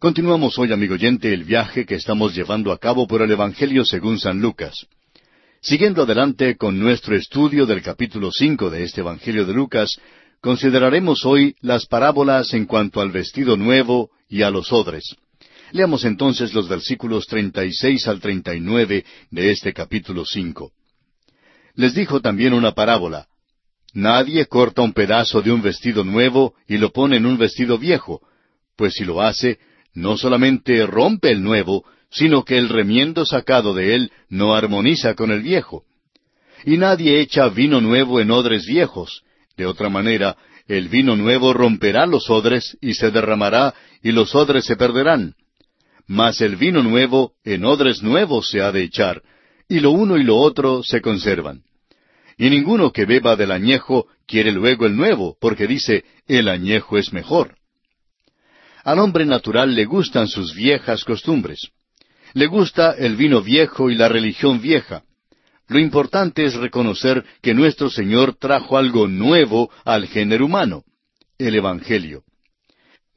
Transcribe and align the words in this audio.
Continuamos 0.00 0.58
hoy, 0.58 0.72
amigo 0.72 0.94
oyente, 0.94 1.30
el 1.30 1.44
viaje 1.44 1.84
que 1.84 1.96
estamos 1.96 2.34
llevando 2.34 2.72
a 2.72 2.78
cabo 2.78 3.06
por 3.06 3.20
el 3.20 3.30
Evangelio 3.32 3.84
según 3.84 4.18
San 4.18 4.40
Lucas. 4.40 4.86
Siguiendo 5.60 6.04
adelante 6.04 6.56
con 6.56 6.78
nuestro 6.78 7.14
estudio 7.14 7.66
del 7.66 7.82
capítulo 7.82 8.32
cinco 8.32 8.70
de 8.70 8.84
este 8.84 9.02
Evangelio 9.02 9.44
de 9.44 9.52
Lucas, 9.52 9.90
consideraremos 10.40 11.26
hoy 11.26 11.54
las 11.60 11.84
parábolas 11.84 12.54
en 12.54 12.64
cuanto 12.64 13.02
al 13.02 13.10
vestido 13.10 13.58
nuevo 13.58 14.08
y 14.26 14.40
a 14.40 14.48
los 14.48 14.72
odres. 14.72 15.16
Leamos 15.72 16.06
entonces 16.06 16.54
los 16.54 16.66
versículos 16.66 17.26
treinta 17.26 17.66
y 17.66 17.74
seis 17.74 18.08
al 18.08 18.20
treinta 18.20 18.54
y 18.54 18.60
nueve 18.60 19.04
de 19.30 19.50
este 19.50 19.74
capítulo 19.74 20.24
cinco. 20.24 20.72
Les 21.74 21.92
dijo 21.94 22.22
también 22.22 22.54
una 22.54 22.72
parábola. 22.72 23.26
Nadie 23.92 24.46
corta 24.46 24.80
un 24.80 24.94
pedazo 24.94 25.42
de 25.42 25.52
un 25.52 25.60
vestido 25.60 26.04
nuevo 26.04 26.54
y 26.66 26.78
lo 26.78 26.90
pone 26.90 27.18
en 27.18 27.26
un 27.26 27.36
vestido 27.36 27.76
viejo, 27.76 28.22
pues 28.76 28.94
si 28.94 29.04
lo 29.04 29.20
hace, 29.20 29.58
no 29.94 30.16
solamente 30.16 30.86
rompe 30.86 31.30
el 31.30 31.42
nuevo, 31.42 31.84
sino 32.10 32.44
que 32.44 32.58
el 32.58 32.68
remiendo 32.68 33.24
sacado 33.24 33.74
de 33.74 33.94
él 33.94 34.12
no 34.28 34.54
armoniza 34.54 35.14
con 35.14 35.30
el 35.30 35.42
viejo. 35.42 35.84
Y 36.64 36.76
nadie 36.76 37.20
echa 37.20 37.48
vino 37.48 37.80
nuevo 37.80 38.20
en 38.20 38.30
odres 38.30 38.66
viejos. 38.66 39.22
De 39.56 39.66
otra 39.66 39.88
manera, 39.88 40.36
el 40.68 40.88
vino 40.88 41.16
nuevo 41.16 41.52
romperá 41.52 42.06
los 42.06 42.28
odres 42.30 42.76
y 42.80 42.94
se 42.94 43.10
derramará, 43.10 43.74
y 44.02 44.12
los 44.12 44.34
odres 44.34 44.64
se 44.64 44.76
perderán. 44.76 45.34
Mas 46.06 46.40
el 46.40 46.56
vino 46.56 46.82
nuevo 46.82 47.32
en 47.44 47.64
odres 47.64 48.02
nuevos 48.02 48.50
se 48.50 48.60
ha 48.60 48.72
de 48.72 48.82
echar, 48.82 49.22
y 49.68 49.80
lo 49.80 49.92
uno 49.92 50.16
y 50.16 50.24
lo 50.24 50.36
otro 50.36 50.82
se 50.82 51.00
conservan. 51.00 51.62
Y 52.36 52.50
ninguno 52.50 52.90
que 52.92 53.04
beba 53.04 53.36
del 53.36 53.52
añejo 53.52 54.06
quiere 54.26 54.50
luego 54.50 54.86
el 54.86 54.96
nuevo, 54.96 55.36
porque 55.40 55.66
dice, 55.66 56.04
el 56.26 56.48
añejo 56.48 56.98
es 56.98 57.12
mejor. 57.12 57.59
Al 58.84 58.98
hombre 58.98 59.26
natural 59.26 59.74
le 59.74 59.84
gustan 59.84 60.28
sus 60.28 60.54
viejas 60.54 61.04
costumbres. 61.04 61.70
Le 62.32 62.46
gusta 62.46 62.92
el 62.92 63.16
vino 63.16 63.42
viejo 63.42 63.90
y 63.90 63.94
la 63.94 64.08
religión 64.08 64.60
vieja. 64.60 65.02
Lo 65.68 65.78
importante 65.78 66.44
es 66.44 66.54
reconocer 66.54 67.24
que 67.42 67.54
nuestro 67.54 67.90
Señor 67.90 68.36
trajo 68.36 68.78
algo 68.78 69.06
nuevo 69.06 69.70
al 69.84 70.06
género 70.06 70.46
humano, 70.46 70.84
el 71.38 71.54
Evangelio. 71.54 72.22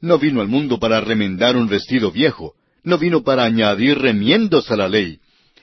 No 0.00 0.18
vino 0.18 0.40
al 0.40 0.48
mundo 0.48 0.78
para 0.78 1.00
remendar 1.00 1.56
un 1.56 1.66
vestido 1.66 2.10
viejo, 2.10 2.54
no 2.82 2.98
vino 2.98 3.22
para 3.22 3.44
añadir 3.44 3.98
remiendos 3.98 4.70
a 4.70 4.76
la 4.76 4.88
ley, 4.88 5.18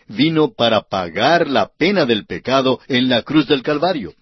vino 0.07 0.53
para 0.53 0.81
pagar 0.81 1.47
la 1.49 1.69
pena 1.77 2.05
del 2.05 2.25
pecado 2.25 2.79
en 2.87 3.07
la 3.07 3.21
cruz 3.21 3.47
del 3.47 3.61
Calvario 3.61 4.13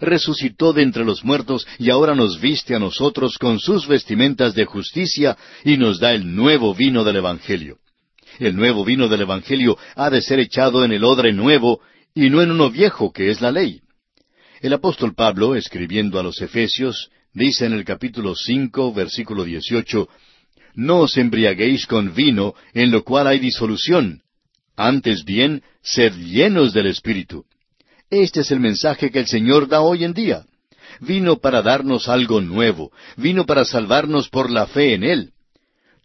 resucitó 0.00 0.72
de 0.72 0.82
entre 0.82 1.04
los 1.04 1.24
muertos 1.24 1.66
y 1.78 1.90
ahora 1.90 2.14
nos 2.14 2.40
viste 2.40 2.74
a 2.74 2.78
nosotros 2.78 3.38
con 3.38 3.60
sus 3.60 3.86
vestimentas 3.86 4.54
de 4.54 4.64
justicia 4.64 5.36
y 5.64 5.76
nos 5.76 6.00
da 6.00 6.12
el 6.12 6.34
nuevo 6.34 6.74
vino 6.74 7.04
del 7.04 7.16
Evangelio. 7.16 7.78
El 8.38 8.56
nuevo 8.56 8.84
vino 8.84 9.08
del 9.08 9.22
Evangelio 9.22 9.76
ha 9.96 10.10
de 10.10 10.22
ser 10.22 10.40
echado 10.40 10.84
en 10.84 10.92
el 10.92 11.04
odre 11.04 11.32
nuevo 11.32 11.80
y 12.14 12.30
no 12.30 12.42
en 12.42 12.50
uno 12.50 12.70
viejo 12.70 13.12
que 13.12 13.30
es 13.30 13.40
la 13.40 13.52
ley. 13.52 13.80
El 14.60 14.72
apóstol 14.72 15.14
Pablo, 15.14 15.54
escribiendo 15.54 16.18
a 16.18 16.22
los 16.22 16.40
Efesios, 16.40 17.10
dice 17.32 17.66
en 17.66 17.72
el 17.72 17.84
capítulo 17.84 18.34
cinco, 18.34 18.92
versículo 18.92 19.44
dieciocho, 19.44 20.08
No 20.74 21.00
os 21.00 21.16
embriaguéis 21.16 21.86
con 21.86 22.14
vino, 22.14 22.54
en 22.74 22.90
lo 22.90 23.04
cual 23.04 23.26
hay 23.26 23.38
disolución. 23.38 24.22
Antes 24.76 25.24
bien, 25.24 25.62
sed 25.82 26.14
llenos 26.14 26.72
del 26.72 26.86
Espíritu. 26.86 27.44
Este 28.10 28.40
es 28.40 28.50
el 28.50 28.58
mensaje 28.58 29.12
que 29.12 29.20
el 29.20 29.28
Señor 29.28 29.68
da 29.68 29.82
hoy 29.82 30.04
en 30.04 30.12
día. 30.12 30.44
Vino 30.98 31.36
para 31.36 31.62
darnos 31.62 32.08
algo 32.08 32.40
nuevo, 32.40 32.90
vino 33.16 33.46
para 33.46 33.64
salvarnos 33.64 34.28
por 34.28 34.50
la 34.50 34.66
fe 34.66 34.94
en 34.94 35.04
Él. 35.04 35.32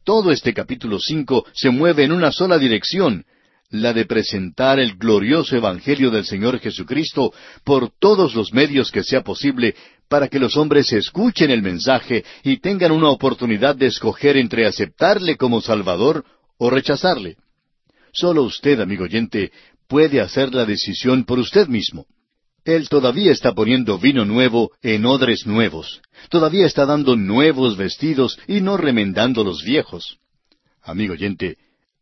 Todo 0.04 0.32
este 0.32 0.54
capítulo 0.54 1.00
cinco 1.00 1.46
se 1.54 1.72
mueve 1.72 2.04
en 2.04 2.12
una 2.12 2.32
sola 2.32 2.60
dirección, 2.60 3.26
la 3.72 3.92
de 3.92 4.06
presentar 4.06 4.80
el 4.80 4.96
glorioso 4.98 5.56
Evangelio 5.56 6.12
del 6.12 6.26
Señor 6.26 6.60
Jesucristo 6.60 7.34
por 7.64 7.90
todos 8.00 8.36
los 8.36 8.54
medios 8.54 8.92
que 8.92 9.04
sea 9.04 9.24
posible 9.24 9.76
para 10.08 10.28
que 10.28 10.38
los 10.38 10.56
hombres 10.56 10.94
escuchen 10.94 11.50
el 11.50 11.64
mensaje 11.64 12.24
y 12.44 12.58
tengan 12.58 12.92
una 12.92 13.10
oportunidad 13.10 13.76
de 13.76 13.88
escoger 13.88 14.38
entre 14.38 14.68
aceptarle 14.68 15.38
como 15.38 15.60
Salvador 15.60 16.24
o 16.60 16.70
rechazarle. 16.70 17.38
Solo 18.14 18.44
usted, 18.44 18.80
amigo 18.80 19.06
oyente, 19.06 19.52
puede 19.88 20.22
hacer 20.22 20.54
la 20.54 20.66
decisión 20.66 21.26
por 21.26 21.40
usted 21.40 21.68
mismo. 21.68 22.06
Él 22.64 22.90
todavía 22.90 23.32
está 23.32 23.54
poniendo 23.54 24.00
vino 24.00 24.26
nuevo 24.26 24.72
en 24.82 25.06
odres 25.06 25.46
nuevos. 25.46 26.02
Todavía 26.30 26.66
está 26.66 26.86
dando 26.86 27.16
nuevos 27.16 27.78
vestidos 27.78 28.40
y 28.48 28.62
no 28.62 28.76
remendando 28.76 29.44
los 29.44 29.64
viejos. 29.64 30.18
Amigo 30.82 31.14
oyente, 31.14 31.58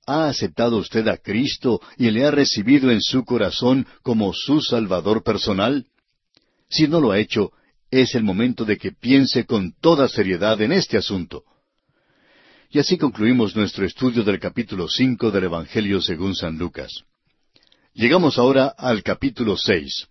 ¿ha 0.07 0.27
aceptado 0.29 0.77
usted 0.77 1.07
a 1.09 1.17
Cristo 1.17 1.81
y 1.97 2.09
le 2.11 2.25
ha 2.25 2.31
recibido 2.31 2.91
en 2.91 3.01
su 3.01 3.25
corazón 3.25 3.85
como 4.03 4.33
su 4.33 4.61
Salvador 4.61 5.23
personal? 5.23 5.85
Si 6.69 6.88
no 6.88 7.01
lo 7.01 7.11
ha 7.11 7.19
hecho, 7.19 7.51
es 7.91 8.16
el 8.16 8.23
momento 8.23 8.63
de 8.63 8.77
que 8.77 8.93
piense 8.93 9.45
con 9.45 9.73
toda 9.79 10.07
seriedad 10.07 10.61
en 10.61 10.72
este 10.72 10.97
asunto. 10.97 11.43
Y 12.72 12.79
así 12.79 12.97
concluimos 12.97 13.55
nuestro 13.55 13.85
estudio 13.85 14.23
del 14.23 14.39
capítulo 14.39 14.88
cinco 14.88 15.29
del 15.29 15.43
Evangelio 15.43 16.01
según 16.01 16.35
San 16.35 16.57
Lucas. 16.57 17.03
Llegamos 17.95 18.39
ahora 18.39 18.73
al 18.75 19.03
capítulo 19.03 19.55
seis. 19.55 20.07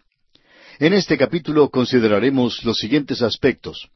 En 0.79 0.93
este 0.93 1.19
capítulo 1.19 1.69
consideraremos 1.69 2.65
los 2.65 2.79
siguientes 2.79 3.23
aspectos. 3.23 3.89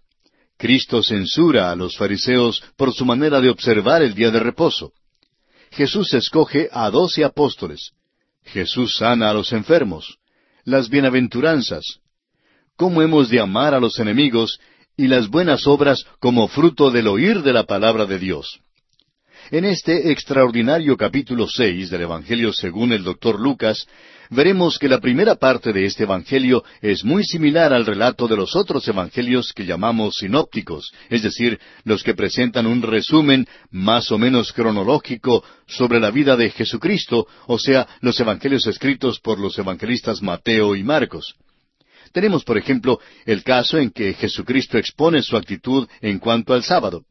Cristo 0.57 1.05
censura 1.05 1.71
a 1.71 1.77
los 1.77 1.97
fariseos 1.97 2.65
por 2.77 2.93
su 2.93 3.05
manera 3.05 3.41
de 3.41 3.49
observar 3.49 4.03
el 4.03 4.15
día 4.15 4.33
de 4.33 4.41
reposo. 4.41 4.93
Jesús 5.71 6.15
escoge 6.15 6.69
a 6.73 6.91
doce 6.91 7.23
apóstoles. 7.25 7.93
Jesús 8.45 8.97
sana 8.97 9.31
a 9.31 9.35
los 9.35 9.53
enfermos. 9.53 10.19
Las 10.65 10.89
bienaventuranzas. 10.89 11.85
Cómo 12.77 13.03
hemos 13.03 13.29
de 13.29 13.39
amar 13.39 13.73
a 13.73 13.79
los 13.79 14.01
enemigos 14.01 14.59
y 14.97 15.07
las 15.07 15.29
buenas 15.29 15.65
obras 15.69 16.05
como 16.19 16.49
fruto 16.49 16.91
del 16.91 17.07
oír 17.07 17.43
de 17.43 17.53
la 17.53 17.65
palabra 17.65 18.05
de 18.05 18.19
Dios. 18.19 18.61
En 19.53 19.65
este 19.65 20.11
extraordinario 20.11 20.97
capítulo 20.97 21.47
seis 21.47 21.89
del 21.89 22.03
Evangelio 22.03 22.53
según 22.53 22.93
el 22.93 23.05
doctor 23.05 23.39
Lucas, 23.39 23.87
veremos 24.29 24.77
que 24.77 24.89
la 24.89 24.99
primera 24.99 25.37
parte 25.37 25.73
de 25.73 25.85
este 25.85 26.03
Evangelio 26.03 26.65
es 26.81 27.05
muy 27.05 27.23
similar 27.23 27.73
al 27.73 27.87
relato 27.87 28.27
de 28.27 28.37
los 28.37 28.57
otros 28.57 28.89
Evangelios 28.89 29.53
que 29.53 29.65
llamamos 29.65 30.17
sinópticos, 30.17 30.91
es 31.11 31.23
decir, 31.23 31.61
los 31.85 32.03
que 32.03 32.15
presentan 32.15 32.67
un 32.67 32.83
resumen 32.83 33.47
más 33.71 34.11
o 34.11 34.19
menos 34.19 34.53
cronológico 34.53 35.45
sobre 35.69 36.01
la 36.01 36.11
vida 36.11 36.37
de 36.37 36.51
Jesucristo, 36.51 37.29
o 37.47 37.57
sea, 37.57 37.87
los 38.01 38.19
Evangelios 38.19 38.67
escritos 38.67 39.21
por 39.21 39.39
los 39.39 39.57
evangelistas 39.61 40.23
Mateo 40.23 40.75
y 40.75 40.83
Marcos. 40.83 41.37
Tenemos, 42.11 42.43
por 42.43 42.59
ejemplo, 42.59 42.99
el 43.25 43.45
caso 43.45 43.79
en 43.79 43.91
que 43.91 44.13
Jesucristo 44.15 44.77
expone 44.77 45.23
su 45.23 45.37
actitud 45.37 45.87
en 46.01 46.19
cuanto 46.19 46.53
al 46.53 46.65
sábado. 46.65 47.05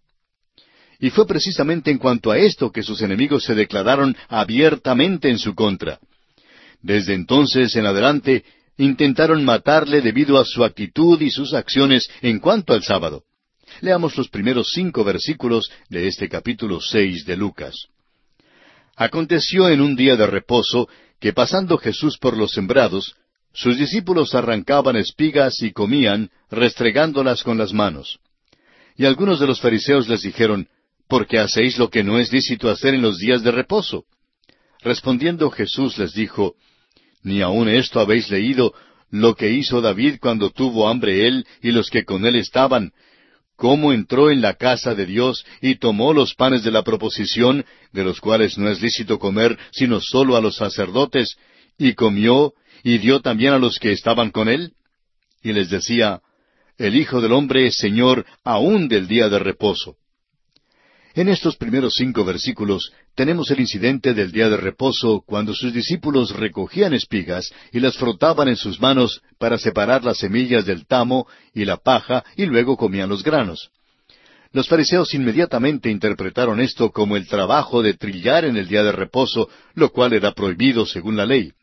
Y 1.00 1.10
fue 1.10 1.28
precisamente 1.28 1.92
en 1.92 1.98
cuanto 1.98 2.32
a 2.32 2.38
esto 2.38 2.72
que 2.72 2.84
sus 2.84 3.02
enemigos 3.02 3.44
se 3.44 3.56
declararon 3.56 4.16
abiertamente 4.30 5.30
en 5.30 5.40
su 5.40 5.54
contra. 5.54 6.00
Desde 6.82 7.14
entonces 7.14 7.76
en 7.76 7.86
adelante 7.86 8.44
intentaron 8.78 9.44
matarle 9.44 10.02
debido 10.02 10.40
a 10.40 10.46
su 10.46 10.64
actitud 10.64 11.22
y 11.22 11.32
sus 11.32 11.54
acciones 11.54 12.10
en 12.22 12.40
cuanto 12.40 12.74
al 12.74 12.84
sábado. 12.84 13.24
Leamos 13.82 14.16
los 14.18 14.30
primeros 14.30 14.72
cinco 14.74 15.04
versículos 15.04 15.70
de 15.90 16.08
este 16.08 16.30
capítulo 16.30 16.80
seis 16.80 17.26
de 17.26 17.36
Lucas. 17.36 17.88
Aconteció 18.96 19.70
en 19.70 19.82
un 19.82 19.96
día 19.96 20.16
de 20.16 20.28
reposo 20.28 20.88
que 21.20 21.34
pasando 21.34 21.78
Jesús 21.78 22.18
por 22.18 22.38
los 22.38 22.52
sembrados, 22.52 23.16
sus 23.54 23.78
discípulos 23.78 24.36
arrancaban 24.36 24.96
espigas 24.96 25.62
y 25.62 25.72
comían, 25.72 26.30
restregándolas 26.52 27.44
con 27.44 27.58
las 27.58 27.74
manos. 27.74 28.20
Y 28.98 29.06
algunos 29.06 29.40
de 29.40 29.48
los 29.48 29.60
fariseos 29.60 30.08
les 30.08 30.22
dijeron, 30.22 30.68
porque 31.08 31.40
hacéis 31.40 31.78
lo 31.78 31.90
que 31.90 32.04
no 32.04 32.20
es 32.20 32.32
lícito 32.32 32.70
hacer 32.70 32.94
en 32.94 33.02
los 33.02 33.18
días 33.18 33.44
de 33.44 33.52
reposo. 33.52 34.06
Respondiendo 34.82 35.50
Jesús 35.50 35.98
les 35.98 36.14
dijo, 36.14 36.56
Ni 37.24 37.42
aun 37.42 37.70
esto 37.70 38.00
habéis 38.00 38.30
leído 38.30 38.74
lo 39.10 39.36
que 39.36 39.52
hizo 39.52 39.82
David 39.82 40.18
cuando 40.20 40.50
tuvo 40.50 40.88
hambre 40.90 41.28
él 41.28 41.46
y 41.62 41.72
los 41.72 41.90
que 41.90 42.06
con 42.06 42.26
él 42.26 42.36
estaban, 42.36 42.92
cómo 43.56 43.94
entró 43.94 44.30
en 44.30 44.42
la 44.42 44.56
casa 44.56 44.94
de 44.96 45.06
Dios 45.06 45.46
y 45.62 45.76
tomó 45.76 46.14
los 46.14 46.34
panes 46.34 46.64
de 46.64 46.72
la 46.72 46.84
proposición, 46.84 47.66
de 47.94 48.04
los 48.04 48.20
cuales 48.20 48.58
no 48.58 48.70
es 48.70 48.82
lícito 48.82 49.20
comer 49.20 49.58
sino 49.72 50.02
sólo 50.02 50.36
a 50.36 50.42
los 50.42 50.58
sacerdotes, 50.58 51.38
y 51.78 51.94
comió 51.94 52.54
y 52.84 52.98
dio 53.00 53.22
también 53.22 53.54
a 53.54 53.60
los 53.60 53.80
que 53.80 53.92
estaban 53.92 54.32
con 54.32 54.50
él? 54.50 54.74
Y 55.42 55.54
les 55.54 55.70
decía, 55.70 56.22
El 56.78 56.96
Hijo 56.96 57.22
del 57.22 57.32
Hombre 57.32 57.68
es 57.68 57.78
Señor 57.78 58.26
aún 58.44 58.88
del 58.88 59.08
día 59.08 59.30
de 59.30 59.40
reposo. 59.40 59.96
En 61.16 61.30
estos 61.30 61.56
primeros 61.56 61.94
cinco 61.96 62.26
versículos 62.26 62.92
tenemos 63.16 63.50
el 63.50 63.62
incidente 63.62 64.14
del 64.14 64.34
día 64.34 64.50
de 64.50 64.58
reposo 64.58 65.24
cuando 65.26 65.54
sus 65.54 65.72
discípulos 65.72 66.36
recogían 66.36 66.94
espigas 66.94 67.54
y 67.72 67.80
las 67.80 67.96
frotaban 67.96 68.50
en 68.50 68.58
sus 68.58 68.82
manos 68.82 69.22
para 69.40 69.58
separar 69.58 70.04
las 70.04 70.18
semillas 70.18 70.66
del 70.66 70.86
tamo 70.86 71.26
y 71.54 71.64
la 71.64 71.78
paja 71.78 72.26
y 72.36 72.46
luego 72.46 72.76
comían 72.76 73.08
los 73.08 73.24
granos. 73.24 73.72
Los 74.52 74.68
fariseos 74.68 75.14
inmediatamente 75.14 75.90
interpretaron 75.90 76.60
esto 76.60 76.92
como 76.92 77.16
el 77.16 77.28
trabajo 77.30 77.82
de 77.82 77.94
trillar 77.94 78.44
en 78.44 78.58
el 78.58 78.68
día 78.68 78.84
de 78.84 78.92
reposo, 78.92 79.48
lo 79.74 79.94
cual 79.94 80.12
era 80.12 80.34
prohibido 80.34 80.86
según 80.86 81.16
la 81.16 81.26
ley. 81.26 81.54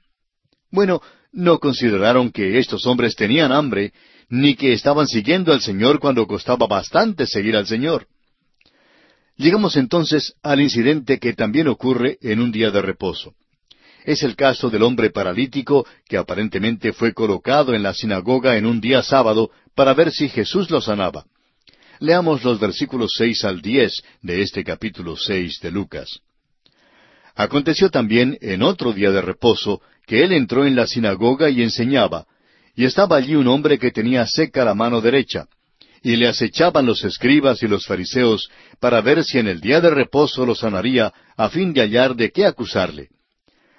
Bueno, 0.71 1.03
no 1.31 1.59
consideraron 1.59 2.33
que 2.33 2.59
estos 2.59 2.87
hombres 2.87 3.17
tenían 3.17 3.53
hambre, 3.53 3.93
ni 4.31 4.55
que 4.55 4.73
estaban 4.73 5.07
siguiendo 5.07 5.53
al 5.53 5.61
Señor 5.61 6.01
cuando 6.01 6.27
costaba 6.27 6.67
bastante 6.67 7.27
seguir 7.27 7.55
al 7.55 7.67
Señor. 7.67 8.07
Llegamos 9.43 9.75
entonces 9.77 10.35
al 10.45 10.61
incidente 10.61 11.19
que 11.19 11.33
también 11.33 11.67
ocurre 11.67 12.17
en 12.23 12.41
un 12.41 12.53
día 12.53 12.71
de 12.71 12.81
reposo. 12.81 13.35
Es 14.05 14.23
el 14.23 14.37
caso 14.37 14.71
del 14.71 14.85
hombre 14.85 15.11
paralítico 15.11 15.85
que 16.09 16.17
aparentemente 16.17 16.93
fue 16.93 17.13
colocado 17.13 17.75
en 17.75 17.83
la 17.83 17.93
sinagoga 17.93 18.57
en 18.57 18.67
un 18.67 18.81
día 18.81 19.03
sábado 19.03 19.51
para 19.75 19.95
ver 19.95 20.13
si 20.13 20.29
Jesús 20.29 20.71
lo 20.71 20.81
sanaba. 20.81 21.25
Leamos 21.99 22.45
los 22.45 22.61
versículos 22.61 23.15
seis 23.17 23.45
al 23.45 23.61
diez 23.61 24.05
de 24.21 24.43
este 24.43 24.63
capítulo 24.63 25.17
seis 25.17 25.59
de 25.61 25.73
Lucas. 25.73 26.21
Aconteció 27.35 27.91
también 27.91 28.39
en 28.43 28.63
otro 28.63 28.93
día 28.93 29.11
de 29.11 29.23
reposo 29.23 29.83
que 30.07 30.23
él 30.23 30.31
entró 30.31 30.67
en 30.67 30.77
la 30.77 30.87
sinagoga 30.87 31.51
y 31.51 31.65
enseñaba, 31.65 32.27
y 32.77 32.85
estaba 32.85 33.17
allí 33.17 33.35
un 33.35 33.49
hombre 33.49 33.81
que 33.81 33.91
tenía 33.91 34.25
seca 34.25 34.65
la 34.65 34.77
mano 34.77 35.01
derecha, 35.01 35.49
y 36.03 36.17
le 36.17 36.29
acechaban 36.29 36.87
los 36.87 37.05
escribas 37.05 37.63
y 37.63 37.69
los 37.69 37.87
fariseos 37.87 38.51
para 38.81 39.01
ver 39.01 39.23
si 39.25 39.39
en 39.39 39.47
el 39.47 39.61
día 39.61 39.81
de 39.81 39.91
reposo 39.91 40.45
lo 40.45 40.55
sanaría, 40.55 41.13
a 41.37 41.49
fin 41.49 41.73
de 41.73 41.81
hallar 41.81 42.17
de 42.17 42.33
qué 42.33 42.45
acusarle. 42.45 43.09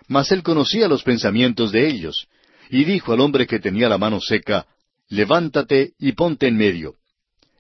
Mas 0.08 0.32
él 0.32 0.44
conocía 0.44 0.88
los 0.88 1.04
pensamientos 1.04 1.72
de 1.72 1.88
ellos, 1.88 2.28
y 2.70 2.86
dijo 2.86 3.14
al 3.14 3.20
hombre 3.20 3.46
que 3.46 3.60
tenía 3.60 3.90
la 3.90 3.98
mano 3.98 4.22
seca, 4.22 4.66
Levántate 5.10 5.92
y 6.00 6.14
ponte 6.14 6.48
en 6.48 6.58
medio. 6.58 6.96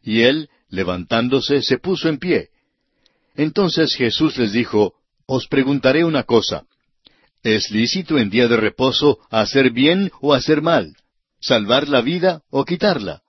Y 0.01 0.21
él, 0.21 0.49
levantándose, 0.69 1.61
se 1.61 1.77
puso 1.77 2.09
en 2.09 2.17
pie. 2.17 2.49
Entonces 3.35 3.95
Jesús 3.95 4.37
les 4.37 4.53
dijo, 4.53 4.93
Os 5.25 5.47
preguntaré 5.47 6.03
una 6.05 6.23
cosa. 6.23 6.63
¿Es 7.43 7.69
lícito 7.71 8.17
en 8.17 8.29
día 8.29 8.47
de 8.47 8.55
reposo 8.55 9.19
hacer 9.29 9.71
bien 9.71 10.09
o 10.21 10.33
hacer 10.33 10.61
mal? 10.61 10.95
¿Salvar 11.41 11.89
la 11.89 12.01
vida 12.01 12.41
o 12.49 12.63
quitarla? 12.63 13.22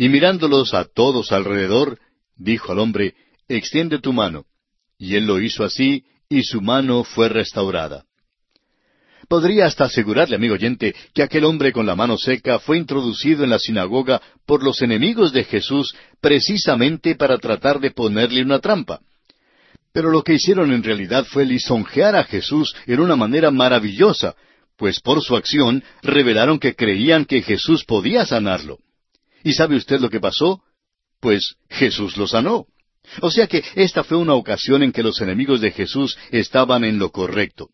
Y 0.00 0.08
mirándolos 0.08 0.72
a 0.72 0.86
todos 0.86 1.30
alrededor, 1.30 1.98
dijo 2.34 2.72
al 2.72 2.78
hombre, 2.78 3.12
Extiende 3.48 3.98
tu 3.98 4.14
mano. 4.14 4.46
Y 4.96 5.16
él 5.16 5.26
lo 5.26 5.38
hizo 5.38 5.62
así, 5.62 6.06
y 6.26 6.42
su 6.42 6.62
mano 6.62 7.04
fue 7.04 7.28
restaurada. 7.28 8.06
Podría 9.28 9.66
hasta 9.66 9.84
asegurarle, 9.84 10.36
amigo 10.36 10.54
oyente, 10.54 10.94
que 11.12 11.22
aquel 11.22 11.44
hombre 11.44 11.70
con 11.70 11.84
la 11.84 11.96
mano 11.96 12.16
seca 12.16 12.58
fue 12.60 12.78
introducido 12.78 13.44
en 13.44 13.50
la 13.50 13.58
sinagoga 13.58 14.22
por 14.46 14.62
los 14.62 14.80
enemigos 14.80 15.34
de 15.34 15.44
Jesús 15.44 15.94
precisamente 16.22 17.14
para 17.14 17.36
tratar 17.36 17.78
de 17.78 17.90
ponerle 17.90 18.42
una 18.42 18.58
trampa. 18.58 19.00
Pero 19.92 20.10
lo 20.10 20.22
que 20.22 20.32
hicieron 20.32 20.72
en 20.72 20.82
realidad 20.82 21.26
fue 21.26 21.44
lisonjear 21.44 22.16
a 22.16 22.24
Jesús 22.24 22.74
en 22.86 23.00
una 23.00 23.16
manera 23.16 23.50
maravillosa, 23.50 24.34
pues 24.78 24.98
por 24.98 25.20
su 25.20 25.36
acción 25.36 25.84
revelaron 26.00 26.58
que 26.58 26.74
creían 26.74 27.26
que 27.26 27.42
Jesús 27.42 27.84
podía 27.84 28.24
sanarlo. 28.24 28.78
¿Y 29.42 29.52
sabe 29.52 29.76
usted 29.76 30.00
lo 30.00 30.10
que 30.10 30.20
pasó? 30.20 30.62
Pues 31.20 31.56
Jesús 31.68 32.16
lo 32.16 32.26
sanó. 32.26 32.66
O 33.22 33.30
sea 33.30 33.46
que 33.46 33.64
esta 33.74 34.04
fue 34.04 34.18
una 34.18 34.34
ocasión 34.34 34.82
en 34.82 34.92
que 34.92 35.02
los 35.02 35.20
enemigos 35.20 35.60
de 35.60 35.72
Jesús 35.72 36.16
estaban 36.30 36.84
en 36.84 36.98
lo 36.98 37.10
correcto. 37.10 37.70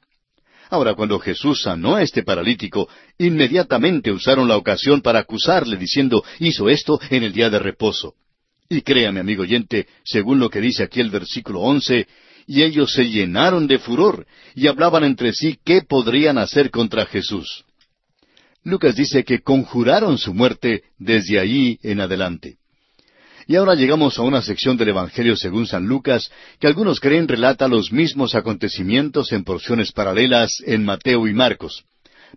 Ahora, 0.68 0.94
cuando 0.94 1.18
Jesús 1.20 1.62
sanó 1.62 1.94
a 1.94 2.02
este 2.02 2.22
paralítico, 2.22 2.88
inmediatamente 3.18 4.10
usaron 4.10 4.48
la 4.48 4.56
ocasión 4.56 5.00
para 5.00 5.20
acusarle 5.20 5.76
diciendo, 5.76 6.24
hizo 6.40 6.68
esto 6.68 6.98
en 7.10 7.22
el 7.22 7.32
día 7.32 7.50
de 7.50 7.58
reposo. 7.58 8.14
Y 8.68 8.82
créame, 8.82 9.20
amigo 9.20 9.42
oyente, 9.42 9.86
según 10.04 10.40
lo 10.40 10.50
que 10.50 10.60
dice 10.60 10.82
aquí 10.82 11.00
el 11.00 11.10
versículo 11.10 11.60
once, 11.60 12.08
y 12.48 12.62
ellos 12.62 12.92
se 12.92 13.04
llenaron 13.04 13.66
de 13.66 13.78
furor 13.78 14.26
y 14.54 14.66
hablaban 14.66 15.04
entre 15.04 15.32
sí 15.32 15.58
qué 15.64 15.82
podrían 15.82 16.38
hacer 16.38 16.70
contra 16.70 17.06
Jesús. 17.06 17.64
Lucas 18.66 18.96
dice 18.96 19.22
que 19.22 19.42
conjuraron 19.42 20.18
su 20.18 20.34
muerte 20.34 20.82
desde 20.98 21.38
allí 21.38 21.78
en 21.84 22.00
adelante. 22.00 22.56
Y 23.46 23.54
ahora 23.54 23.76
llegamos 23.76 24.18
a 24.18 24.22
una 24.22 24.42
sección 24.42 24.76
del 24.76 24.88
Evangelio 24.88 25.36
según 25.36 25.68
San 25.68 25.86
Lucas 25.86 26.32
que 26.58 26.66
algunos 26.66 26.98
creen 26.98 27.28
relata 27.28 27.68
los 27.68 27.92
mismos 27.92 28.34
acontecimientos 28.34 29.30
en 29.30 29.44
porciones 29.44 29.92
paralelas 29.92 30.60
en 30.66 30.84
Mateo 30.84 31.28
y 31.28 31.32
Marcos. 31.32 31.84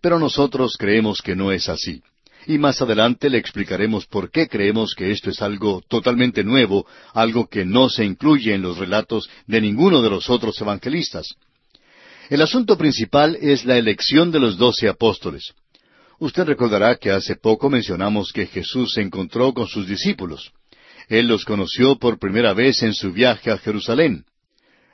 Pero 0.03 0.19
nosotros 0.19 0.75
creemos 0.77 1.23
que 1.23 1.35
no 1.35 1.51
es 1.51 1.67
así. 1.67 2.03
Y 2.45 2.59
más 2.59 2.79
adelante 2.79 3.27
le 3.31 3.39
explicaremos 3.39 4.05
por 4.05 4.29
qué 4.29 4.47
creemos 4.47 4.93
que 4.95 5.09
esto 5.09 5.31
es 5.31 5.41
algo 5.41 5.81
totalmente 5.87 6.43
nuevo, 6.43 6.85
algo 7.15 7.47
que 7.47 7.65
no 7.65 7.89
se 7.89 8.05
incluye 8.05 8.53
en 8.53 8.61
los 8.61 8.77
relatos 8.77 9.27
de 9.47 9.61
ninguno 9.61 10.03
de 10.03 10.11
los 10.11 10.29
otros 10.29 10.61
evangelistas. 10.61 11.33
El 12.29 12.43
asunto 12.43 12.77
principal 12.77 13.35
es 13.41 13.65
la 13.65 13.79
elección 13.79 14.31
de 14.31 14.39
los 14.39 14.59
doce 14.59 14.87
apóstoles. 14.87 15.55
Usted 16.19 16.43
recordará 16.43 16.97
que 16.97 17.11
hace 17.11 17.37
poco 17.37 17.69
mencionamos 17.69 18.33
que 18.33 18.45
Jesús 18.45 18.93
se 18.93 19.01
encontró 19.01 19.53
con 19.53 19.67
sus 19.67 19.87
discípulos. 19.87 20.51
Él 21.07 21.27
los 21.27 21.45
conoció 21.45 21.97
por 21.97 22.19
primera 22.19 22.53
vez 22.53 22.83
en 22.83 22.93
su 22.93 23.13
viaje 23.13 23.51
a 23.51 23.57
Jerusalén. 23.57 24.25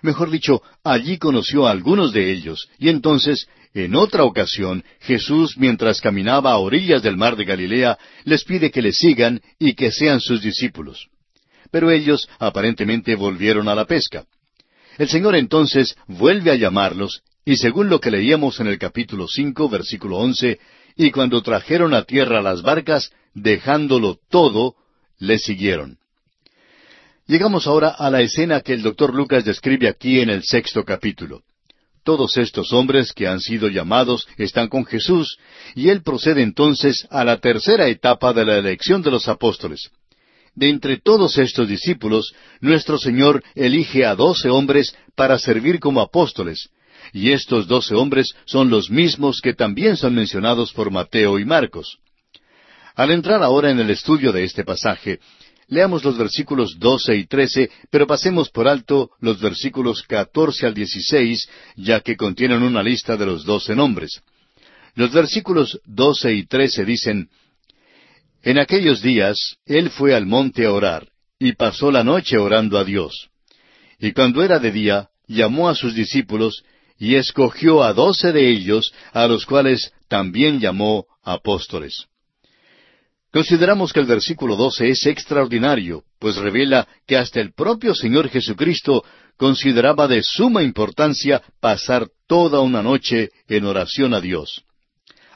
Mejor 0.03 0.29
dicho, 0.29 0.61
allí 0.83 1.17
conoció 1.17 1.65
a 1.65 1.71
algunos 1.71 2.13
de 2.13 2.31
ellos, 2.31 2.69
y 2.77 2.89
entonces, 2.89 3.47
en 3.73 3.95
otra 3.95 4.23
ocasión, 4.23 4.83
Jesús, 5.01 5.57
mientras 5.57 5.99
caminaba 5.99 6.51
a 6.51 6.57
orillas 6.57 7.01
del 7.01 7.17
mar 7.17 7.35
de 7.35 7.45
Galilea, 7.45 7.97
les 8.23 8.43
pide 8.43 8.69
que 8.69 8.83
le 8.83 8.91
sigan 8.91 9.41
y 9.57 9.73
que 9.73 9.91
sean 9.91 10.19
sus 10.19 10.43
discípulos. 10.43 11.07
Pero 11.71 11.89
ellos 11.89 12.29
aparentemente 12.37 13.15
volvieron 13.15 13.67
a 13.67 13.73
la 13.73 13.85
pesca. 13.85 14.25
El 14.99 15.09
Señor 15.09 15.35
entonces 15.35 15.95
vuelve 16.07 16.51
a 16.51 16.55
llamarlos, 16.55 17.23
y 17.43 17.57
según 17.57 17.89
lo 17.89 17.99
que 17.99 18.11
leíamos 18.11 18.59
en 18.59 18.67
el 18.67 18.77
capítulo 18.77 19.27
cinco, 19.27 19.69
versículo 19.69 20.17
once, 20.17 20.59
y 20.95 21.11
cuando 21.11 21.41
trajeron 21.41 21.93
a 21.93 22.03
tierra 22.03 22.41
las 22.41 22.61
barcas, 22.61 23.11
dejándolo 23.33 24.17
todo, 24.29 24.75
le 25.19 25.37
siguieron. 25.39 25.97
Llegamos 27.27 27.67
ahora 27.67 27.89
a 27.89 28.09
la 28.09 28.21
escena 28.21 28.61
que 28.61 28.73
el 28.73 28.83
doctor 28.83 29.13
Lucas 29.13 29.43
describe 29.43 29.89
aquí 29.89 30.19
en 30.19 30.29
el 30.29 30.43
sexto 30.43 30.83
capítulo. 30.83 31.41
Todos 32.03 32.37
estos 32.37 32.71
hombres 32.71 33.13
que 33.13 33.27
han 33.27 33.39
sido 33.39 33.67
llamados 33.67 34.27
están 34.37 34.69
con 34.69 34.85
Jesús, 34.85 35.39
y 35.73 35.89
él 35.89 36.03
procede 36.03 36.43
entonces 36.43 37.07
a 37.09 37.23
la 37.23 37.39
tercera 37.39 37.87
etapa 37.87 38.31
de 38.31 38.45
la 38.45 38.57
elección 38.57 39.01
de 39.01 39.09
los 39.09 39.27
apóstoles. 39.27 39.89
De 40.53 40.69
entre 40.69 40.97
todos 40.97 41.37
estos 41.39 41.67
discípulos, 41.67 42.33
nuestro 42.61 42.99
Señor 42.99 43.43
elige 43.55 44.05
a 44.05 44.15
doce 44.15 44.49
hombres 44.49 44.95
para 45.15 45.39
servir 45.39 45.79
como 45.79 45.99
apóstoles, 45.99 46.69
y 47.15 47.31
estos 47.31 47.65
doce 47.65 47.95
hombres 47.95 48.35
son 48.43 48.69
los 48.69 48.89
mismos 48.89 49.39
que 49.39 49.53
también 49.53 49.95
son 49.95 50.13
mencionados 50.15 50.73
por 50.73 50.91
Mateo 50.91 51.39
y 51.39 51.45
Marcos. 51.45 51.97
Al 52.93 53.09
entrar 53.09 53.41
ahora 53.41 53.71
en 53.71 53.79
el 53.79 53.89
estudio 53.89 54.33
de 54.33 54.43
este 54.43 54.65
pasaje, 54.65 55.19
Leamos 55.67 56.03
los 56.03 56.15
versículos 56.15 56.77
doce 56.77 57.15
y 57.15 57.25
trece, 57.25 57.71
pero 57.89 58.05
pasemos 58.05 58.51
por 58.51 58.67
alto 58.67 59.09
los 59.19 59.41
versículos 59.41 60.03
catorce 60.03 60.67
al 60.67 60.75
dieciséis, 60.75 61.49
ya 61.75 62.01
que 62.01 62.15
contienen 62.15 62.61
una 62.61 62.83
lista 62.83 63.17
de 63.17 63.25
los 63.25 63.45
doce 63.45 63.75
nombres. 63.75 64.21
Los 64.93 65.11
versículos 65.11 65.79
doce 65.85 66.35
y 66.35 66.45
trece 66.45 66.85
dicen, 66.85 67.29
En 68.43 68.59
aquellos 68.59 69.01
días 69.01 69.55
él 69.65 69.89
fue 69.89 70.13
al 70.13 70.27
monte 70.27 70.67
a 70.67 70.71
orar, 70.71 71.07
y 71.39 71.53
pasó 71.53 71.89
la 71.91 72.03
noche 72.03 72.37
orando 72.37 72.77
a 72.77 72.83
Dios. 72.83 73.29
Y 73.99 74.11
cuando 74.11 74.43
era 74.43 74.59
de 74.59 74.71
día, 74.71 75.09
llamó 75.27 75.67
a 75.67 75.73
sus 75.73 75.95
discípulos, 75.95 76.63
y 76.97 77.15
escogió 77.15 77.83
a 77.83 77.93
doce 77.93 78.31
de 78.31 78.49
ellos, 78.49 78.93
a 79.11 79.27
los 79.27 79.45
cuales 79.45 79.91
también 80.07 80.59
llamó 80.59 81.05
apóstoles. 81.23 82.07
Consideramos 83.31 83.91
que 83.91 83.99
el 83.99 84.05
versículo 84.05 84.55
12 84.55 84.89
es 84.89 85.05
extraordinario, 85.07 86.03
pues 86.19 86.37
revela 86.37 86.87
que 87.05 87.17
hasta 87.17 87.41
el 87.41 87.53
propio 87.53 87.93
Señor 87.93 88.29
Jesucristo 88.29 89.03
consideraba 89.35 90.07
de 90.07 90.23
suma 90.23 90.63
importancia 90.63 91.41
pasar 91.59 92.07
toda 92.27 92.61
una 92.61 92.81
noche 92.81 93.31
en 93.49 93.65
oración 93.65 94.13
a 94.13 94.21
Dios. 94.21 94.63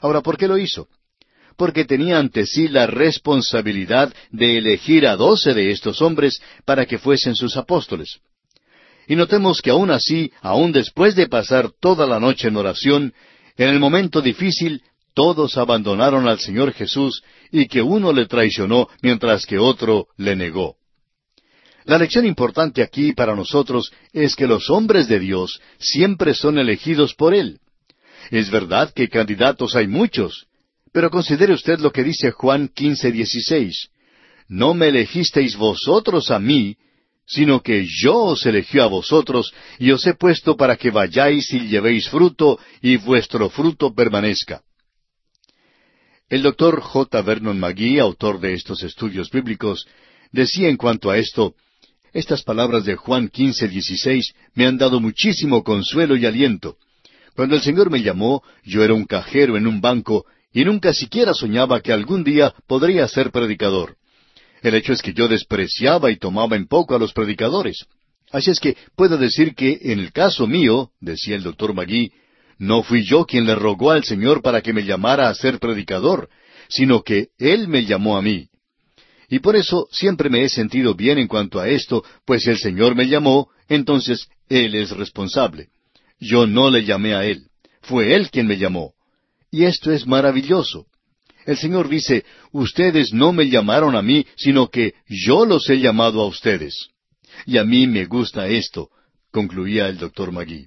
Ahora, 0.00 0.22
¿por 0.22 0.38
qué 0.38 0.48
lo 0.48 0.56
hizo? 0.56 0.88
Porque 1.58 1.84
tenía 1.84 2.18
ante 2.18 2.46
sí 2.46 2.68
la 2.68 2.86
responsabilidad 2.86 4.14
de 4.30 4.56
elegir 4.56 5.06
a 5.06 5.16
doce 5.16 5.52
de 5.52 5.70
estos 5.70 6.00
hombres 6.00 6.40
para 6.64 6.86
que 6.86 6.96
fuesen 6.96 7.34
sus 7.34 7.58
apóstoles. 7.58 8.20
Y 9.10 9.16
notemos 9.16 9.60
que 9.60 9.70
aún 9.70 9.90
así, 9.90 10.30
aún 10.40 10.70
después 10.70 11.16
de 11.16 11.26
pasar 11.26 11.72
toda 11.80 12.06
la 12.06 12.20
noche 12.20 12.46
en 12.46 12.56
oración, 12.56 13.12
en 13.56 13.68
el 13.68 13.80
momento 13.80 14.22
difícil 14.22 14.82
todos 15.14 15.58
abandonaron 15.58 16.28
al 16.28 16.38
Señor 16.38 16.72
Jesús 16.72 17.24
y 17.50 17.66
que 17.66 17.82
uno 17.82 18.12
le 18.12 18.26
traicionó 18.26 18.86
mientras 19.02 19.46
que 19.46 19.58
otro 19.58 20.06
le 20.16 20.36
negó. 20.36 20.76
La 21.86 21.98
lección 21.98 22.24
importante 22.24 22.84
aquí 22.84 23.12
para 23.12 23.34
nosotros 23.34 23.90
es 24.12 24.36
que 24.36 24.46
los 24.46 24.70
hombres 24.70 25.08
de 25.08 25.18
Dios 25.18 25.60
siempre 25.80 26.32
son 26.32 26.60
elegidos 26.60 27.12
por 27.16 27.34
Él. 27.34 27.58
Es 28.30 28.48
verdad 28.48 28.92
que 28.94 29.08
candidatos 29.08 29.74
hay 29.74 29.88
muchos, 29.88 30.46
pero 30.92 31.10
considere 31.10 31.52
usted 31.52 31.80
lo 31.80 31.90
que 31.90 32.04
dice 32.04 32.30
Juan 32.30 32.68
quince 32.72 33.10
dieciséis. 33.10 33.88
No 34.46 34.72
me 34.72 34.86
elegisteis 34.86 35.56
vosotros 35.56 36.30
a 36.30 36.38
mí, 36.38 36.76
sino 37.30 37.62
que 37.62 37.86
yo 37.86 38.16
os 38.16 38.44
elegí 38.44 38.80
a 38.80 38.86
vosotros 38.86 39.52
y 39.78 39.92
os 39.92 40.04
he 40.04 40.14
puesto 40.14 40.56
para 40.56 40.76
que 40.76 40.90
vayáis 40.90 41.52
y 41.52 41.68
llevéis 41.68 42.08
fruto 42.08 42.58
y 42.82 42.96
vuestro 42.96 43.48
fruto 43.48 43.94
permanezca. 43.94 44.62
El 46.28 46.42
doctor 46.42 46.80
J. 46.80 47.22
Vernon 47.22 47.58
McGee, 47.58 48.00
autor 48.00 48.40
de 48.40 48.54
estos 48.54 48.82
estudios 48.82 49.30
bíblicos, 49.30 49.86
decía 50.32 50.68
en 50.68 50.76
cuanto 50.76 51.08
a 51.08 51.18
esto, 51.18 51.54
estas 52.12 52.42
palabras 52.42 52.84
de 52.84 52.96
Juan 52.96 53.28
quince 53.28 53.68
dieciséis 53.68 54.32
me 54.54 54.66
han 54.66 54.76
dado 54.76 54.98
muchísimo 54.98 55.62
consuelo 55.62 56.16
y 56.16 56.26
aliento. 56.26 56.78
Cuando 57.36 57.54
el 57.54 57.62
Señor 57.62 57.90
me 57.90 58.02
llamó, 58.02 58.42
yo 58.64 58.82
era 58.82 58.94
un 58.94 59.04
cajero 59.04 59.56
en 59.56 59.68
un 59.68 59.80
banco 59.80 60.26
y 60.52 60.64
nunca 60.64 60.92
siquiera 60.92 61.32
soñaba 61.32 61.80
que 61.80 61.92
algún 61.92 62.24
día 62.24 62.52
podría 62.66 63.06
ser 63.06 63.30
predicador. 63.30 63.99
El 64.62 64.74
hecho 64.74 64.92
es 64.92 65.02
que 65.02 65.12
yo 65.12 65.28
despreciaba 65.28 66.10
y 66.10 66.16
tomaba 66.16 66.56
en 66.56 66.66
poco 66.66 66.94
a 66.94 66.98
los 66.98 67.12
predicadores. 67.12 67.86
Así 68.30 68.50
es 68.50 68.60
que 68.60 68.76
puedo 68.96 69.16
decir 69.16 69.54
que 69.54 69.78
en 69.82 69.98
el 69.98 70.12
caso 70.12 70.46
mío, 70.46 70.90
decía 71.00 71.36
el 71.36 71.42
doctor 71.42 71.74
Magui, 71.74 72.12
no 72.58 72.82
fui 72.82 73.04
yo 73.04 73.24
quien 73.24 73.46
le 73.46 73.54
rogó 73.54 73.90
al 73.90 74.04
Señor 74.04 74.42
para 74.42 74.60
que 74.60 74.72
me 74.72 74.84
llamara 74.84 75.28
a 75.28 75.34
ser 75.34 75.58
predicador, 75.58 76.28
sino 76.68 77.02
que 77.02 77.28
Él 77.38 77.68
me 77.68 77.84
llamó 77.84 78.16
a 78.16 78.22
mí. 78.22 78.48
Y 79.28 79.38
por 79.38 79.56
eso 79.56 79.88
siempre 79.90 80.28
me 80.28 80.44
he 80.44 80.48
sentido 80.48 80.94
bien 80.94 81.18
en 81.18 81.26
cuanto 81.26 81.58
a 81.58 81.68
esto, 81.68 82.04
pues 82.24 82.46
el 82.46 82.58
Señor 82.58 82.94
me 82.94 83.08
llamó, 83.08 83.48
entonces 83.68 84.28
Él 84.48 84.74
es 84.74 84.90
responsable. 84.90 85.68
Yo 86.18 86.46
no 86.46 86.70
le 86.70 86.84
llamé 86.84 87.14
a 87.14 87.24
Él, 87.24 87.46
fue 87.80 88.14
Él 88.14 88.30
quien 88.30 88.46
me 88.46 88.58
llamó. 88.58 88.92
Y 89.50 89.64
esto 89.64 89.90
es 89.90 90.06
maravilloso. 90.06 90.86
El 91.46 91.56
Señor 91.56 91.88
dice, 91.88 92.24
ustedes 92.52 93.12
no 93.12 93.32
me 93.32 93.48
llamaron 93.48 93.96
a 93.96 94.02
mí, 94.02 94.26
sino 94.36 94.68
que 94.68 94.94
yo 95.08 95.46
los 95.46 95.68
he 95.70 95.78
llamado 95.78 96.20
a 96.20 96.26
ustedes. 96.26 96.88
Y 97.46 97.58
a 97.58 97.64
mí 97.64 97.86
me 97.86 98.04
gusta 98.04 98.46
esto, 98.48 98.90
concluía 99.30 99.88
el 99.88 99.98
doctor 99.98 100.32
Magui. 100.32 100.66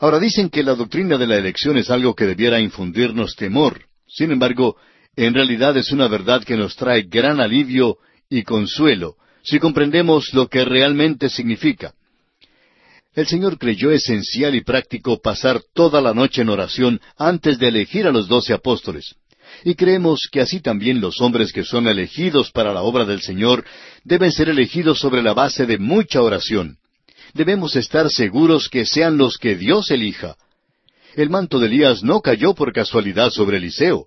Ahora 0.00 0.18
dicen 0.18 0.48
que 0.48 0.62
la 0.62 0.74
doctrina 0.74 1.18
de 1.18 1.26
la 1.26 1.36
elección 1.36 1.76
es 1.76 1.90
algo 1.90 2.14
que 2.14 2.26
debiera 2.26 2.60
infundirnos 2.60 3.34
temor. 3.34 3.84
Sin 4.06 4.30
embargo, 4.30 4.76
en 5.16 5.34
realidad 5.34 5.76
es 5.76 5.90
una 5.90 6.08
verdad 6.08 6.44
que 6.44 6.56
nos 6.56 6.76
trae 6.76 7.02
gran 7.02 7.40
alivio 7.40 7.98
y 8.30 8.42
consuelo 8.42 9.16
si 9.42 9.58
comprendemos 9.58 10.32
lo 10.34 10.48
que 10.48 10.64
realmente 10.64 11.28
significa. 11.28 11.94
El 13.14 13.26
Señor 13.26 13.58
creyó 13.58 13.90
esencial 13.90 14.54
y 14.54 14.60
práctico 14.62 15.20
pasar 15.20 15.62
toda 15.74 16.00
la 16.00 16.12
noche 16.12 16.42
en 16.42 16.50
oración 16.50 17.00
antes 17.16 17.58
de 17.58 17.68
elegir 17.68 18.06
a 18.06 18.12
los 18.12 18.28
doce 18.28 18.52
apóstoles. 18.52 19.16
Y 19.64 19.74
creemos 19.74 20.28
que 20.30 20.40
así 20.40 20.60
también 20.60 21.00
los 21.00 21.20
hombres 21.20 21.52
que 21.52 21.64
son 21.64 21.86
elegidos 21.86 22.50
para 22.50 22.72
la 22.72 22.82
obra 22.82 23.04
del 23.04 23.20
Señor 23.20 23.64
deben 24.04 24.32
ser 24.32 24.48
elegidos 24.48 24.98
sobre 25.00 25.22
la 25.22 25.34
base 25.34 25.66
de 25.66 25.78
mucha 25.78 26.22
oración. 26.22 26.78
Debemos 27.34 27.76
estar 27.76 28.10
seguros 28.10 28.68
que 28.68 28.86
sean 28.86 29.18
los 29.18 29.36
que 29.36 29.56
Dios 29.56 29.90
elija. 29.90 30.36
El 31.14 31.30
manto 31.30 31.58
de 31.58 31.66
Elías 31.66 32.02
no 32.02 32.20
cayó 32.20 32.54
por 32.54 32.72
casualidad 32.72 33.30
sobre 33.30 33.58
Eliseo 33.58 34.06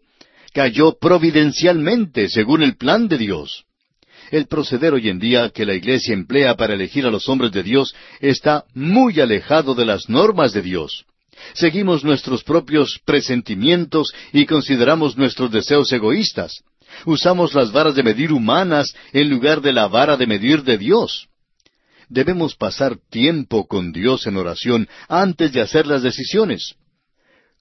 cayó 0.54 0.98
providencialmente 1.00 2.30
según 2.30 2.64
el 2.64 2.76
plan 2.76 3.08
de 3.08 3.18
Dios. 3.18 3.66
El 4.32 4.48
proceder 4.48 4.94
hoy 4.94 5.10
en 5.10 5.20
día 5.20 5.50
que 5.50 5.66
la 5.66 5.74
Iglesia 5.74 6.14
emplea 6.14 6.56
para 6.56 6.74
elegir 6.74 7.06
a 7.06 7.12
los 7.12 7.28
hombres 7.28 7.52
de 7.52 7.64
Dios 7.64 7.94
está 8.20 8.66
muy 8.74 9.20
alejado 9.20 9.76
de 9.76 9.86
las 9.86 10.10
normas 10.10 10.54
de 10.54 10.62
Dios. 10.62 11.06
Seguimos 11.54 12.04
nuestros 12.04 12.44
propios 12.44 13.00
presentimientos 13.06 14.14
y 14.32 14.46
consideramos 14.46 15.18
nuestros 15.18 15.52
deseos 15.52 15.92
egoístas. 15.92 16.64
Usamos 17.06 17.54
las 17.54 17.72
varas 17.72 17.96
de 17.96 18.04
medir 18.04 18.32
humanas 18.32 18.94
en 19.14 19.30
lugar 19.30 19.62
de 19.62 19.74
la 19.74 19.88
vara 19.88 20.18
de 20.18 20.28
medir 20.28 20.64
de 20.64 20.78
Dios. 20.78 21.28
Debemos 22.10 22.56
pasar 22.56 22.98
tiempo 23.10 23.68
con 23.68 23.92
Dios 23.92 24.28
en 24.28 24.36
oración 24.38 24.88
antes 25.08 25.54
de 25.54 25.62
hacer 25.62 25.88
las 25.88 26.04
decisiones. 26.04 26.76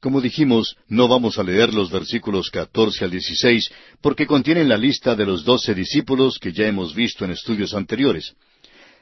Como 0.00 0.20
dijimos, 0.20 0.76
no 0.88 1.08
vamos 1.08 1.38
a 1.38 1.42
leer 1.42 1.74
los 1.74 1.90
versículos 1.90 2.50
catorce 2.50 3.04
al 3.04 3.10
dieciséis, 3.10 3.70
porque 4.00 4.26
contienen 4.26 4.68
la 4.68 4.78
lista 4.78 5.14
de 5.14 5.26
los 5.26 5.44
doce 5.44 5.74
discípulos 5.74 6.38
que 6.38 6.52
ya 6.52 6.66
hemos 6.66 6.94
visto 6.94 7.24
en 7.24 7.32
estudios 7.32 7.74
anteriores. 7.74 8.34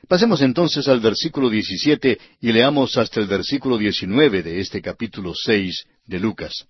Pasemos 0.09 0.41
entonces 0.41 0.89
al 0.89 1.01
versículo 1.01 1.51
diecisiete 1.51 2.19
y 2.41 2.51
leamos 2.51 2.97
hasta 2.97 3.21
el 3.21 3.27
versículo 3.27 3.77
diecinueve 3.77 4.43
de 4.43 4.59
este 4.61 4.81
capítulo 4.81 5.35
seis 5.35 5.85
de 6.07 6.19
Lucas. 6.19 6.67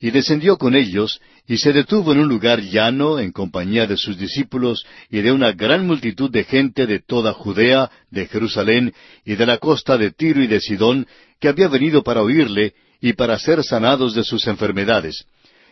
Y 0.00 0.10
descendió 0.10 0.58
con 0.58 0.74
ellos, 0.74 1.20
y 1.46 1.56
se 1.56 1.72
detuvo 1.72 2.12
en 2.12 2.18
un 2.18 2.28
lugar 2.28 2.60
llano 2.60 3.20
en 3.20 3.30
compañía 3.30 3.86
de 3.86 3.96
sus 3.96 4.18
discípulos 4.18 4.84
y 5.08 5.20
de 5.20 5.30
una 5.30 5.52
gran 5.52 5.86
multitud 5.86 6.28
de 6.28 6.42
gente 6.42 6.86
de 6.86 6.98
toda 6.98 7.32
Judea, 7.32 7.90
de 8.10 8.26
Jerusalén 8.26 8.92
y 9.24 9.36
de 9.36 9.46
la 9.46 9.58
costa 9.58 9.96
de 9.96 10.10
Tiro 10.10 10.42
y 10.42 10.48
de 10.48 10.60
Sidón, 10.60 11.06
que 11.40 11.48
había 11.48 11.68
venido 11.68 12.02
para 12.02 12.22
oírle, 12.22 12.74
y 13.00 13.12
para 13.12 13.38
ser 13.38 13.62
sanados 13.62 14.14
de 14.14 14.24
sus 14.24 14.46
enfermedades, 14.48 15.26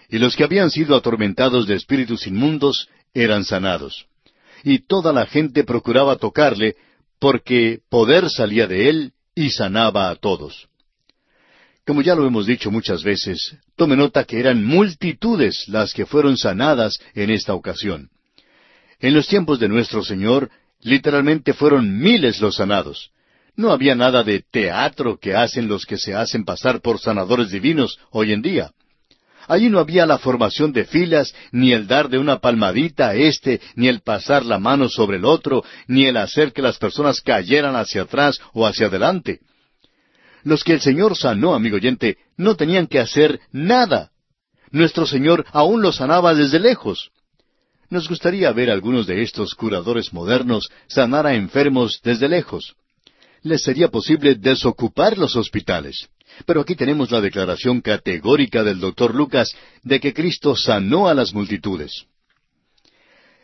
y 0.09 0.19
los 0.19 0.37
que 0.37 0.45
habían 0.45 0.71
sido 0.71 0.95
atormentados 0.95 1.67
de 1.67 1.75
espíritus 1.75 2.27
inmundos 2.27 2.89
eran 3.13 3.45
sanados. 3.45 4.07
Y 4.65 4.81
toda 4.81 5.13
la 5.13 5.27
gente 5.27 5.63
procuraba 5.63 6.17
tocarle, 6.17 6.75
porque 7.21 7.79
poder 7.89 8.29
salía 8.31 8.67
de 8.67 8.89
él 8.89 9.13
y 9.37 9.51
sanaba 9.51 10.11
a 10.11 10.17
todos. 10.17 10.69
Como 11.87 12.03
ya 12.03 12.17
lo 12.17 12.27
hemos 12.27 12.47
dicho 12.47 12.71
muchas 12.71 13.05
veces, 13.05 13.57
tome 13.77 13.95
nota 13.95 14.25
que 14.25 14.41
eran 14.41 14.65
multitudes 14.65 15.69
las 15.69 15.93
que 15.93 16.07
fueron 16.07 16.37
sanadas 16.37 16.99
en 17.15 17.31
esta 17.31 17.55
ocasión. 17.55 18.09
En 18.99 19.15
los 19.15 19.29
tiempos 19.29 19.61
de 19.61 19.69
nuestro 19.69 20.03
Señor, 20.03 20.51
literalmente 20.81 21.53
fueron 21.53 21.99
miles 22.01 22.41
los 22.41 22.57
sanados, 22.57 23.13
no 23.57 23.71
había 23.71 23.95
nada 23.95 24.25
de 24.25 24.43
teatro 24.43 25.19
que 25.19 25.35
hacen 25.35 25.69
los 25.69 25.87
que 25.87 25.97
se 25.97 26.15
hacen 26.15 26.45
pasar 26.45 26.81
por 26.81 26.99
sanadores 26.99 27.51
divinos 27.51 27.99
hoy 28.11 28.33
en 28.33 28.43
día. 28.43 28.73
Allí 29.49 29.69
no 29.69 29.79
había 29.79 30.07
la 30.07 30.19
formación 30.19 30.73
de 30.73 30.85
filas, 30.85 31.35
ni 31.53 31.73
el 31.73 31.87
dar 31.87 32.09
de 32.09 32.19
una 32.19 32.39
palmadita 32.39 33.09
a 33.09 33.15
éste, 33.15 33.61
ni 33.77 33.89
el 33.89 34.01
pasar 34.01 34.45
la 34.45 34.59
mano 34.59 34.89
sobre 34.89 35.19
el 35.19 35.25
otro, 35.25 35.65
ni 35.87 36.07
el 36.07 36.17
hacer 36.17 36.53
que 36.53 36.63
las 36.63 36.79
personas 36.79 37.21
cayeran 37.21 37.77
hacia 37.77 38.03
atrás 38.03 38.41
o 38.53 38.67
hacia 38.67 38.87
adelante. 38.87 39.41
Los 40.43 40.63
que 40.65 40.75
el 40.75 40.81
Señor 40.81 41.17
sanó, 41.17 41.55
amigo 41.55 41.77
oyente, 41.77 42.19
no 42.37 42.57
tenían 42.57 42.87
que 42.87 43.01
hacer 43.01 43.41
nada. 43.53 44.11
Nuestro 44.71 45.07
Señor 45.07 45.45
aún 45.53 45.83
los 45.83 45.97
sanaba 45.97 46.35
desde 46.35 46.59
lejos. 46.59 47.11
Nos 47.91 48.09
gustaría 48.09 48.51
ver 48.53 48.71
algunos 48.71 49.07
de 49.07 49.23
estos 49.23 49.55
curadores 49.55 50.13
modernos 50.13 50.69
sanar 50.89 51.27
a 51.27 51.35
enfermos 51.35 52.01
desde 52.03 52.29
lejos 52.29 52.75
les 53.45 53.63
sería 53.63 53.89
posible 53.89 54.35
desocupar 54.35 55.17
los 55.17 55.37
hospitales. 55.37 56.09
Pero 56.47 56.61
aquí 56.61 56.75
tenemos 56.75 57.11
la 57.11 57.21
declaración 57.21 57.81
categórica 57.81 58.63
del 58.63 58.81
doctor 58.81 59.15
Lucas 59.15 59.55
de 59.83 60.01
que 60.01 60.13
Cristo 60.13 60.57
sanó 60.57 61.09
a 61.09 61.15
las 61.15 61.33
multitudes. 61.33 62.07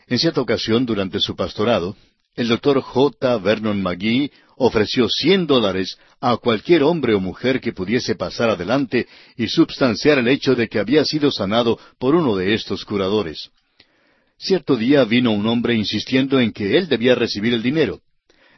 En 0.07 0.19
cierta 0.19 0.41
ocasión, 0.41 0.87
durante 0.87 1.21
su 1.21 1.37
pastorado, 1.37 1.97
el 2.35 2.49
doctor 2.49 2.81
J. 2.81 3.39
Vernon 3.39 3.81
McGee 3.83 4.31
ofreció 4.57 5.09
cien 5.09 5.47
dólares 5.47 5.99
a 6.21 6.37
cualquier 6.37 6.83
hombre 6.83 7.15
o 7.15 7.21
mujer 7.21 7.61
que 7.61 7.73
pudiese 7.73 8.15
pasar 8.15 8.51
adelante 8.51 9.07
y 9.37 9.49
substanciar 9.49 10.19
el 10.19 10.29
hecho 10.29 10.55
de 10.55 10.69
que 10.69 10.79
había 10.79 11.05
sido 11.05 11.31
sanado 11.31 11.79
por 11.99 12.15
uno 12.15 12.37
de 12.37 12.55
estos 12.55 12.85
curadores. 12.85 13.51
Cierto 14.39 14.77
día 14.77 15.05
vino 15.05 15.33
un 15.33 15.47
hombre 15.47 15.75
insistiendo 15.75 16.41
en 16.41 16.53
que 16.53 16.77
él 16.77 16.89
debía 16.89 17.15
recibir 17.15 17.55
el 17.55 17.63
dinero 17.63 18.01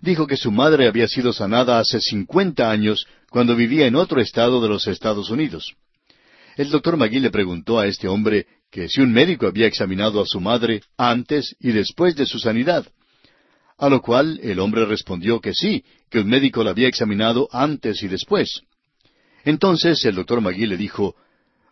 dijo 0.03 0.27
que 0.27 0.37
su 0.37 0.51
madre 0.51 0.87
había 0.87 1.09
sido 1.09 1.33
sanada 1.33 1.79
hace 1.79 2.01
cincuenta 2.01 2.71
años 2.71 3.07
cuando 3.33 3.57
vivía 3.57 3.87
en 3.87 3.97
otro 3.97 4.21
estado 4.21 4.61
de 4.61 4.69
los 4.69 4.87
Estados 4.87 5.31
Unidos. 5.31 5.75
El 6.55 6.69
doctor 6.69 6.99
Magui 6.99 7.19
le 7.19 7.31
preguntó 7.31 7.81
a 7.81 7.87
este 7.87 8.07
hombre 8.07 8.47
que 8.71 8.91
si 8.91 9.01
un 9.01 9.11
médico 9.11 9.47
había 9.47 9.67
examinado 9.67 10.21
a 10.21 10.27
su 10.27 10.39
madre 10.39 10.83
antes 10.99 11.57
y 11.59 11.73
después 11.73 12.15
de 12.15 12.27
su 12.27 12.39
sanidad. 12.39 12.87
A 13.79 13.89
lo 13.89 14.03
cual 14.03 14.39
el 14.43 14.61
hombre 14.61 14.85
respondió 14.85 15.41
que 15.41 15.55
sí, 15.55 15.83
que 16.11 16.21
un 16.21 16.29
médico 16.29 16.63
la 16.63 16.71
había 16.71 16.89
examinado 16.89 17.49
antes 17.53 18.03
y 18.03 18.09
después. 18.09 18.61
Entonces 19.47 20.05
el 20.05 20.15
doctor 20.15 20.43
Magui 20.43 20.67
le 20.67 20.77
dijo, 20.77 21.17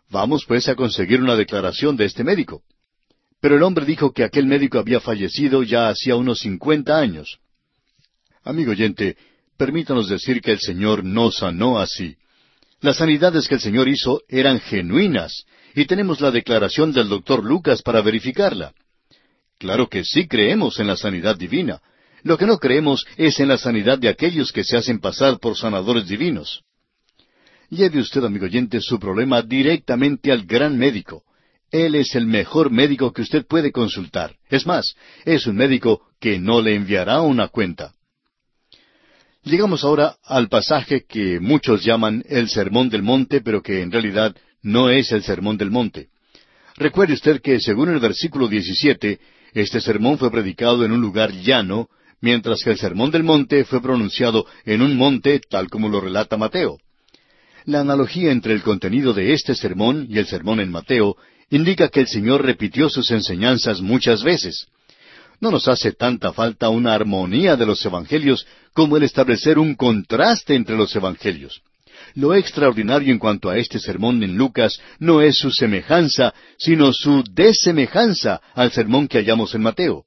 Vamos 0.09 0.45
pues 0.47 0.67
a 0.67 0.73
conseguir 0.73 1.21
una 1.21 1.35
declaración 1.35 1.95
de 1.95 2.05
este 2.05 2.23
médico. 2.23 2.63
Pero 3.39 3.55
el 3.55 3.61
hombre 3.61 3.85
dijo 3.85 4.11
que 4.13 4.23
aquel 4.23 4.47
médico 4.47 4.79
había 4.79 4.99
fallecido 4.99 5.61
ya 5.61 5.89
hacía 5.89 6.15
unos 6.15 6.39
cincuenta 6.39 6.97
años. 6.97 7.37
Amigo 8.43 8.71
oyente, 8.71 9.15
permítanos 9.57 10.09
decir 10.09 10.41
que 10.41 10.51
el 10.51 10.59
Señor 10.59 11.03
no 11.03 11.31
sanó 11.31 11.79
así. 11.79 12.15
Las 12.79 12.97
sanidades 12.97 13.47
que 13.47 13.55
el 13.55 13.61
Señor 13.61 13.87
hizo 13.87 14.21
eran 14.27 14.59
genuinas, 14.59 15.45
y 15.75 15.85
tenemos 15.85 16.19
la 16.19 16.31
declaración 16.31 16.91
del 16.91 17.09
doctor 17.09 17.43
Lucas 17.43 17.81
para 17.81 18.01
verificarla. 18.01 18.73
Claro 19.57 19.87
que 19.87 20.03
sí 20.03 20.27
creemos 20.27 20.79
en 20.79 20.87
la 20.87 20.97
sanidad 20.97 21.37
divina. 21.37 21.81
Lo 22.23 22.37
que 22.37 22.47
no 22.47 22.57
creemos 22.57 23.05
es 23.17 23.39
en 23.39 23.47
la 23.47 23.57
sanidad 23.57 23.99
de 23.99 24.09
aquellos 24.09 24.51
que 24.51 24.63
se 24.63 24.77
hacen 24.77 24.99
pasar 24.99 25.39
por 25.39 25.55
sanadores 25.55 26.07
divinos. 26.07 26.63
Lleve 27.69 27.99
usted, 27.99 28.23
amigo 28.23 28.45
oyente, 28.45 28.81
su 28.81 28.99
problema 28.99 29.41
directamente 29.41 30.31
al 30.31 30.45
gran 30.45 30.77
médico. 30.77 31.23
Él 31.71 31.95
es 31.95 32.15
el 32.15 32.25
mejor 32.25 32.69
médico 32.69 33.13
que 33.13 33.21
usted 33.21 33.45
puede 33.45 33.71
consultar. 33.71 34.35
Es 34.49 34.65
más, 34.65 34.93
es 35.23 35.47
un 35.47 35.55
médico 35.55 36.01
que 36.19 36.37
no 36.37 36.61
le 36.61 36.75
enviará 36.75 37.21
una 37.21 37.47
cuenta. 37.47 37.93
Llegamos 39.43 39.83
ahora 39.83 40.17
al 40.23 40.49
pasaje 40.49 41.03
que 41.09 41.39
muchos 41.39 41.83
llaman 41.83 42.23
el 42.29 42.47
Sermón 42.47 42.89
del 42.89 43.01
Monte, 43.01 43.41
pero 43.41 43.63
que 43.63 43.81
en 43.81 43.91
realidad 43.91 44.35
no 44.61 44.91
es 44.91 45.11
el 45.11 45.23
Sermón 45.23 45.57
del 45.57 45.71
Monte. 45.71 46.09
Recuerde 46.77 47.13
usted 47.13 47.41
que, 47.41 47.59
según 47.59 47.89
el 47.89 47.99
versículo 47.99 48.47
17, 48.47 49.19
este 49.53 49.81
sermón 49.81 50.19
fue 50.19 50.29
predicado 50.29 50.85
en 50.85 50.91
un 50.91 51.01
lugar 51.01 51.31
llano, 51.31 51.89
mientras 52.21 52.63
que 52.63 52.69
el 52.69 52.77
Sermón 52.77 53.09
del 53.09 53.23
Monte 53.23 53.65
fue 53.65 53.81
pronunciado 53.81 54.45
en 54.63 54.83
un 54.83 54.95
monte, 54.95 55.41
tal 55.49 55.69
como 55.69 55.89
lo 55.89 56.01
relata 56.01 56.37
Mateo. 56.37 56.77
La 57.65 57.81
analogía 57.81 58.31
entre 58.31 58.53
el 58.53 58.61
contenido 58.61 59.11
de 59.11 59.33
este 59.33 59.55
sermón 59.55 60.05
y 60.07 60.19
el 60.19 60.27
sermón 60.27 60.59
en 60.59 60.69
Mateo 60.69 61.17
indica 61.49 61.89
que 61.89 62.01
el 62.01 62.07
Señor 62.07 62.45
repitió 62.45 62.89
sus 62.89 63.09
enseñanzas 63.09 63.81
muchas 63.81 64.23
veces. 64.23 64.67
No 65.41 65.49
nos 65.49 65.67
hace 65.67 65.91
tanta 65.91 66.31
falta 66.31 66.69
una 66.69 66.93
armonía 66.93 67.55
de 67.55 67.65
los 67.65 67.83
evangelios 67.83 68.45
como 68.73 68.95
el 68.95 69.03
establecer 69.03 69.57
un 69.57 69.75
contraste 69.75 70.53
entre 70.53 70.77
los 70.77 70.95
evangelios. 70.95 71.61
Lo 72.13 72.35
extraordinario 72.35 73.11
en 73.11 73.19
cuanto 73.19 73.49
a 73.49 73.57
este 73.57 73.79
sermón 73.79 74.21
en 74.21 74.37
Lucas 74.37 74.79
no 74.99 75.19
es 75.21 75.37
su 75.37 75.51
semejanza, 75.51 76.33
sino 76.57 76.93
su 76.93 77.23
desemejanza 77.31 78.39
al 78.53 78.71
sermón 78.71 79.07
que 79.07 79.17
hallamos 79.17 79.55
en 79.55 79.63
Mateo. 79.63 80.05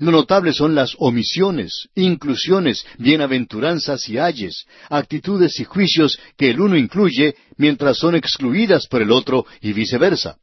Lo 0.00 0.10
notable 0.10 0.52
son 0.52 0.74
las 0.74 0.96
omisiones, 0.98 1.88
inclusiones, 1.94 2.84
bienaventuranzas 2.98 4.08
y 4.08 4.18
ayes, 4.18 4.66
actitudes 4.88 5.60
y 5.60 5.64
juicios 5.64 6.18
que 6.36 6.50
el 6.50 6.60
uno 6.60 6.76
incluye 6.76 7.36
mientras 7.56 7.98
son 7.98 8.16
excluidas 8.16 8.88
por 8.88 9.02
el 9.02 9.12
otro 9.12 9.46
y 9.60 9.72
viceversa. 9.72 10.36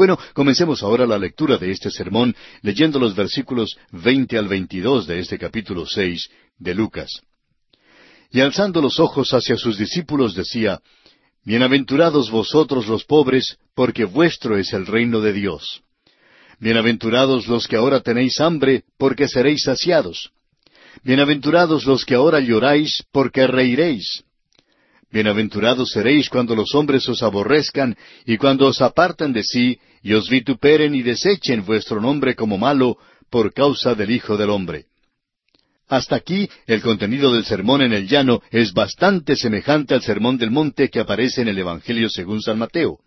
Bueno, 0.00 0.18
comencemos 0.32 0.82
ahora 0.82 1.06
la 1.06 1.18
lectura 1.18 1.58
de 1.58 1.70
este 1.70 1.90
sermón 1.90 2.34
leyendo 2.62 2.98
los 2.98 3.14
versículos 3.14 3.76
veinte 3.92 4.38
al 4.38 4.48
veintidós 4.48 5.06
de 5.06 5.18
este 5.18 5.38
capítulo 5.38 5.84
seis 5.84 6.30
de 6.58 6.74
Lucas. 6.74 7.20
Y 8.30 8.40
alzando 8.40 8.80
los 8.80 8.98
ojos 8.98 9.34
hacia 9.34 9.58
sus 9.58 9.76
discípulos 9.76 10.34
decía, 10.34 10.80
Bienaventurados 11.44 12.30
vosotros 12.30 12.86
los 12.86 13.04
pobres, 13.04 13.58
porque 13.74 14.06
vuestro 14.06 14.56
es 14.56 14.72
el 14.72 14.86
reino 14.86 15.20
de 15.20 15.34
Dios. 15.34 15.82
Bienaventurados 16.60 17.46
los 17.46 17.68
que 17.68 17.76
ahora 17.76 18.00
tenéis 18.00 18.40
hambre, 18.40 18.84
porque 18.96 19.28
seréis 19.28 19.64
saciados. 19.64 20.30
Bienaventurados 21.02 21.84
los 21.84 22.06
que 22.06 22.14
ahora 22.14 22.40
lloráis, 22.40 23.04
porque 23.12 23.46
reiréis. 23.46 24.24
Bienaventurados 25.12 25.90
seréis 25.90 26.28
cuando 26.28 26.54
los 26.54 26.74
hombres 26.74 27.08
os 27.08 27.22
aborrezcan 27.22 27.96
y 28.24 28.36
cuando 28.36 28.66
os 28.66 28.80
aparten 28.80 29.32
de 29.32 29.42
sí 29.42 29.78
y 30.02 30.12
os 30.12 30.30
vituperen 30.30 30.94
y 30.94 31.02
desechen 31.02 31.64
vuestro 31.64 32.00
nombre 32.00 32.36
como 32.36 32.58
malo 32.58 32.96
por 33.28 33.52
causa 33.52 33.94
del 33.96 34.12
Hijo 34.12 34.36
del 34.36 34.50
Hombre. 34.50 34.86
Hasta 35.88 36.14
aquí 36.14 36.48
el 36.68 36.80
contenido 36.80 37.34
del 37.34 37.44
sermón 37.44 37.82
en 37.82 37.92
el 37.92 38.06
llano 38.06 38.40
es 38.52 38.72
bastante 38.72 39.34
semejante 39.34 39.94
al 39.94 40.02
sermón 40.02 40.38
del 40.38 40.52
monte 40.52 40.88
que 40.88 41.00
aparece 41.00 41.42
en 41.42 41.48
el 41.48 41.58
Evangelio 41.58 42.08
según 42.08 42.40
San 42.40 42.58
Mateo. 42.58 43.00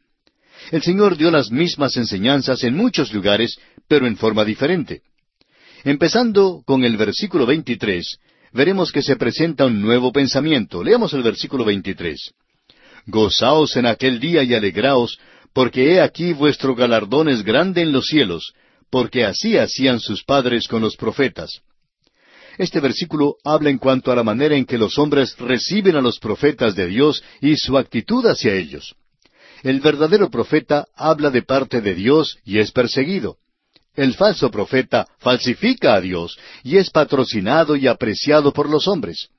El 0.72 0.82
Señor 0.82 1.16
dio 1.16 1.32
las 1.32 1.52
mismas 1.52 1.96
enseñanzas 1.96 2.66
en 2.66 2.76
muchos 2.76 3.14
lugares, 3.14 3.58
pero 3.88 4.06
en 4.06 4.18
forma 4.18 4.44
diferente. 4.44 5.02
Empezando 5.86 6.64
con 6.66 6.84
el 6.84 6.98
versículo 6.98 7.46
23, 7.46 8.18
veremos 8.54 8.92
que 8.92 9.02
se 9.02 9.16
presenta 9.16 9.66
un 9.66 9.82
nuevo 9.82 10.12
pensamiento. 10.12 10.84
Leamos 10.84 11.14
el 11.14 11.24
versículo 11.24 11.66
23. 11.66 12.32
Gozaos 13.08 13.76
en 13.76 13.86
aquel 13.86 14.20
día 14.20 14.44
y 14.44 14.54
alegraos, 14.54 15.18
porque 15.54 15.94
he 15.94 16.02
aquí 16.02 16.34
vuestro 16.34 16.76
galardón 16.76 17.30
es 17.30 17.44
grande 17.44 17.82
en 17.82 17.92
los 17.92 18.06
cielos, 18.06 18.54
porque 18.90 19.26
así 19.26 19.58
hacían 19.58 20.00
sus 20.00 20.24
padres 20.24 20.68
con 20.68 20.82
los 20.82 20.96
profetas. 20.96 21.62
Este 22.58 22.80
versículo 22.80 23.38
habla 23.44 23.72
en 23.72 23.80
cuanto 23.80 24.12
a 24.12 24.16
la 24.16 24.24
manera 24.24 24.56
en 24.56 24.66
que 24.66 24.78
los 24.78 24.98
hombres 25.00 25.36
reciben 25.40 25.96
a 25.96 26.02
los 26.02 26.20
profetas 26.20 26.76
de 26.76 26.88
Dios 26.88 27.24
y 27.42 27.58
su 27.58 27.78
actitud 27.78 28.26
hacia 28.28 28.54
ellos. 28.54 28.96
El 29.64 29.80
verdadero 29.80 30.30
profeta 30.30 30.86
habla 30.96 31.32
de 31.32 31.42
parte 31.42 31.82
de 31.82 31.96
Dios 31.96 32.38
y 32.46 32.60
es 32.60 32.72
perseguido. 32.72 33.38
El 33.96 34.16
falso 34.16 34.50
profeta 34.50 35.08
falsifica 35.20 35.94
a 35.94 36.02
Dios 36.02 36.38
y 36.64 36.78
es 36.78 36.90
patrocinado 36.90 37.76
y 37.76 37.88
apreciado 37.88 38.52
por 38.52 38.70
los 38.70 38.88
hombres. 38.88 39.30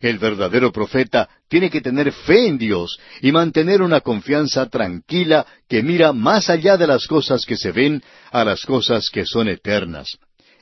El 0.00 0.18
verdadero 0.18 0.70
profeta 0.70 1.28
tiene 1.48 1.70
que 1.70 1.80
tener 1.80 2.12
fe 2.12 2.46
en 2.46 2.58
Dios 2.58 2.98
y 3.22 3.32
mantener 3.32 3.80
una 3.80 4.02
confianza 4.02 4.68
tranquila 4.68 5.46
que 5.66 5.82
mira 5.82 6.12
más 6.12 6.50
allá 6.50 6.76
de 6.76 6.86
las 6.86 7.06
cosas 7.06 7.46
que 7.46 7.56
se 7.56 7.72
ven 7.72 8.02
a 8.30 8.44
las 8.44 8.66
cosas 8.66 9.08
que 9.10 9.24
son 9.24 9.48
eternas. 9.48 10.18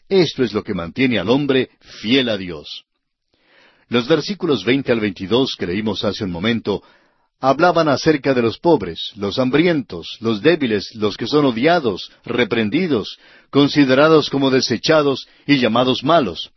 Esto 0.09 0.45
es 0.45 0.53
lo 0.53 0.63
que 0.63 0.75
mantiene 0.75 1.19
al 1.19 1.31
hombre 1.31 1.71
fiel 1.81 2.29
a 2.29 2.37
Dios. 2.37 2.85
Los 3.89 4.07
versículos 4.07 4.65
veinte 4.65 4.93
al 4.93 5.01
veintidós 5.01 5.57
que 5.59 5.67
leímos 5.67 6.05
hace 6.05 6.25
un 6.25 6.31
momento 6.31 6.83
hablaban 7.41 7.89
acerca 7.89 8.35
de 8.35 8.43
los 8.43 8.59
pobres, 8.59 9.13
los 9.17 9.39
hambrientos, 9.39 10.17
los 10.21 10.41
débiles, 10.41 10.95
los 10.95 11.17
que 11.17 11.27
son 11.27 11.45
odiados, 11.45 12.11
reprendidos, 12.25 13.19
considerados 13.51 14.31
como 14.31 14.51
desechados 14.51 15.27
y 15.47 15.59
llamados 15.59 16.03
malos. 16.03 16.51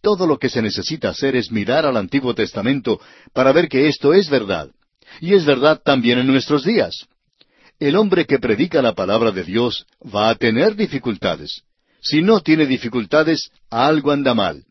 Todo 0.00 0.26
lo 0.26 0.38
que 0.38 0.48
se 0.48 0.62
necesita 0.62 1.10
hacer 1.10 1.36
es 1.36 1.50
mirar 1.50 1.86
al 1.86 1.96
Antiguo 1.96 2.34
Testamento 2.34 3.00
para 3.32 3.52
ver 3.52 3.68
que 3.68 3.88
esto 3.88 4.12
es 4.12 4.28
verdad. 4.28 4.70
Y 5.20 5.34
es 5.34 5.44
verdad 5.44 5.80
también 5.84 6.18
en 6.18 6.26
nuestros 6.26 6.64
días. 6.64 7.06
El 7.78 7.96
hombre 7.96 8.26
que 8.26 8.38
predica 8.38 8.82
la 8.82 8.94
palabra 8.94 9.30
de 9.30 9.44
Dios 9.44 9.86
va 10.02 10.30
a 10.30 10.34
tener 10.34 10.76
dificultades. 10.76 11.62
Si 12.00 12.22
no 12.22 12.40
tiene 12.40 12.66
dificultades, 12.66 13.50
algo 13.70 14.10
anda 14.10 14.34
mal. 14.34 14.64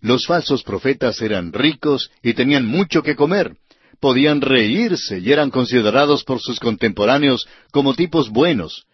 Los 0.00 0.26
falsos 0.26 0.62
profetas 0.62 1.20
eran 1.22 1.52
ricos 1.52 2.10
y 2.22 2.34
tenían 2.34 2.66
mucho 2.66 3.02
que 3.02 3.16
comer, 3.16 3.56
podían 4.00 4.40
reírse 4.40 5.18
y 5.18 5.32
eran 5.32 5.50
considerados 5.50 6.24
por 6.24 6.40
sus 6.40 6.60
contemporáneos 6.60 7.46
como 7.70 7.94
tipos 7.94 8.30
buenos. 8.30 8.84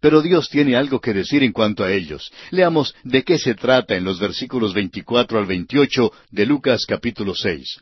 Pero 0.00 0.22
Dios 0.22 0.48
tiene 0.48 0.76
algo 0.76 1.00
que 1.00 1.12
decir 1.12 1.42
en 1.42 1.52
cuanto 1.52 1.84
a 1.84 1.92
ellos. 1.92 2.32
Leamos 2.50 2.94
de 3.04 3.22
qué 3.22 3.38
se 3.38 3.54
trata 3.54 3.96
en 3.96 4.04
los 4.04 4.18
versículos 4.18 4.72
24 4.72 5.38
al 5.38 5.46
28 5.46 6.12
de 6.30 6.46
Lucas 6.46 6.86
capítulo 6.86 7.34
6. 7.34 7.80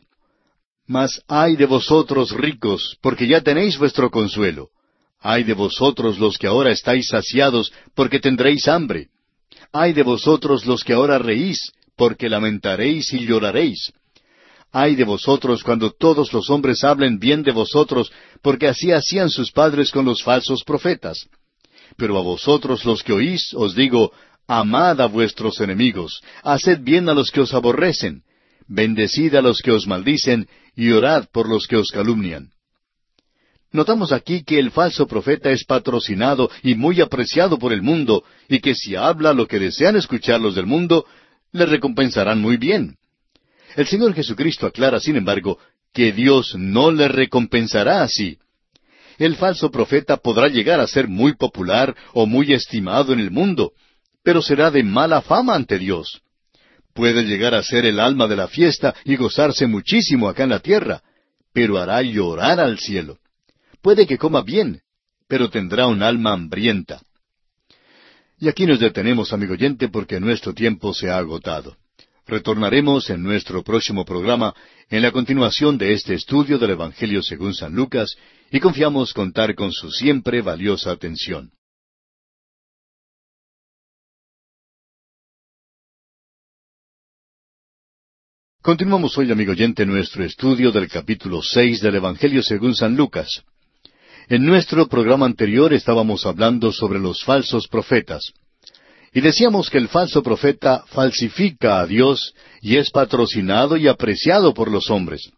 Mas 0.85 1.21
ay 1.27 1.55
de 1.55 1.65
vosotros 1.65 2.31
ricos, 2.31 2.97
porque 3.01 3.27
ya 3.27 3.41
tenéis 3.41 3.77
vuestro 3.77 4.09
consuelo. 4.09 4.69
Ay 5.21 5.43
de 5.43 5.53
vosotros 5.53 6.17
los 6.19 6.37
que 6.37 6.47
ahora 6.47 6.71
estáis 6.71 7.07
saciados, 7.07 7.71
porque 7.93 8.19
tendréis 8.19 8.67
hambre. 8.67 9.07
Ay 9.71 9.93
de 9.93 10.03
vosotros 10.03 10.65
los 10.65 10.83
que 10.83 10.93
ahora 10.93 11.19
reís, 11.19 11.71
porque 11.95 12.27
lamentaréis 12.27 13.13
y 13.13 13.25
lloraréis. 13.25 13.93
Ay 14.71 14.95
de 14.95 15.03
vosotros 15.03 15.63
cuando 15.63 15.91
todos 15.91 16.31
los 16.31 16.49
hombres 16.49 16.83
hablen 16.83 17.17
bien 17.17 17.41
de 17.41 17.51
vosotros, 17.51 18.11
porque 18.41 18.67
así 18.67 18.91
hacían 18.91 19.29
sus 19.29 19.51
padres 19.51 19.91
con 19.91 20.05
los 20.05 20.23
falsos 20.23 20.63
profetas. 20.63 21.27
Pero 21.97 22.17
a 22.17 22.21
vosotros 22.21 22.85
los 22.85 23.03
que 23.03 23.13
oís 23.13 23.53
os 23.55 23.73
digo, 23.73 24.11
amad 24.47 25.01
a 25.01 25.07
vuestros 25.07 25.59
enemigos, 25.59 26.21
haced 26.43 26.81
bien 26.81 27.09
a 27.09 27.13
los 27.13 27.31
que 27.31 27.41
os 27.41 27.53
aborrecen, 27.53 28.23
bendecid 28.67 29.33
a 29.35 29.41
los 29.41 29.61
que 29.61 29.71
os 29.71 29.87
maldicen, 29.87 30.47
y 30.75 30.91
orad 30.91 31.25
por 31.31 31.49
los 31.49 31.65
que 31.65 31.75
os 31.75 31.89
calumnian. 31.89 32.51
Notamos 33.71 34.11
aquí 34.11 34.43
que 34.43 34.59
el 34.59 34.71
falso 34.71 35.07
profeta 35.07 35.51
es 35.51 35.63
patrocinado 35.65 36.49
y 36.63 36.75
muy 36.75 37.01
apreciado 37.01 37.57
por 37.57 37.73
el 37.73 37.81
mundo, 37.81 38.23
y 38.47 38.59
que 38.59 38.75
si 38.75 38.95
habla 38.95 39.33
lo 39.33 39.47
que 39.47 39.59
desean 39.59 39.95
escuchar 39.95 40.39
los 40.39 40.55
del 40.55 40.67
mundo, 40.67 41.05
le 41.51 41.65
recompensarán 41.65 42.39
muy 42.39 42.57
bien. 42.57 42.98
El 43.75 43.87
Señor 43.87 44.13
Jesucristo 44.13 44.67
aclara, 44.67 44.99
sin 44.99 45.15
embargo, 45.15 45.59
que 45.93 46.11
Dios 46.11 46.55
no 46.55 46.91
le 46.91 47.07
recompensará 47.07 48.03
así. 48.03 48.37
El 49.17 49.35
falso 49.35 49.69
profeta 49.69 50.17
podrá 50.17 50.47
llegar 50.47 50.79
a 50.79 50.87
ser 50.87 51.07
muy 51.07 51.33
popular 51.33 51.95
o 52.13 52.25
muy 52.25 52.53
estimado 52.53 53.11
en 53.13 53.19
el 53.19 53.31
mundo, 53.31 53.73
pero 54.23 54.41
será 54.41 54.71
de 54.71 54.83
mala 54.83 55.21
fama 55.21 55.55
ante 55.55 55.77
Dios. 55.77 56.21
Puede 56.93 57.23
llegar 57.23 57.53
a 57.53 57.63
ser 57.63 57.85
el 57.85 57.99
alma 57.99 58.27
de 58.27 58.35
la 58.35 58.47
fiesta 58.47 58.95
y 59.03 59.15
gozarse 59.15 59.67
muchísimo 59.67 60.29
acá 60.29 60.43
en 60.43 60.49
la 60.49 60.59
tierra, 60.59 61.01
pero 61.53 61.77
hará 61.77 62.01
llorar 62.01 62.59
al 62.59 62.79
cielo. 62.79 63.17
Puede 63.81 64.07
que 64.07 64.17
coma 64.17 64.41
bien, 64.41 64.81
pero 65.27 65.49
tendrá 65.49 65.87
un 65.87 66.01
alma 66.01 66.33
hambrienta. 66.33 67.01
Y 68.39 68.47
aquí 68.47 68.65
nos 68.65 68.79
detenemos, 68.79 69.33
amigo 69.33 69.53
oyente, 69.53 69.89
porque 69.89 70.19
nuestro 70.19 70.53
tiempo 70.53 70.93
se 70.93 71.09
ha 71.09 71.17
agotado. 71.17 71.75
Retornaremos 72.29 73.09
en 73.09 73.23
nuestro 73.23 73.63
próximo 73.63 74.05
programa 74.05 74.53
en 74.87 75.01
la 75.01 75.11
continuación 75.11 75.79
de 75.79 75.93
este 75.93 76.13
estudio 76.13 76.59
del 76.59 76.69
Evangelio 76.71 77.23
según 77.23 77.55
San 77.55 77.73
Lucas 77.73 78.15
y 78.51 78.59
confiamos 78.59 79.13
contar 79.13 79.55
con 79.55 79.71
su 79.71 79.89
siempre 79.89 80.43
valiosa 80.43 80.91
atención. 80.91 81.51
Continuamos 88.61 89.17
hoy, 89.17 89.31
amigo 89.31 89.53
oyente, 89.53 89.83
nuestro 89.87 90.23
estudio 90.23 90.71
del 90.71 90.87
capítulo 90.87 91.41
seis 91.41 91.81
del 91.81 91.95
Evangelio 91.95 92.43
según 92.43 92.75
San 92.75 92.95
Lucas. 92.95 93.41
En 94.27 94.45
nuestro 94.45 94.87
programa 94.87 95.25
anterior 95.25 95.73
estábamos 95.73 96.27
hablando 96.27 96.71
sobre 96.71 96.99
los 96.99 97.23
falsos 97.23 97.67
profetas. 97.67 98.33
Y 99.13 99.21
decíamos 99.21 99.69
que 99.69 99.77
el 99.77 99.87
falso 99.87 100.21
profeta 100.21 100.83
falsifica 100.87 101.79
a 101.79 101.85
Dios 101.87 102.33
y 102.61 102.77
es 102.77 102.91
patrocinado 102.91 103.77
y 103.77 103.87
apreciado 103.87 104.53
por 104.53 104.69
los 104.69 104.89
hombres. 104.89 105.31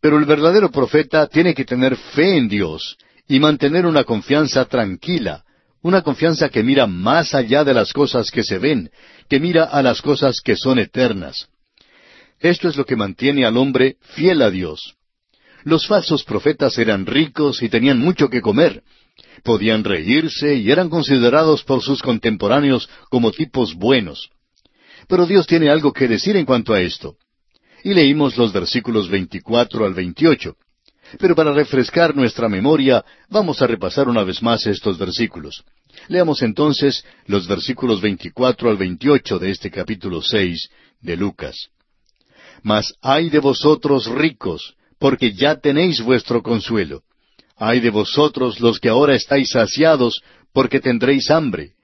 Pero 0.00 0.18
el 0.18 0.24
verdadero 0.24 0.70
profeta 0.70 1.26
tiene 1.26 1.54
que 1.54 1.64
tener 1.64 1.96
fe 1.96 2.36
en 2.36 2.48
Dios 2.48 2.96
y 3.28 3.40
mantener 3.40 3.86
una 3.86 4.04
confianza 4.04 4.64
tranquila, 4.64 5.44
una 5.82 6.02
confianza 6.02 6.48
que 6.48 6.62
mira 6.62 6.86
más 6.86 7.34
allá 7.34 7.64
de 7.64 7.74
las 7.74 7.92
cosas 7.92 8.30
que 8.30 8.44
se 8.44 8.58
ven, 8.58 8.90
que 9.28 9.40
mira 9.40 9.64
a 9.64 9.82
las 9.82 10.00
cosas 10.00 10.40
que 10.40 10.56
son 10.56 10.78
eternas. 10.78 11.48
Esto 12.40 12.68
es 12.68 12.76
lo 12.76 12.84
que 12.84 12.96
mantiene 12.96 13.44
al 13.44 13.56
hombre 13.56 13.96
fiel 14.14 14.42
a 14.42 14.50
Dios. 14.50 14.94
Los 15.64 15.86
falsos 15.86 16.24
profetas 16.24 16.76
eran 16.78 17.06
ricos 17.06 17.62
y 17.62 17.68
tenían 17.68 17.98
mucho 17.98 18.28
que 18.28 18.40
comer. 18.40 18.82
Podían 19.42 19.84
reírse 19.84 20.54
y 20.54 20.70
eran 20.70 20.88
considerados 20.88 21.64
por 21.64 21.82
sus 21.82 22.02
contemporáneos 22.02 22.88
como 23.10 23.32
tipos 23.32 23.74
buenos. 23.74 24.30
Pero 25.08 25.26
Dios 25.26 25.46
tiene 25.46 25.68
algo 25.68 25.92
que 25.92 26.08
decir 26.08 26.36
en 26.36 26.46
cuanto 26.46 26.72
a 26.72 26.80
esto. 26.80 27.16
Y 27.82 27.94
leímos 27.94 28.36
los 28.36 28.52
versículos 28.52 29.08
24 29.08 29.84
al 29.84 29.94
28. 29.94 30.56
Pero 31.18 31.34
para 31.34 31.52
refrescar 31.52 32.14
nuestra 32.14 32.48
memoria, 32.48 33.04
vamos 33.28 33.60
a 33.60 33.66
repasar 33.66 34.08
una 34.08 34.22
vez 34.22 34.42
más 34.42 34.66
estos 34.66 34.96
versículos. 34.98 35.64
Leamos 36.08 36.42
entonces 36.42 37.04
los 37.26 37.46
versículos 37.46 38.00
24 38.00 38.70
al 38.70 38.76
28 38.76 39.38
de 39.38 39.50
este 39.50 39.70
capítulo 39.70 40.22
6 40.22 40.70
de 41.00 41.16
Lucas. 41.16 41.68
Mas 42.62 42.94
ay 43.02 43.28
de 43.28 43.40
vosotros 43.40 44.06
ricos, 44.06 44.74
porque 44.98 45.32
ya 45.32 45.56
tenéis 45.56 46.00
vuestro 46.00 46.42
consuelo. 46.42 47.02
Ay 47.64 47.78
de 47.78 47.90
vosotros 47.90 48.58
los 48.58 48.80
que 48.80 48.88
ahora 48.88 49.14
estáis 49.14 49.50
saciados, 49.50 50.20
porque 50.52 50.80
tendréis 50.80 51.30
hambre. 51.30 51.74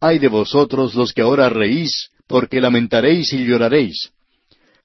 Ay 0.00 0.20
de 0.20 0.28
vosotros 0.28 0.94
los 0.94 1.12
que 1.12 1.22
ahora 1.22 1.48
reís, 1.48 2.10
porque 2.28 2.60
lamentaréis 2.60 3.32
y 3.32 3.44
lloraréis. 3.44 4.12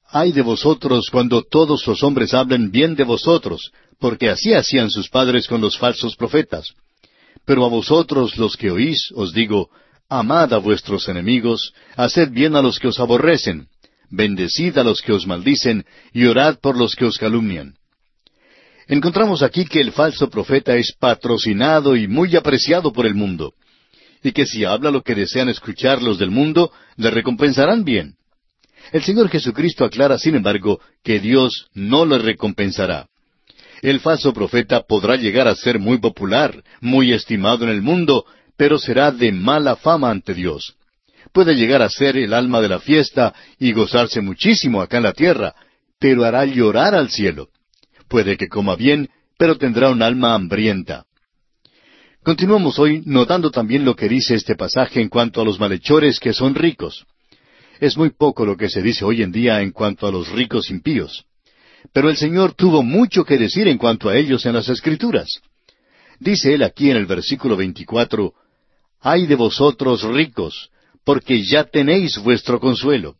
Ay 0.10 0.32
de 0.32 0.41
vosotros 0.41 1.12
cuando 1.12 1.43
todos 1.43 1.86
los 1.86 2.02
hombres 2.02 2.34
hablen 2.34 2.72
bien 2.72 2.96
de 2.96 3.04
vosotros, 3.04 3.72
porque 4.00 4.28
así 4.28 4.56
hacían 4.56 4.89
sus 4.89 5.08
padres 5.08 5.48
con 5.48 5.62
los 5.62 5.78
falsos 5.78 6.15
profetas. 6.15 6.74
Pero 7.46 7.63
a 7.63 7.69
vosotros 7.69 8.36
los 8.36 8.58
que 8.58 8.72
oís 8.72 9.12
os 9.13 9.34
digo, 9.34 9.69
amad 10.10 10.52
a 10.52 10.58
vuestros 10.58 11.08
enemigos, 11.10 11.76
haced 11.96 12.32
bien 12.32 12.56
a 12.56 12.63
los 12.63 12.80
que 12.80 12.88
os 12.88 13.00
aborrecen, 13.00 13.67
bendecid 14.10 14.80
a 14.80 14.84
los 14.84 15.00
que 15.04 15.13
os 15.13 15.28
maldicen, 15.28 15.86
y 16.12 16.26
orad 16.26 16.58
por 16.60 16.76
los 16.76 16.96
que 16.96 17.06
os 17.06 17.19
calumnian. 17.19 17.76
Encontramos 18.88 19.41
aquí 19.41 19.65
que 19.65 19.80
el 19.80 19.91
falso 19.91 20.30
profeta 20.30 20.76
es 20.76 20.93
patrocinado 21.00 21.96
y 21.96 22.08
muy 22.08 22.36
apreciado 22.36 22.91
por 22.91 23.06
el 23.06 23.15
mundo, 23.15 23.54
y 24.22 24.32
que 24.32 24.46
si 24.46 24.65
habla 24.65 24.91
lo 24.91 25.02
que 25.02 25.15
desean 25.15 25.50
escuchar 25.50 26.02
los 26.02 26.19
del 26.19 26.32
mundo, 26.32 26.72
le 26.98 27.10
recompensarán 27.10 27.84
bien. 27.84 28.15
El 28.91 29.04
Señor 29.04 29.30
Jesucristo 29.30 29.86
aclara, 29.86 30.17
sin 30.17 30.36
embargo, 30.36 30.82
que 31.04 31.19
Dios 31.19 31.67
no 31.74 32.06
le 32.06 32.17
recompensará. 32.17 33.08
El 33.82 34.00
falso 34.00 34.34
profeta 34.34 34.82
podrá 34.82 35.15
llegar 35.15 35.48
a 35.48 35.56
ser 35.56 35.80
muy 35.80 35.98
popular, 35.98 36.63
muy 36.82 37.13
estimado 37.13 37.65
en 37.65 37.72
el 37.72 37.82
mundo, 37.82 38.26
pero 38.58 38.78
será 38.78 39.12
de 39.12 39.32
mala 39.32 39.76
fama 39.76 40.10
ante 40.10 40.34
Dios. 40.34 40.76
Puede 41.32 41.56
llegar 41.56 41.82
a 41.82 41.89
ser 41.89 42.17
el 42.17 42.34
alma 42.34 42.62
de 42.62 42.69
la 42.69 42.80
fiesta 42.80 43.34
y 43.60 43.72
gozarse 43.74 44.22
muchísimo 44.22 44.82
acá 44.82 44.98
en 44.98 45.04
la 45.04 45.13
tierra, 45.13 45.56
pero 46.00 46.24
hará 46.24 46.46
llorar 46.46 46.96
al 46.96 47.10
cielo. 47.10 47.50
Puede 48.13 48.38
que 48.38 48.47
coma 48.47 48.76
bien, 48.76 49.10
pero 49.39 49.58
tendrá 49.58 49.89
un 49.89 50.04
alma 50.04 50.36
hambrienta. 50.36 51.06
Continuamos 52.21 52.78
hoy 52.78 53.02
notando 53.08 53.49
también 53.49 53.86
lo 53.86 53.95
que 53.95 54.08
dice 54.08 54.36
este 54.36 54.56
pasaje 54.56 55.02
en 55.02 55.10
cuanto 55.10 55.41
a 55.41 55.43
los 55.43 55.60
malhechores 55.60 56.19
que 56.19 56.32
son 56.32 56.54
ricos. 56.54 57.08
Es 57.80 57.97
muy 57.97 58.12
poco 58.12 58.45
lo 58.45 58.56
que 58.56 58.69
se 58.69 58.84
dice 58.84 59.04
hoy 59.04 59.23
en 59.23 59.32
día 59.32 59.62
en 59.62 59.71
cuanto 59.71 60.06
a 60.06 60.12
los 60.12 60.30
ricos 60.30 60.69
impíos. 60.69 61.26
Pero 61.91 62.08
el 62.08 62.15
Señor 62.15 62.54
tuvo 62.54 62.84
mucho 62.84 63.26
que 63.26 63.39
decir 63.39 63.67
en 63.67 63.80
cuanto 63.80 64.10
a 64.10 64.15
ellos 64.15 64.45
en 64.45 64.54
las 64.54 64.69
Escrituras. 64.69 65.41
Dice 66.19 66.54
él 66.54 66.62
aquí 66.62 66.91
en 66.91 66.97
el 66.97 67.08
versículo 67.08 67.58
24, 67.58 68.32
Ay 69.02 69.26
de 69.26 69.34
vosotros 69.34 70.04
ricos, 70.04 70.69
porque 71.04 71.41
ya 71.41 71.63
tenéis 71.63 72.19
vuestro 72.19 72.60
consuelo. 72.60 73.15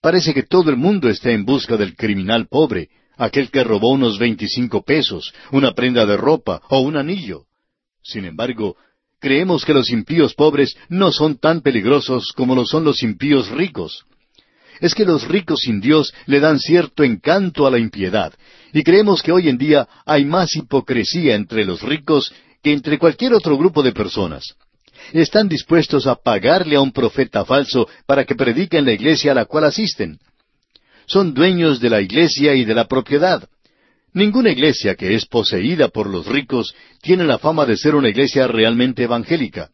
Parece 0.00 0.32
que 0.32 0.44
todo 0.44 0.70
el 0.70 0.78
mundo 0.78 1.10
está 1.10 1.32
en 1.32 1.44
busca 1.44 1.76
del 1.76 1.94
criminal 1.94 2.46
pobre, 2.48 2.88
aquel 3.16 3.50
que 3.50 3.64
robó 3.64 3.92
unos 3.92 4.18
veinticinco 4.18 4.82
pesos, 4.82 5.32
una 5.52 5.72
prenda 5.72 6.06
de 6.06 6.16
ropa 6.16 6.62
o 6.68 6.80
un 6.80 6.96
anillo. 6.96 7.44
Sin 8.02 8.24
embargo, 8.24 8.76
creemos 9.20 9.64
que 9.64 9.74
los 9.74 9.90
impíos 9.90 10.34
pobres 10.34 10.76
no 10.88 11.10
son 11.12 11.38
tan 11.38 11.60
peligrosos 11.60 12.32
como 12.32 12.54
lo 12.54 12.64
son 12.64 12.84
los 12.84 13.02
impíos 13.02 13.48
ricos. 13.50 14.04
Es 14.80 14.94
que 14.94 15.04
los 15.04 15.26
ricos 15.26 15.60
sin 15.60 15.80
Dios 15.80 16.12
le 16.26 16.38
dan 16.38 16.58
cierto 16.58 17.02
encanto 17.02 17.66
a 17.66 17.70
la 17.70 17.78
impiedad, 17.78 18.34
y 18.72 18.82
creemos 18.82 19.22
que 19.22 19.32
hoy 19.32 19.48
en 19.48 19.56
día 19.56 19.88
hay 20.04 20.24
más 20.24 20.54
hipocresía 20.54 21.34
entre 21.34 21.64
los 21.64 21.80
ricos 21.82 22.32
que 22.62 22.72
entre 22.72 22.98
cualquier 22.98 23.32
otro 23.32 23.56
grupo 23.56 23.82
de 23.82 23.92
personas. 23.92 24.54
Están 25.12 25.48
dispuestos 25.48 26.06
a 26.06 26.16
pagarle 26.16 26.76
a 26.76 26.80
un 26.80 26.92
profeta 26.92 27.44
falso 27.44 27.88
para 28.06 28.24
que 28.24 28.34
predique 28.34 28.76
en 28.76 28.84
la 28.84 28.92
iglesia 28.92 29.32
a 29.32 29.34
la 29.34 29.44
cual 29.44 29.64
asisten. 29.64 30.18
Son 31.06 31.34
dueños 31.34 31.80
de 31.80 31.90
la 31.90 32.00
iglesia 32.00 32.54
y 32.54 32.64
de 32.64 32.74
la 32.74 32.86
propiedad. 32.86 33.48
Ninguna 34.12 34.50
iglesia 34.50 34.94
que 34.94 35.14
es 35.14 35.26
poseída 35.26 35.88
por 35.88 36.08
los 36.08 36.26
ricos 36.26 36.74
tiene 37.02 37.24
la 37.24 37.38
fama 37.38 37.66
de 37.66 37.76
ser 37.76 37.94
una 37.94 38.08
iglesia 38.08 38.46
realmente 38.46 39.02
evangélica. 39.02 39.70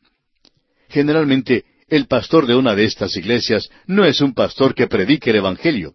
Generalmente, 0.88 1.64
el 1.88 2.06
pastor 2.06 2.46
de 2.46 2.54
una 2.54 2.74
de 2.74 2.84
estas 2.84 3.16
iglesias 3.16 3.68
no 3.86 4.04
es 4.04 4.20
un 4.20 4.34
pastor 4.34 4.74
que 4.74 4.86
predique 4.86 5.30
el 5.30 5.36
Evangelio. 5.36 5.94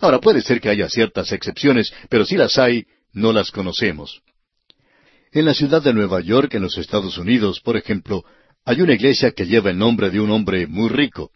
Ahora 0.00 0.20
puede 0.20 0.40
ser 0.40 0.60
que 0.60 0.68
haya 0.68 0.88
ciertas 0.88 1.32
excepciones, 1.32 1.92
pero 2.08 2.24
si 2.24 2.36
las 2.36 2.58
hay, 2.58 2.84
no 3.12 3.32
las 3.32 3.50
conocemos. 3.50 4.22
En 5.32 5.44
la 5.44 5.54
ciudad 5.54 5.82
de 5.82 5.92
Nueva 5.94 6.20
York, 6.20 6.54
en 6.54 6.62
los 6.62 6.78
Estados 6.78 7.18
Unidos, 7.18 7.60
por 7.60 7.76
ejemplo, 7.76 8.24
hay 8.64 8.80
una 8.80 8.94
iglesia 8.94 9.30
que 9.32 9.46
lleva 9.46 9.70
el 9.70 9.78
nombre 9.78 10.10
de 10.10 10.20
un 10.20 10.30
hombre 10.30 10.66
muy 10.66 10.88
rico. 10.88 11.30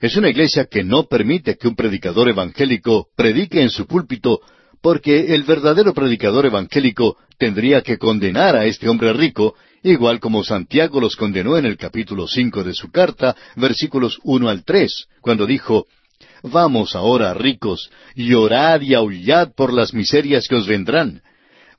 Es 0.00 0.16
una 0.16 0.28
iglesia 0.30 0.66
que 0.66 0.84
no 0.84 1.08
permite 1.08 1.56
que 1.56 1.66
un 1.66 1.74
predicador 1.74 2.28
evangélico 2.28 3.08
predique 3.16 3.62
en 3.62 3.70
su 3.70 3.86
púlpito 3.86 4.40
porque 4.80 5.34
el 5.34 5.42
verdadero 5.42 5.92
predicador 5.92 6.46
evangélico 6.46 7.16
tendría 7.36 7.82
que 7.82 7.98
condenar 7.98 8.54
a 8.54 8.66
este 8.66 8.88
hombre 8.88 9.12
rico, 9.12 9.56
igual 9.82 10.20
como 10.20 10.44
Santiago 10.44 11.00
los 11.00 11.16
condenó 11.16 11.58
en 11.58 11.66
el 11.66 11.76
capítulo 11.76 12.28
cinco 12.28 12.62
de 12.62 12.74
su 12.74 12.92
carta, 12.92 13.34
versículos 13.56 14.20
uno 14.22 14.48
al 14.48 14.64
tres, 14.64 15.08
cuando 15.20 15.46
dijo 15.46 15.86
Vamos 16.44 16.94
ahora, 16.94 17.34
ricos, 17.34 17.90
y 18.14 18.34
orad 18.34 18.80
y 18.82 18.94
aullad 18.94 19.52
por 19.56 19.72
las 19.72 19.92
miserias 19.92 20.46
que 20.46 20.54
os 20.54 20.68
vendrán. 20.68 21.22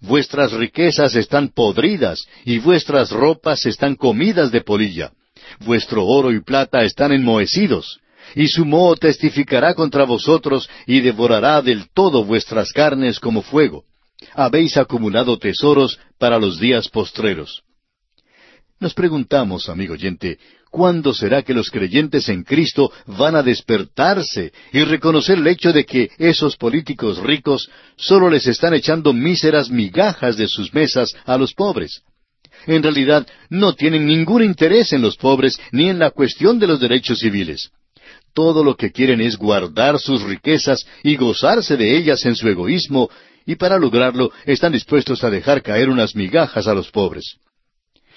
Vuestras 0.02 0.52
riquezas 0.52 1.16
están 1.16 1.50
podridas, 1.50 2.28
y 2.44 2.60
vuestras 2.60 3.12
ropas 3.12 3.66
están 3.66 3.96
comidas 3.96 4.52
de 4.52 4.60
polilla. 4.60 5.14
Vuestro 5.62 6.06
oro 6.06 6.34
y 6.34 6.42
plata 6.42 6.84
están 6.84 7.14
enmohecidos 7.14 8.02
y 8.36 8.48
su 8.48 8.66
moho 8.66 8.96
testificará 8.96 9.74
contra 9.74 10.06
vosotros 10.06 10.70
y 10.86 11.02
devorará 11.02 11.62
del 11.62 11.90
todo 11.94 12.24
vuestras 12.24 12.72
carnes 12.72 13.20
como 13.20 13.42
fuego. 13.42 13.84
Habéis 14.34 14.78
acumulado 14.78 15.38
tesoros 15.38 16.00
para 16.18 16.40
los 16.40 16.60
días 16.60 16.90
postreros. 16.90 17.64
Nos 18.80 18.94
preguntamos, 18.94 19.68
amigo 19.68 19.94
oyente, 19.94 20.40
¿cuándo 20.72 21.14
será 21.14 21.42
que 21.42 21.54
los 21.54 21.70
creyentes 21.70 22.30
en 22.30 22.44
Cristo 22.44 22.92
van 23.08 23.36
a 23.36 23.44
despertarse 23.44 24.54
y 24.72 24.84
reconocer 24.84 25.38
el 25.38 25.48
hecho 25.48 25.74
de 25.74 25.86
que 25.86 26.10
esos 26.18 26.56
políticos 26.56 27.20
ricos 27.20 27.70
solo 27.98 28.30
les 28.30 28.48
están 28.48 28.74
echando 28.74 29.12
míseras 29.12 29.70
migajas 29.70 30.38
de 30.38 30.48
sus 30.48 30.74
mesas 30.74 31.14
a 31.26 31.38
los 31.38 31.54
pobres? 31.54 32.04
En 32.68 32.84
realidad 32.84 33.28
no 33.50 33.74
tienen 33.74 34.06
ningún 34.06 34.44
interés 34.44 34.94
en 34.94 35.02
los 35.02 35.18
pobres 35.18 35.60
ni 35.72 35.90
en 35.90 36.00
la 36.00 36.12
cuestión 36.12 36.60
de 36.60 36.68
los 36.68 36.80
derechos 36.80 37.20
civiles 37.20 37.72
todo 38.34 38.64
lo 38.64 38.76
que 38.76 38.92
quieren 38.92 39.22
es 39.22 39.38
guardar 39.38 40.00
sus 40.00 40.24
riquezas 40.24 40.86
y 41.04 41.16
gozarse 41.16 41.78
de 41.78 41.98
ellas 41.98 42.26
en 42.26 42.36
su 42.36 42.48
egoísmo, 42.48 43.10
y 43.46 43.56
para 43.56 43.80
lograrlo 43.80 44.32
están 44.46 44.74
dispuestos 44.74 45.24
a 45.24 45.30
dejar 45.30 45.62
caer 45.62 45.90
unas 45.90 46.16
migajas 46.16 46.68
a 46.68 46.74
los 46.74 46.92
pobres. 46.92 47.38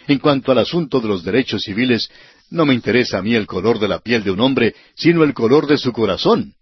En 0.07 0.19
cuanto 0.19 0.53
al 0.53 0.59
asunto 0.59 1.01
de 1.01 1.09
los 1.09 1.23
derechos 1.23 1.63
civiles, 1.63 2.11
no 2.51 2.67
me 2.67 2.75
interesa 2.75 3.19
a 3.19 3.23
mí 3.23 3.35
el 3.35 3.47
color 3.47 3.79
de 3.79 3.89
la 3.89 4.01
piel 4.01 4.25
de 4.25 4.31
un 4.31 4.41
hombre, 4.41 4.75
sino 4.95 5.25
el 5.25 5.33
color 5.33 5.67
de 5.67 5.79
su 5.79 5.93
corazón. 5.93 6.55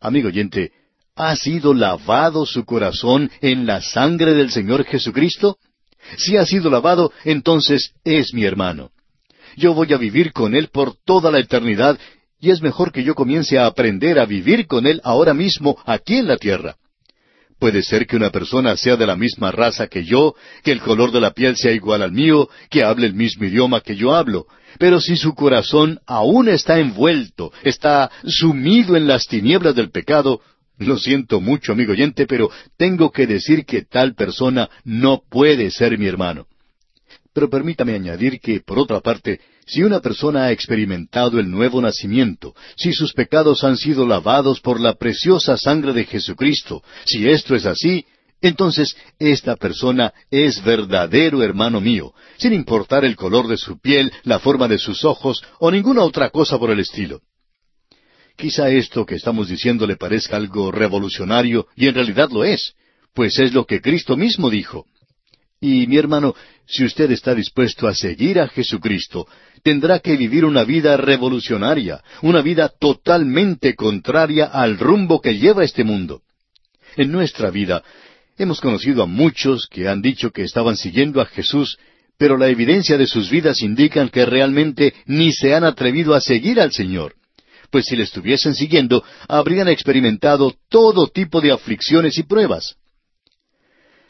Amigo 0.00 0.28
oyente, 0.28 0.72
¿ha 1.14 1.34
sido 1.36 1.72
lavado 1.72 2.44
su 2.44 2.64
corazón 2.64 3.30
en 3.40 3.66
la 3.66 3.80
sangre 3.80 4.34
del 4.34 4.50
Señor 4.50 4.84
Jesucristo? 4.84 5.58
Si 6.18 6.36
ha 6.36 6.44
sido 6.44 6.70
lavado, 6.70 7.12
entonces 7.24 7.92
es 8.04 8.34
mi 8.34 8.44
hermano. 8.44 8.90
Yo 9.56 9.72
voy 9.72 9.92
a 9.92 9.96
vivir 9.96 10.32
con 10.32 10.54
Él 10.54 10.68
por 10.68 10.94
toda 11.04 11.30
la 11.30 11.38
eternidad 11.38 11.98
y 12.40 12.50
es 12.50 12.60
mejor 12.60 12.92
que 12.92 13.02
yo 13.02 13.14
comience 13.14 13.58
a 13.58 13.66
aprender 13.66 14.18
a 14.18 14.26
vivir 14.26 14.66
con 14.66 14.86
Él 14.86 15.00
ahora 15.04 15.34
mismo 15.34 15.78
aquí 15.86 16.16
en 16.16 16.28
la 16.28 16.36
tierra. 16.36 16.76
Puede 17.58 17.82
ser 17.82 18.06
que 18.06 18.16
una 18.16 18.30
persona 18.30 18.76
sea 18.76 18.96
de 18.96 19.06
la 19.06 19.16
misma 19.16 19.50
raza 19.50 19.86
que 19.86 20.04
yo, 20.04 20.34
que 20.62 20.72
el 20.72 20.80
color 20.80 21.10
de 21.10 21.20
la 21.20 21.30
piel 21.30 21.56
sea 21.56 21.72
igual 21.72 22.02
al 22.02 22.12
mío, 22.12 22.50
que 22.68 22.84
hable 22.84 23.06
el 23.06 23.14
mismo 23.14 23.46
idioma 23.46 23.80
que 23.80 23.96
yo 23.96 24.14
hablo, 24.14 24.46
pero 24.78 25.00
si 25.00 25.16
su 25.16 25.34
corazón 25.34 26.00
aún 26.06 26.48
está 26.48 26.78
envuelto, 26.78 27.52
está 27.64 28.10
sumido 28.26 28.94
en 28.94 29.06
las 29.06 29.26
tinieblas 29.26 29.74
del 29.74 29.90
pecado, 29.90 30.40
lo 30.78 30.98
siento 30.98 31.40
mucho, 31.40 31.72
amigo 31.72 31.92
oyente, 31.92 32.26
pero 32.26 32.50
tengo 32.76 33.10
que 33.10 33.26
decir 33.26 33.64
que 33.64 33.82
tal 33.82 34.14
persona 34.14 34.68
no 34.84 35.22
puede 35.30 35.70
ser 35.70 35.98
mi 35.98 36.06
hermano. 36.06 36.46
Pero 37.36 37.50
permítame 37.50 37.92
añadir 37.92 38.40
que, 38.40 38.60
por 38.60 38.78
otra 38.78 39.02
parte, 39.02 39.40
si 39.66 39.82
una 39.82 40.00
persona 40.00 40.44
ha 40.44 40.52
experimentado 40.52 41.38
el 41.38 41.50
nuevo 41.50 41.82
nacimiento, 41.82 42.54
si 42.76 42.94
sus 42.94 43.12
pecados 43.12 43.62
han 43.62 43.76
sido 43.76 44.06
lavados 44.06 44.62
por 44.62 44.80
la 44.80 44.94
preciosa 44.94 45.58
sangre 45.58 45.92
de 45.92 46.06
Jesucristo, 46.06 46.82
si 47.04 47.28
esto 47.28 47.54
es 47.54 47.66
así, 47.66 48.06
entonces 48.40 48.96
esta 49.18 49.54
persona 49.54 50.14
es 50.30 50.64
verdadero 50.64 51.42
hermano 51.42 51.78
mío, 51.78 52.14
sin 52.38 52.54
importar 52.54 53.04
el 53.04 53.16
color 53.16 53.48
de 53.48 53.58
su 53.58 53.78
piel, 53.78 54.10
la 54.22 54.38
forma 54.38 54.66
de 54.66 54.78
sus 54.78 55.04
ojos 55.04 55.42
o 55.58 55.70
ninguna 55.70 56.04
otra 56.04 56.30
cosa 56.30 56.58
por 56.58 56.70
el 56.70 56.80
estilo. 56.80 57.20
Quizá 58.34 58.70
esto 58.70 59.04
que 59.04 59.16
estamos 59.16 59.48
diciendo 59.48 59.86
le 59.86 59.96
parezca 59.96 60.36
algo 60.36 60.72
revolucionario 60.72 61.66
y 61.76 61.86
en 61.86 61.96
realidad 61.96 62.30
lo 62.30 62.44
es, 62.44 62.72
pues 63.12 63.38
es 63.38 63.52
lo 63.52 63.66
que 63.66 63.82
Cristo 63.82 64.16
mismo 64.16 64.48
dijo. 64.48 64.86
Y 65.60 65.86
mi 65.86 65.96
hermano, 65.96 66.34
si 66.66 66.84
usted 66.84 67.10
está 67.10 67.34
dispuesto 67.34 67.88
a 67.88 67.94
seguir 67.94 68.38
a 68.38 68.48
Jesucristo, 68.48 69.26
tendrá 69.62 70.00
que 70.00 70.16
vivir 70.16 70.44
una 70.44 70.64
vida 70.64 70.96
revolucionaria, 70.96 72.02
una 72.22 72.42
vida 72.42 72.68
totalmente 72.68 73.74
contraria 73.74 74.46
al 74.46 74.78
rumbo 74.78 75.20
que 75.20 75.38
lleva 75.38 75.64
este 75.64 75.82
mundo. 75.82 76.20
En 76.96 77.10
nuestra 77.10 77.50
vida 77.50 77.82
hemos 78.38 78.60
conocido 78.60 79.02
a 79.02 79.06
muchos 79.06 79.66
que 79.66 79.88
han 79.88 80.02
dicho 80.02 80.30
que 80.30 80.42
estaban 80.42 80.76
siguiendo 80.76 81.20
a 81.20 81.26
Jesús, 81.26 81.78
pero 82.18 82.36
la 82.36 82.48
evidencia 82.48 82.98
de 82.98 83.06
sus 83.06 83.30
vidas 83.30 83.62
indican 83.62 84.08
que 84.08 84.26
realmente 84.26 84.94
ni 85.06 85.32
se 85.32 85.54
han 85.54 85.64
atrevido 85.64 86.14
a 86.14 86.20
seguir 86.20 86.60
al 86.60 86.72
Señor. 86.72 87.14
Pues 87.70 87.86
si 87.86 87.96
le 87.96 88.04
estuviesen 88.04 88.54
siguiendo, 88.54 89.02
habrían 89.28 89.68
experimentado 89.68 90.54
todo 90.68 91.08
tipo 91.08 91.40
de 91.40 91.52
aflicciones 91.52 92.18
y 92.18 92.22
pruebas. 92.22 92.76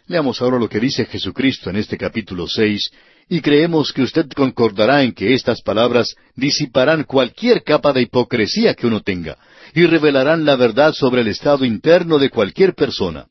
Leamos 0.08 0.40
ahora 0.40 0.58
lo 0.58 0.68
que 0.68 0.78
dice 0.78 1.04
Jesucristo 1.06 1.68
en 1.68 1.76
este 1.76 1.98
capítulo 1.98 2.46
seis, 2.46 2.90
y 3.28 3.40
creemos 3.40 3.92
que 3.92 4.02
usted 4.02 4.28
concordará 4.30 5.02
en 5.02 5.12
que 5.12 5.34
estas 5.34 5.62
palabras 5.62 6.14
disiparán 6.36 7.02
cualquier 7.02 7.64
capa 7.64 7.92
de 7.92 8.02
hipocresía 8.02 8.74
que 8.74 8.86
uno 8.86 9.00
tenga, 9.00 9.36
y 9.74 9.84
revelarán 9.84 10.44
la 10.44 10.54
verdad 10.54 10.92
sobre 10.92 11.22
el 11.22 11.28
estado 11.28 11.64
interno 11.64 12.18
de 12.18 12.30
cualquier 12.30 12.74
persona. 12.74 13.26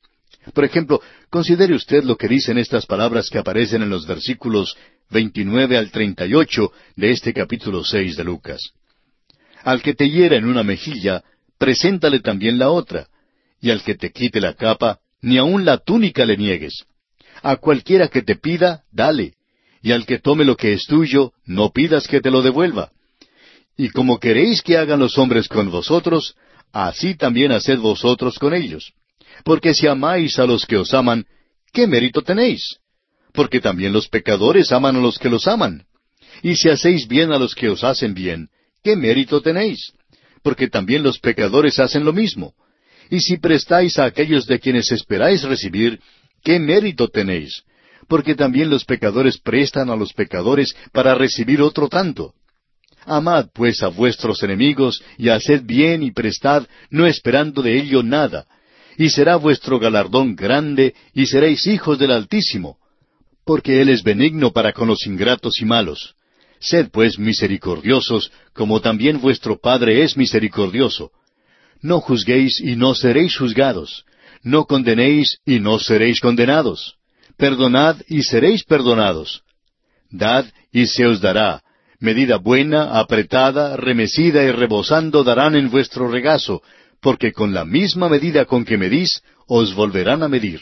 Por 0.53 0.65
ejemplo, 0.65 1.01
considere 1.29 1.73
usted 1.73 2.03
lo 2.03 2.17
que 2.17 2.27
dicen 2.27 2.57
estas 2.57 2.85
palabras 2.85 3.29
que 3.29 3.37
aparecen 3.37 3.81
en 3.81 3.89
los 3.89 4.05
versículos 4.05 4.75
29 5.11 5.77
al 5.77 5.91
38 5.91 6.71
de 6.97 7.11
este 7.11 7.33
capítulo 7.33 7.85
seis 7.85 8.17
de 8.17 8.25
Lucas. 8.25 8.59
Al 9.63 9.81
que 9.81 9.93
te 9.93 10.09
hiera 10.09 10.35
en 10.35 10.45
una 10.45 10.63
mejilla, 10.63 11.23
preséntale 11.57 12.19
también 12.19 12.59
la 12.59 12.69
otra, 12.69 13.07
y 13.61 13.71
al 13.71 13.81
que 13.81 13.95
te 13.95 14.11
quite 14.11 14.41
la 14.41 14.55
capa, 14.55 14.99
ni 15.25 15.39
aun 15.39 15.65
la 15.65 15.79
túnica 15.79 16.23
le 16.23 16.37
niegues. 16.37 16.85
A 17.41 17.55
cualquiera 17.55 18.09
que 18.09 18.21
te 18.21 18.35
pida, 18.35 18.83
dale, 18.91 19.33
y 19.81 19.91
al 19.91 20.05
que 20.05 20.19
tome 20.19 20.45
lo 20.45 20.55
que 20.55 20.73
es 20.73 20.85
tuyo, 20.85 21.33
no 21.45 21.71
pidas 21.71 22.07
que 22.07 22.21
te 22.21 22.29
lo 22.29 22.43
devuelva. 22.43 22.91
Y 23.75 23.89
como 23.89 24.19
queréis 24.19 24.61
que 24.61 24.77
hagan 24.77 24.99
los 24.99 25.17
hombres 25.17 25.47
con 25.47 25.71
vosotros, 25.71 26.35
así 26.71 27.15
también 27.15 27.51
haced 27.51 27.79
vosotros 27.79 28.37
con 28.37 28.53
ellos. 28.53 28.93
Porque 29.43 29.73
si 29.73 29.87
amáis 29.87 30.37
a 30.37 30.45
los 30.45 30.63
que 30.67 30.77
os 30.77 30.93
aman, 30.93 31.25
¿qué 31.73 31.87
mérito 31.87 32.21
tenéis? 32.21 32.77
Porque 33.33 33.59
también 33.59 33.93
los 33.93 34.07
pecadores 34.07 34.71
aman 34.71 34.95
a 34.95 34.99
los 34.99 35.17
que 35.17 35.29
los 35.29 35.47
aman. 35.47 35.85
Y 36.43 36.55
si 36.55 36.69
hacéis 36.69 37.07
bien 37.07 37.31
a 37.31 37.39
los 37.39 37.55
que 37.55 37.69
os 37.69 37.83
hacen 37.83 38.13
bien, 38.13 38.49
¿qué 38.83 38.95
mérito 38.95 39.41
tenéis? 39.41 39.91
Porque 40.43 40.67
también 40.67 41.01
los 41.01 41.17
pecadores 41.17 41.79
hacen 41.79 42.05
lo 42.05 42.13
mismo. 42.13 42.53
Y 43.09 43.19
si 43.19 43.37
prestáis 43.37 43.99
a 43.99 44.05
aquellos 44.05 44.47
de 44.47 44.59
quienes 44.59 44.91
esperáis 44.91 45.43
recibir, 45.43 45.99
¿qué 46.43 46.59
mérito 46.59 47.07
tenéis? 47.07 47.63
Porque 48.07 48.35
también 48.35 48.69
los 48.69 48.85
pecadores 48.85 49.37
prestan 49.37 49.89
a 49.89 49.95
los 49.95 50.13
pecadores 50.13 50.75
para 50.91 51.15
recibir 51.15 51.61
otro 51.61 51.87
tanto. 51.89 52.33
Amad 53.05 53.47
pues 53.53 53.83
a 53.83 53.87
vuestros 53.87 54.41
enemigos 54.41 55.03
y 55.17 55.29
haced 55.29 55.63
bien 55.63 56.01
y 56.01 56.11
prestad, 56.11 56.65
no 56.89 57.05
esperando 57.05 57.61
de 57.61 57.77
ello 57.77 58.01
nada. 58.01 58.45
Y 58.97 59.09
será 59.09 59.35
vuestro 59.35 59.79
galardón 59.79 60.35
grande 60.35 60.95
y 61.13 61.27
seréis 61.27 61.67
hijos 61.67 61.99
del 61.99 62.11
Altísimo, 62.11 62.77
porque 63.45 63.81
Él 63.81 63.89
es 63.89 64.03
benigno 64.03 64.51
para 64.51 64.73
con 64.73 64.87
los 64.87 65.05
ingratos 65.05 65.61
y 65.61 65.65
malos. 65.65 66.15
Sed 66.59 66.89
pues 66.91 67.19
misericordiosos, 67.19 68.31
como 68.53 68.81
también 68.81 69.21
vuestro 69.21 69.59
Padre 69.59 70.03
es 70.03 70.17
misericordioso. 70.17 71.11
No 71.85 72.01
juzguéis 72.01 72.59
y 72.61 72.75
no 72.75 72.95
seréis 72.95 73.37
juzgados. 73.37 74.05
No 74.41 74.65
condenéis 74.65 75.37
y 75.45 75.59
no 75.59 75.77
seréis 75.77 76.19
condenados. 76.19 76.95
Perdonad 77.37 77.97
y 78.07 78.23
seréis 78.23 78.63
perdonados. 78.63 79.43
Dad 80.09 80.45
y 80.71 80.87
se 80.87 81.05
os 81.05 81.21
dará. 81.21 81.61
Medida 81.99 82.37
buena, 82.37 82.97
apretada, 82.99 83.77
remecida 83.77 84.43
y 84.43 84.51
rebosando 84.51 85.23
darán 85.23 85.55
en 85.55 85.69
vuestro 85.69 86.07
regazo, 86.07 86.63
porque 87.01 87.31
con 87.31 87.53
la 87.53 87.65
misma 87.65 88.09
medida 88.09 88.45
con 88.45 88.65
que 88.65 88.77
medís, 88.77 89.21
os 89.45 89.75
volverán 89.75 90.23
a 90.23 90.27
medir. 90.27 90.61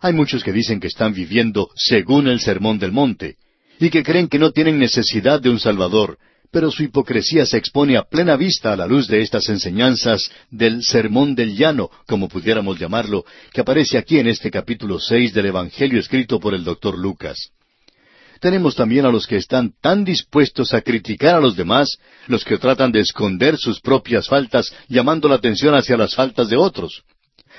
Hay 0.00 0.12
muchos 0.12 0.44
que 0.44 0.52
dicen 0.52 0.80
que 0.80 0.88
están 0.88 1.14
viviendo 1.14 1.70
según 1.76 2.28
el 2.28 2.40
sermón 2.40 2.78
del 2.78 2.92
monte, 2.92 3.36
y 3.80 3.88
que 3.88 4.02
creen 4.02 4.28
que 4.28 4.38
no 4.38 4.50
tienen 4.50 4.78
necesidad 4.78 5.40
de 5.40 5.48
un 5.48 5.58
Salvador, 5.58 6.18
pero 6.50 6.70
su 6.70 6.82
hipocresía 6.82 7.46
se 7.46 7.56
expone 7.56 7.96
a 7.96 8.02
plena 8.02 8.36
vista 8.36 8.72
a 8.72 8.76
la 8.76 8.86
luz 8.86 9.08
de 9.08 9.20
estas 9.20 9.48
enseñanzas 9.48 10.30
del 10.50 10.82
Sermón 10.82 11.34
del 11.34 11.56
Llano, 11.56 11.90
como 12.06 12.28
pudiéramos 12.28 12.78
llamarlo, 12.78 13.24
que 13.52 13.60
aparece 13.60 13.98
aquí 13.98 14.18
en 14.18 14.28
este 14.28 14.50
capítulo 14.50 14.98
seis 14.98 15.32
del 15.34 15.46
Evangelio 15.46 16.00
escrito 16.00 16.40
por 16.40 16.54
el 16.54 16.64
doctor 16.64 16.98
Lucas. 16.98 17.50
Tenemos 18.40 18.74
también 18.74 19.06
a 19.06 19.10
los 19.10 19.26
que 19.26 19.36
están 19.36 19.72
tan 19.80 20.04
dispuestos 20.04 20.74
a 20.74 20.82
criticar 20.82 21.36
a 21.36 21.40
los 21.40 21.56
demás, 21.56 21.98
los 22.26 22.44
que 22.44 22.58
tratan 22.58 22.92
de 22.92 23.00
esconder 23.00 23.56
sus 23.56 23.80
propias 23.80 24.28
faltas, 24.28 24.72
llamando 24.88 25.28
la 25.28 25.36
atención 25.36 25.74
hacia 25.74 25.96
las 25.96 26.14
faltas 26.14 26.48
de 26.48 26.56
otros. 26.56 27.02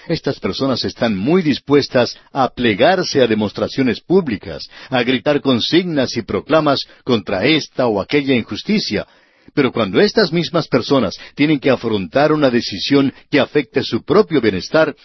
Estas 0.07 0.39
personas 0.39 0.85
están 0.85 1.17
muy 1.17 1.41
dispuestas 1.41 2.17
a 2.31 2.49
plegarse 2.49 3.21
a 3.21 3.27
demostraciones 3.27 3.99
públicas, 3.99 4.69
a 4.89 5.03
gritar 5.03 5.41
consignas 5.41 6.15
y 6.15 6.21
proclamas 6.21 6.87
contra 7.03 7.45
esta 7.45 7.87
o 7.87 7.99
aquella 7.99 8.33
injusticia, 8.33 9.05
pero 9.53 9.71
cuando 9.71 9.99
estas 9.99 10.31
mismas 10.31 10.67
personas 10.67 11.17
tienen 11.35 11.59
que 11.59 11.69
afrontar 11.69 12.31
una 12.31 12.49
decisión 12.49 13.13
que 13.29 13.39
afecte 13.39 13.83
su 13.83 14.03
propio 14.03 14.39
bienestar, 14.39 14.95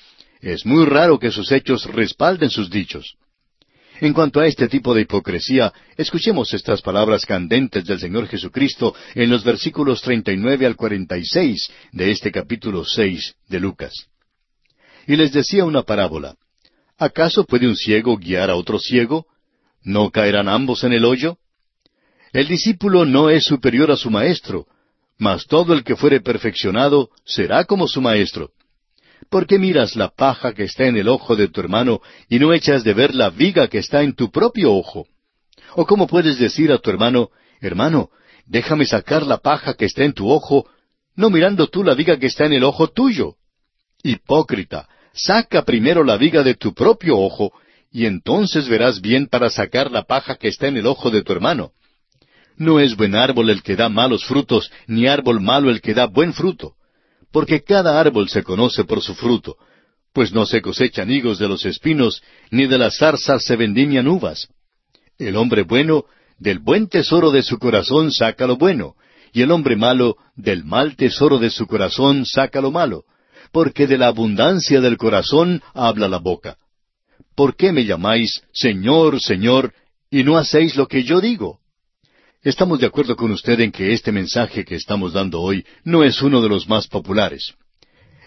es 0.40 0.64
muy 0.64 0.84
raro 0.84 1.18
que 1.18 1.32
sus 1.32 1.50
hechos 1.50 1.84
respalden 1.86 2.50
sus 2.50 2.70
dichos. 2.70 3.16
En 4.00 4.12
cuanto 4.12 4.40
a 4.40 4.46
este 4.46 4.68
tipo 4.68 4.94
de 4.94 5.02
hipocresía, 5.02 5.72
escuchemos 5.96 6.52
estas 6.54 6.80
palabras 6.80 7.26
candentes 7.26 7.84
del 7.84 8.00
Señor 8.00 8.26
Jesucristo 8.28 8.94
en 9.14 9.30
los 9.30 9.44
versículos 9.44 10.00
39 10.02 10.66
al 10.66 10.76
46 10.76 11.70
de 11.92 12.10
este 12.10 12.30
capítulo 12.30 12.84
6 12.84 13.34
de 13.48 13.60
Lucas 13.60 14.11
y 15.06 15.16
les 15.16 15.32
decía 15.32 15.64
una 15.64 15.82
parábola. 15.82 16.36
¿Acaso 16.98 17.44
puede 17.44 17.66
un 17.66 17.76
ciego 17.76 18.16
guiar 18.16 18.50
a 18.50 18.56
otro 18.56 18.78
ciego? 18.78 19.26
¿No 19.82 20.10
caerán 20.10 20.48
ambos 20.48 20.84
en 20.84 20.92
el 20.92 21.04
hoyo? 21.04 21.38
El 22.32 22.48
discípulo 22.48 23.04
no 23.04 23.28
es 23.28 23.44
superior 23.44 23.90
a 23.90 23.96
su 23.96 24.10
maestro, 24.10 24.66
mas 25.18 25.46
todo 25.46 25.74
el 25.74 25.84
que 25.84 25.96
fuere 25.96 26.20
perfeccionado 26.20 27.10
será 27.24 27.64
como 27.64 27.88
su 27.88 28.00
maestro. 28.00 28.50
¿Por 29.28 29.46
qué 29.46 29.58
miras 29.58 29.96
la 29.96 30.08
paja 30.08 30.52
que 30.52 30.64
está 30.64 30.86
en 30.86 30.96
el 30.96 31.08
ojo 31.08 31.36
de 31.36 31.48
tu 31.48 31.60
hermano 31.60 32.00
y 32.28 32.38
no 32.38 32.52
echas 32.52 32.84
de 32.84 32.94
ver 32.94 33.14
la 33.14 33.30
viga 33.30 33.68
que 33.68 33.78
está 33.78 34.02
en 34.02 34.14
tu 34.14 34.30
propio 34.30 34.72
ojo? 34.72 35.06
¿O 35.74 35.86
cómo 35.86 36.06
puedes 36.06 36.38
decir 36.38 36.72
a 36.72 36.78
tu 36.78 36.90
hermano, 36.90 37.30
hermano, 37.60 38.10
déjame 38.46 38.84
sacar 38.84 39.26
la 39.26 39.38
paja 39.38 39.74
que 39.74 39.86
está 39.86 40.04
en 40.04 40.12
tu 40.12 40.30
ojo, 40.30 40.66
no 41.14 41.30
mirando 41.30 41.66
tú 41.68 41.84
la 41.84 41.94
viga 41.94 42.18
que 42.18 42.26
está 42.26 42.46
en 42.46 42.54
el 42.54 42.64
ojo 42.64 42.88
tuyo? 42.88 43.36
Hipócrita, 44.02 44.88
saca 45.12 45.62
primero 45.62 46.02
la 46.04 46.16
viga 46.16 46.42
de 46.42 46.54
tu 46.54 46.74
propio 46.74 47.18
ojo, 47.18 47.52
y 47.90 48.06
entonces 48.06 48.68
verás 48.68 49.00
bien 49.00 49.26
para 49.26 49.50
sacar 49.50 49.90
la 49.90 50.04
paja 50.04 50.36
que 50.36 50.48
está 50.48 50.68
en 50.68 50.76
el 50.78 50.86
ojo 50.86 51.10
de 51.10 51.22
tu 51.22 51.32
hermano. 51.32 51.72
No 52.56 52.80
es 52.80 52.96
buen 52.96 53.14
árbol 53.14 53.50
el 53.50 53.62
que 53.62 53.76
da 53.76 53.88
malos 53.88 54.24
frutos, 54.24 54.70
ni 54.86 55.06
árbol 55.06 55.40
malo 55.40 55.70
el 55.70 55.80
que 55.80 55.94
da 55.94 56.06
buen 56.06 56.32
fruto, 56.32 56.74
porque 57.30 57.62
cada 57.62 58.00
árbol 58.00 58.28
se 58.28 58.42
conoce 58.42 58.84
por 58.84 59.02
su 59.02 59.14
fruto, 59.14 59.56
pues 60.12 60.32
no 60.32 60.46
se 60.46 60.60
cosechan 60.60 61.10
higos 61.10 61.38
de 61.38 61.48
los 61.48 61.64
espinos, 61.64 62.22
ni 62.50 62.66
de 62.66 62.78
las 62.78 62.98
zarzas 62.98 63.44
se 63.44 63.56
vendimian 63.56 64.08
uvas. 64.08 64.48
El 65.18 65.36
hombre 65.36 65.62
bueno, 65.62 66.04
del 66.38 66.58
buen 66.58 66.88
tesoro 66.88 67.30
de 67.30 67.42
su 67.42 67.58
corazón 67.58 68.12
saca 68.12 68.46
lo 68.46 68.56
bueno, 68.56 68.94
y 69.32 69.42
el 69.42 69.50
hombre 69.50 69.76
malo, 69.76 70.16
del 70.36 70.64
mal 70.64 70.96
tesoro 70.96 71.38
de 71.38 71.50
su 71.50 71.66
corazón 71.66 72.26
saca 72.26 72.60
lo 72.60 72.70
malo, 72.70 73.04
porque 73.52 73.86
de 73.86 73.98
la 73.98 74.08
abundancia 74.08 74.80
del 74.80 74.96
corazón 74.96 75.62
habla 75.74 76.08
la 76.08 76.18
boca. 76.18 76.56
¿Por 77.36 77.54
qué 77.56 77.72
me 77.72 77.84
llamáis 77.84 78.42
Señor, 78.52 79.20
Señor, 79.20 79.72
y 80.10 80.24
no 80.24 80.36
hacéis 80.36 80.76
lo 80.76 80.88
que 80.88 81.04
yo 81.04 81.20
digo? 81.20 81.60
Estamos 82.42 82.80
de 82.80 82.86
acuerdo 82.86 83.14
con 83.14 83.30
usted 83.30 83.60
en 83.60 83.70
que 83.70 83.92
este 83.92 84.10
mensaje 84.10 84.64
que 84.64 84.74
estamos 84.74 85.12
dando 85.12 85.40
hoy 85.40 85.64
no 85.84 86.02
es 86.02 86.20
uno 86.22 86.42
de 86.42 86.48
los 86.48 86.68
más 86.68 86.88
populares. 86.88 87.54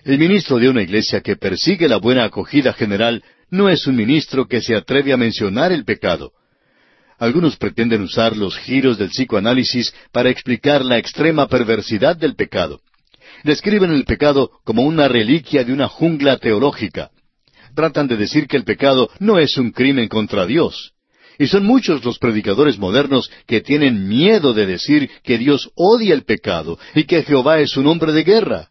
El 0.03 0.19
ministro 0.19 0.57
de 0.57 0.69
una 0.69 0.83
iglesia 0.83 1.21
que 1.21 1.35
persigue 1.35 1.89
la 1.89 1.97
buena 1.97 2.23
acogida 2.23 2.71
general 2.73 3.23
no 3.49 3.69
es 3.69 3.87
un 3.87 3.95
ministro 3.95 4.47
que 4.47 4.61
se 4.61 4.75
atreve 4.75 5.11
a 5.11 5.17
mencionar 5.17 5.71
el 5.71 5.83
pecado. 5.83 6.31
Algunos 7.17 7.57
pretenden 7.57 8.03
usar 8.03 8.35
los 8.37 8.57
giros 8.57 8.97
del 8.97 9.09
psicoanálisis 9.09 9.93
para 10.11 10.29
explicar 10.29 10.83
la 10.83 10.97
extrema 10.97 11.47
perversidad 11.47 12.15
del 12.15 12.35
pecado. 12.35 12.81
Describen 13.45 13.91
el 13.91 14.05
pecado 14.05 14.49
como 14.63 14.81
una 14.81 15.07
reliquia 15.07 15.63
de 15.63 15.71
una 15.71 15.87
jungla 15.87 16.37
teológica. 16.37 17.11
Tratan 17.75 18.07
de 18.07 18.17
decir 18.17 18.47
que 18.47 18.57
el 18.57 18.63
pecado 18.63 19.11
no 19.19 19.37
es 19.37 19.55
un 19.57 19.69
crimen 19.69 20.07
contra 20.07 20.47
Dios. 20.47 20.93
Y 21.37 21.45
son 21.45 21.63
muchos 21.63 22.03
los 22.03 22.17
predicadores 22.17 22.79
modernos 22.79 23.29
que 23.45 23.61
tienen 23.61 24.07
miedo 24.07 24.55
de 24.55 24.65
decir 24.65 25.11
que 25.23 25.37
Dios 25.37 25.69
odia 25.75 26.15
el 26.15 26.23
pecado 26.23 26.79
y 26.95 27.03
que 27.03 27.21
Jehová 27.21 27.59
es 27.59 27.77
un 27.77 27.85
hombre 27.85 28.13
de 28.13 28.23
guerra. 28.23 28.69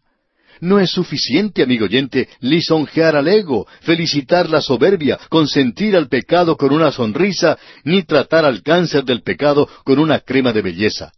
No 0.59 0.77
es 0.81 0.91
suficiente, 0.91 1.63
amigo 1.63 1.85
oyente, 1.85 2.27
lisonjear 2.41 3.15
al 3.15 3.29
ego, 3.29 3.65
felicitar 3.79 4.49
la 4.49 4.59
soberbia, 4.59 5.17
consentir 5.29 5.95
al 5.95 6.09
pecado 6.09 6.57
con 6.57 6.73
una 6.73 6.91
sonrisa, 6.91 7.57
ni 7.85 8.03
tratar 8.03 8.43
al 8.43 8.61
cáncer 8.61 9.05
del 9.05 9.21
pecado 9.21 9.69
con 9.85 9.99
una 9.99 10.19
crema 10.19 10.51
de 10.51 10.61
belleza. 10.61 11.13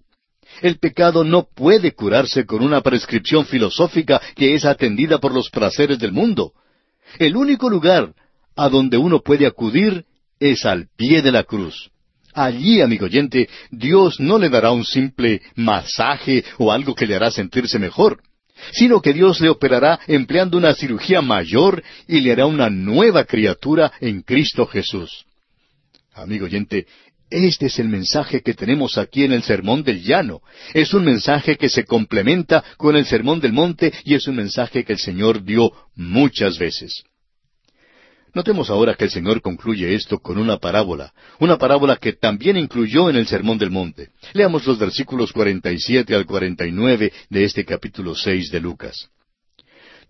El 0.62 0.80
pecado 0.80 1.24
no 1.24 1.48
puede 1.54 1.93
curarse 1.93 2.46
con 2.46 2.63
una 2.63 2.82
prescripción 2.82 3.46
filosófica 3.46 4.22
que 4.36 4.56
es 4.56 4.65
atendida 4.65 5.20
por 5.20 5.34
los 5.34 5.50
placeres 5.50 6.00
del 6.00 6.12
mundo. 6.12 6.54
El 7.20 7.36
único 7.36 7.70
lugar 7.70 8.13
a 8.56 8.70
donde 8.70 8.98
uno 8.98 9.22
puede 9.22 9.46
acudir 9.46 10.06
es 10.39 10.65
al 10.65 10.88
pie 10.96 11.22
de 11.22 11.32
la 11.32 11.43
cruz. 11.43 11.89
Allí, 12.34 12.82
amigo 12.82 13.06
oyente, 13.06 13.50
Dios 13.72 14.20
no 14.20 14.38
le 14.38 14.50
dará 14.50 14.72
un 14.72 14.86
simple 14.86 15.41
masaje 15.56 16.43
o 16.58 16.72
algo 16.72 16.93
que 16.93 17.08
le 17.08 17.15
hará 17.15 17.32
sentirse 17.32 17.80
mejor 17.80 18.22
sino 18.72 19.02
que 19.02 19.13
Dios 19.13 19.39
le 19.41 19.50
operará 19.50 20.00
empleando 20.08 20.58
una 20.58 20.74
cirugía 20.74 21.22
mayor 21.22 21.84
y 22.08 22.22
le 22.22 22.32
hará 22.32 22.46
una 22.46 22.70
nueva 22.70 23.26
criatura 23.26 23.91
en 24.00 24.22
Cristo 24.22 24.65
Jesús. 24.65 25.26
Amigo 26.13 26.46
oyente, 26.46 26.88
este 27.30 27.68
es 27.68 27.80
el 27.80 27.90
mensaje 27.90 28.42
que 28.42 28.54
tenemos 28.54 28.98
aquí 28.98 29.24
en 29.24 29.34
el 29.34 29.44
Sermón 29.44 29.84
del 29.84 30.02
Llano. 30.04 30.42
Es 30.74 30.94
un 30.94 31.04
mensaje 31.04 31.58
que 31.58 31.70
se 31.70 31.86
complementa 31.86 32.63
con 32.78 32.96
el 32.96 33.06
Sermón 33.06 33.40
del 33.40 33.54
Monte 33.54 33.94
y 34.04 34.16
es 34.16 34.28
un 34.28 34.36
mensaje 34.36 34.84
que 34.84 34.94
el 34.94 35.00
Señor 35.00 35.44
dio 35.44 35.72
muchas 35.96 36.58
veces. 36.58 37.04
Notemos 38.34 38.70
ahora 38.70 38.94
que 38.94 39.06
el 39.06 39.10
Señor 39.10 39.42
concluye 39.42 39.96
esto 39.96 40.20
con 40.20 40.38
una 40.38 40.58
parábola, 40.58 41.13
una 41.40 41.58
parábola 41.58 41.96
que 41.98 42.13
también 42.13 42.56
incluyó 42.56 43.10
en 43.10 43.16
el 43.16 43.28
Sermón 43.28 43.58
del 43.58 43.72
Monte. 43.72 44.10
Leamos 44.34 44.66
los 44.68 44.78
versículos 44.78 45.34
47 45.34 46.13
al 46.13 46.26
49 46.26 47.12
de 47.30 47.44
este 47.44 47.66
capítulo 47.66 48.16
6 48.16 48.52
de 48.52 48.60
Lucas. 48.60 49.10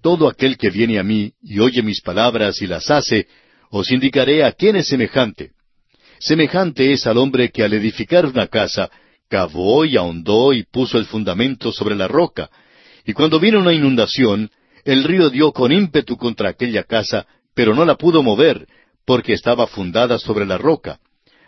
Todo 0.01 0.27
aquel 0.27 0.58
que 0.58 0.69
viene 0.69 0.99
a 0.99 1.03
mí 1.03 1.34
y 1.41 1.60
oye 1.60 1.82
mis 1.82 2.01
palabras 2.01 2.62
y 2.62 2.67
las 2.67 2.91
hace, 2.91 3.27
os 3.69 3.91
indicaré 3.91 4.43
a 4.43 4.51
quién 4.51 4.75
es 4.75 4.88
semejante. 4.88 5.51
Semejante 6.19 6.91
es 6.93 7.06
al 7.06 7.17
hombre 7.17 7.49
que 7.49 7.63
al 7.63 7.73
edificar 7.73 8.25
una 8.25 8.47
casa, 8.47 8.89
cavó 9.30 9.86
y 9.86 9.97
ahondó 9.97 10.53
y 10.53 10.63
puso 10.63 10.97
el 10.97 11.06
fundamento 11.06 11.71
sobre 11.71 11.95
la 11.95 12.08
roca, 12.08 12.49
y 13.06 13.13
cuando 13.13 13.39
vino 13.39 13.60
una 13.60 13.73
inundación, 13.73 14.49
el 14.84 15.03
río 15.03 15.30
dio 15.30 15.51
con 15.51 15.71
ímpetu 15.71 16.17
contra 16.17 16.49
aquella 16.49 16.84
casa, 16.84 17.27
pero 17.53 17.75
no 17.75 17.86
la 17.86 17.95
pudo 17.95 18.23
mover, 18.23 18.67
porque 19.06 19.34
estaba 19.34 19.67
fundada 19.67 20.17
sobre 20.17 20.45
la 20.45 20.58
roca. 20.58 20.99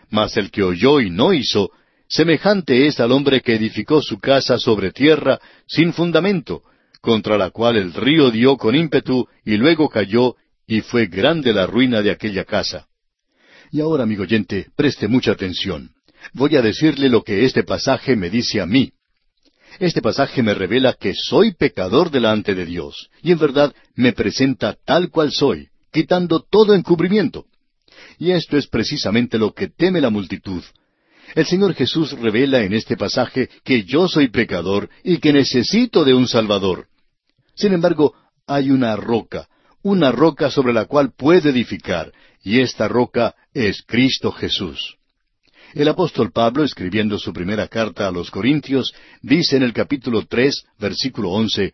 Mas 0.09 0.37
el 0.37 0.51
que 0.51 0.63
oyó 0.63 0.99
y 0.99 1.09
no 1.09 1.33
hizo, 1.33 1.71
semejante 2.07 2.87
es 2.87 2.99
al 2.99 3.11
hombre 3.11 3.41
que 3.41 3.55
edificó 3.55 4.01
su 4.01 4.19
casa 4.19 4.57
sobre 4.57 4.91
tierra 4.91 5.39
sin 5.67 5.93
fundamento, 5.93 6.63
contra 7.01 7.37
la 7.37 7.49
cual 7.49 7.77
el 7.77 7.93
río 7.93 8.29
dio 8.29 8.57
con 8.57 8.75
ímpetu 8.75 9.27
y 9.45 9.57
luego 9.57 9.89
cayó, 9.89 10.35
y 10.67 10.81
fue 10.81 11.07
grande 11.07 11.53
la 11.53 11.65
ruina 11.65 12.01
de 12.01 12.11
aquella 12.11 12.43
casa. 12.43 12.88
Y 13.71 13.81
ahora, 13.81 14.03
amigo 14.03 14.23
oyente, 14.23 14.67
preste 14.75 15.07
mucha 15.07 15.31
atención. 15.31 15.91
Voy 16.33 16.55
a 16.55 16.61
decirle 16.61 17.09
lo 17.09 17.23
que 17.23 17.45
este 17.45 17.63
pasaje 17.63 18.15
me 18.15 18.29
dice 18.29 18.61
a 18.61 18.65
mí. 18.65 18.91
Este 19.79 20.01
pasaje 20.01 20.43
me 20.43 20.53
revela 20.53 20.93
que 20.93 21.13
soy 21.13 21.53
pecador 21.53 22.11
delante 22.11 22.55
de 22.55 22.65
Dios, 22.65 23.09
y 23.21 23.31
en 23.31 23.39
verdad 23.39 23.73
me 23.95 24.13
presenta 24.13 24.75
tal 24.85 25.09
cual 25.09 25.31
soy 25.31 25.69
quitando 25.91 26.41
todo 26.41 26.73
encubrimiento. 26.73 27.45
Y 28.17 28.31
esto 28.31 28.57
es 28.57 28.67
precisamente 28.67 29.37
lo 29.37 29.53
que 29.53 29.67
teme 29.67 30.01
la 30.01 30.09
multitud. 30.09 30.63
El 31.35 31.45
Señor 31.45 31.73
Jesús 31.75 32.11
revela 32.19 32.61
en 32.61 32.73
este 32.73 32.97
pasaje 32.97 33.49
que 33.63 33.83
yo 33.83 34.07
soy 34.07 34.29
pecador 34.29 34.89
y 35.03 35.17
que 35.19 35.31
necesito 35.31 36.03
de 36.03 36.13
un 36.13 36.27
Salvador. 36.27 36.87
Sin 37.55 37.73
embargo, 37.73 38.13
hay 38.47 38.71
una 38.71 38.95
roca, 38.95 39.47
una 39.83 40.11
roca 40.11 40.49
sobre 40.49 40.73
la 40.73 40.85
cual 40.85 41.13
puede 41.15 41.49
edificar, 41.49 42.11
y 42.43 42.59
esta 42.59 42.87
roca 42.87 43.35
es 43.53 43.83
Cristo 43.85 44.31
Jesús. 44.31 44.97
El 45.73 45.87
apóstol 45.87 46.31
Pablo, 46.31 46.63
escribiendo 46.63 47.19
su 47.19 47.31
primera 47.31 47.67
carta 47.67 48.07
a 48.07 48.11
los 48.11 48.31
Corintios, 48.31 48.93
dice 49.21 49.57
en 49.57 49.63
el 49.63 49.73
capítulo 49.73 50.25
tres, 50.25 50.63
versículo 50.79 51.29
once, 51.29 51.73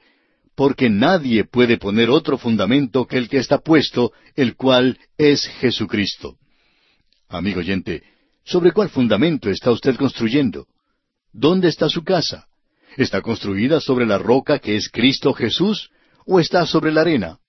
porque 0.55 0.89
nadie 0.89 1.45
puede 1.45 1.77
poner 1.77 2.09
otro 2.09 2.37
fundamento 2.37 3.05
que 3.05 3.17
el 3.17 3.29
que 3.29 3.37
está 3.37 3.59
puesto, 3.59 4.11
el 4.35 4.55
cual 4.55 4.97
es 5.17 5.45
Jesucristo. 5.59 6.37
Amigo 7.29 7.59
oyente, 7.59 8.03
¿sobre 8.43 8.71
cuál 8.71 8.89
fundamento 8.89 9.49
está 9.49 9.71
usted 9.71 9.95
construyendo? 9.95 10.67
¿Dónde 11.31 11.69
está 11.69 11.89
su 11.89 12.03
casa? 12.03 12.47
¿Está 12.97 13.21
construida 13.21 13.81
sobre 13.81 14.05
la 14.05 14.17
roca 14.17 14.59
que 14.59 14.75
es 14.75 14.89
Cristo 14.89 15.33
Jesús 15.33 15.89
o 16.25 16.39
está 16.39 16.65
sobre 16.65 16.91
la 16.91 17.01
arena? 17.01 17.39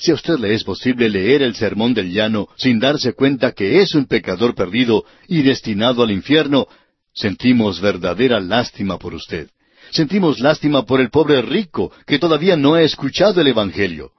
Si 0.00 0.10
a 0.10 0.14
usted 0.14 0.38
le 0.38 0.54
es 0.54 0.64
posible 0.64 1.10
leer 1.10 1.42
el 1.42 1.54
sermón 1.54 1.92
del 1.92 2.10
llano 2.10 2.48
sin 2.56 2.78
darse 2.78 3.12
cuenta 3.12 3.52
que 3.52 3.82
es 3.82 3.94
un 3.94 4.06
pecador 4.06 4.54
perdido 4.54 5.04
y 5.28 5.42
destinado 5.42 6.02
al 6.02 6.10
infierno, 6.10 6.68
sentimos 7.12 7.82
verdadera 7.82 8.40
lástima 8.40 8.98
por 8.98 9.12
usted. 9.12 9.50
Sentimos 9.90 10.40
lástima 10.40 10.86
por 10.86 11.02
el 11.02 11.10
pobre 11.10 11.42
rico 11.42 11.92
que 12.06 12.18
todavía 12.18 12.56
no 12.56 12.74
ha 12.74 12.82
escuchado 12.82 13.42
el 13.42 13.48
Evangelio. 13.48 14.12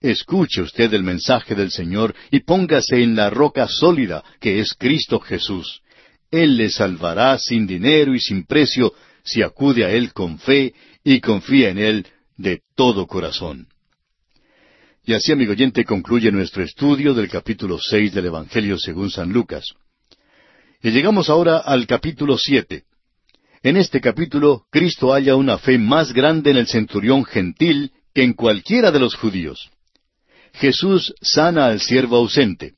Escuche 0.00 0.62
usted 0.62 0.94
el 0.94 1.02
mensaje 1.02 1.54
del 1.54 1.70
Señor 1.70 2.14
y 2.30 2.40
póngase 2.40 3.02
en 3.02 3.14
la 3.14 3.28
roca 3.28 3.68
sólida 3.68 4.24
que 4.40 4.58
es 4.58 4.72
Cristo 4.72 5.20
Jesús. 5.20 5.82
Él 6.30 6.56
le 6.56 6.70
salvará 6.70 7.36
sin 7.38 7.66
dinero 7.66 8.14
y 8.14 8.20
sin 8.20 8.46
precio 8.46 8.94
si 9.22 9.42
acude 9.42 9.84
a 9.84 9.90
Él 9.90 10.14
con 10.14 10.38
fe 10.38 10.72
y 11.04 11.20
confía 11.20 11.68
en 11.68 11.78
Él 11.78 12.06
de 12.38 12.62
todo 12.74 13.06
corazón. 13.06 13.68
Y 15.06 15.12
así, 15.12 15.32
amigo 15.32 15.52
oyente, 15.52 15.84
concluye 15.84 16.32
nuestro 16.32 16.62
estudio 16.62 17.12
del 17.12 17.28
capítulo 17.28 17.78
seis 17.78 18.14
del 18.14 18.26
Evangelio 18.26 18.78
según 18.78 19.10
San 19.10 19.30
Lucas. 19.34 19.66
Y 20.82 20.92
llegamos 20.92 21.28
ahora 21.28 21.58
al 21.58 21.86
capítulo 21.86 22.38
siete. 22.38 22.84
En 23.62 23.76
este 23.76 24.00
capítulo, 24.00 24.64
Cristo 24.70 25.12
halla 25.12 25.36
una 25.36 25.58
fe 25.58 25.76
más 25.76 26.14
grande 26.14 26.52
en 26.52 26.56
el 26.56 26.66
centurión 26.66 27.26
gentil 27.26 27.92
que 28.14 28.22
en 28.22 28.32
cualquiera 28.32 28.90
de 28.90 28.98
los 28.98 29.14
judíos. 29.14 29.70
Jesús 30.54 31.12
sana 31.20 31.66
al 31.66 31.80
siervo 31.80 32.16
ausente, 32.16 32.72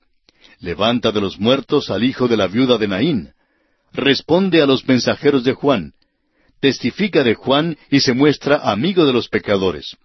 levanta 0.59 1.13
de 1.13 1.21
los 1.21 1.39
muertos 1.39 1.91
al 1.91 2.03
hijo 2.03 2.27
de 2.27 2.37
la 2.37 2.49
viuda 2.49 2.77
de 2.77 2.89
Naín, 2.89 3.31
responde 3.93 4.63
a 4.63 4.67
los 4.67 4.87
mensajeros 4.89 5.45
de 5.45 5.53
Juan, 5.53 5.93
testifica 6.61 7.23
de 7.23 7.35
Juan 7.35 7.77
y 7.89 8.01
se 8.01 8.15
muestra 8.15 8.57
amigo 8.69 9.05
de 9.05 9.13
los 9.13 9.29
pecadores. 9.29 9.97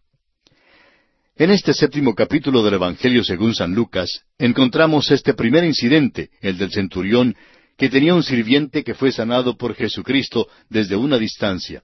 En 1.42 1.50
este 1.50 1.74
séptimo 1.74 2.14
capítulo 2.14 2.62
del 2.62 2.76
Evangelio 2.76 3.24
según 3.24 3.56
San 3.56 3.74
Lucas, 3.74 4.26
encontramos 4.38 5.10
este 5.10 5.34
primer 5.34 5.64
incidente, 5.64 6.30
el 6.40 6.56
del 6.60 6.70
centurión, 6.70 7.36
que 7.80 7.90
tenía 7.90 8.14
un 8.14 8.22
sirviente 8.22 8.84
que 8.84 8.94
fue 8.94 9.12
sanado 9.12 9.58
por 9.58 9.74
Jesucristo 9.74 10.48
desde 10.70 10.96
una 10.96 11.18
distancia. 11.18 11.82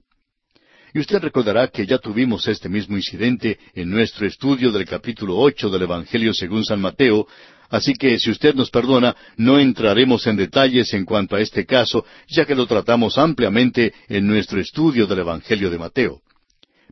Y 0.93 0.99
usted 0.99 1.17
recordará 1.21 1.69
que 1.69 1.87
ya 1.87 1.97
tuvimos 1.97 2.47
este 2.47 2.69
mismo 2.69 2.97
incidente 2.97 3.57
en 3.73 3.89
nuestro 3.89 4.27
estudio 4.27 4.71
del 4.71 4.85
capítulo 4.85 5.35
ocho 5.35 5.71
del 5.71 5.81
Evangelio 5.81 6.35
según 6.35 6.63
San 6.63 6.79
Mateo, 6.79 7.25
así 7.71 7.93
que 7.95 8.19
si 8.19 8.29
usted 8.29 8.53
nos 8.53 8.69
perdona, 8.69 9.15
no 9.37 9.57
entraremos 9.57 10.27
en 10.27 10.35
detalles 10.35 10.93
en 10.93 11.03
cuanto 11.03 11.35
a 11.35 11.41
este 11.41 11.65
caso, 11.65 12.05
ya 12.27 12.45
que 12.45 12.53
lo 12.53 12.67
tratamos 12.67 13.17
ampliamente 13.17 13.91
en 14.07 14.27
nuestro 14.27 14.61
estudio 14.61 15.07
del 15.07 15.17
Evangelio 15.17 15.71
de 15.71 15.79
Mateo. 15.79 16.21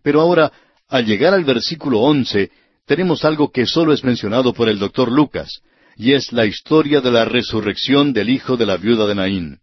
Pero 0.01 0.21
ahora, 0.21 0.51
al 0.87 1.05
llegar 1.05 1.33
al 1.33 1.43
versículo 1.43 1.99
once, 1.99 2.51
tenemos 2.85 3.25
algo 3.25 3.51
que 3.51 3.65
solo 3.65 3.93
es 3.93 4.03
mencionado 4.03 4.53
por 4.53 4.69
el 4.69 4.79
doctor 4.79 5.11
Lucas, 5.11 5.61
y 5.95 6.13
es 6.13 6.31
la 6.31 6.45
historia 6.45 7.01
de 7.01 7.11
la 7.11 7.25
resurrección 7.25 8.13
del 8.13 8.29
hijo 8.29 8.57
de 8.57 8.65
la 8.65 8.77
viuda 8.77 9.07
de 9.07 9.15
Naín. 9.15 9.59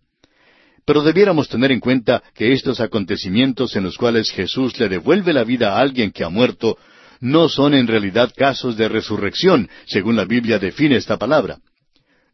Pero 0.85 1.03
debiéramos 1.03 1.49
tener 1.49 1.71
en 1.71 1.79
cuenta 1.79 2.23
que 2.35 2.53
estos 2.53 2.81
acontecimientos 2.81 3.77
en 3.77 3.85
los 3.85 3.97
cuales 3.97 4.31
Jesús 4.31 4.79
le 4.81 4.89
devuelve 4.89 5.33
la 5.33 5.45
vida 5.45 5.75
a 5.75 5.81
alguien 5.81 6.11
que 6.11 6.25
ha 6.25 6.29
muerto 6.29 6.77
no 7.21 7.49
son 7.49 7.75
en 7.75 7.87
realidad 7.87 8.33
casos 8.37 8.77
de 8.77 8.89
resurrección, 8.89 9.69
según 9.87 10.17
la 10.17 10.25
Biblia 10.25 10.59
define 10.59 10.97
esta 10.97 11.19
palabra. 11.19 11.59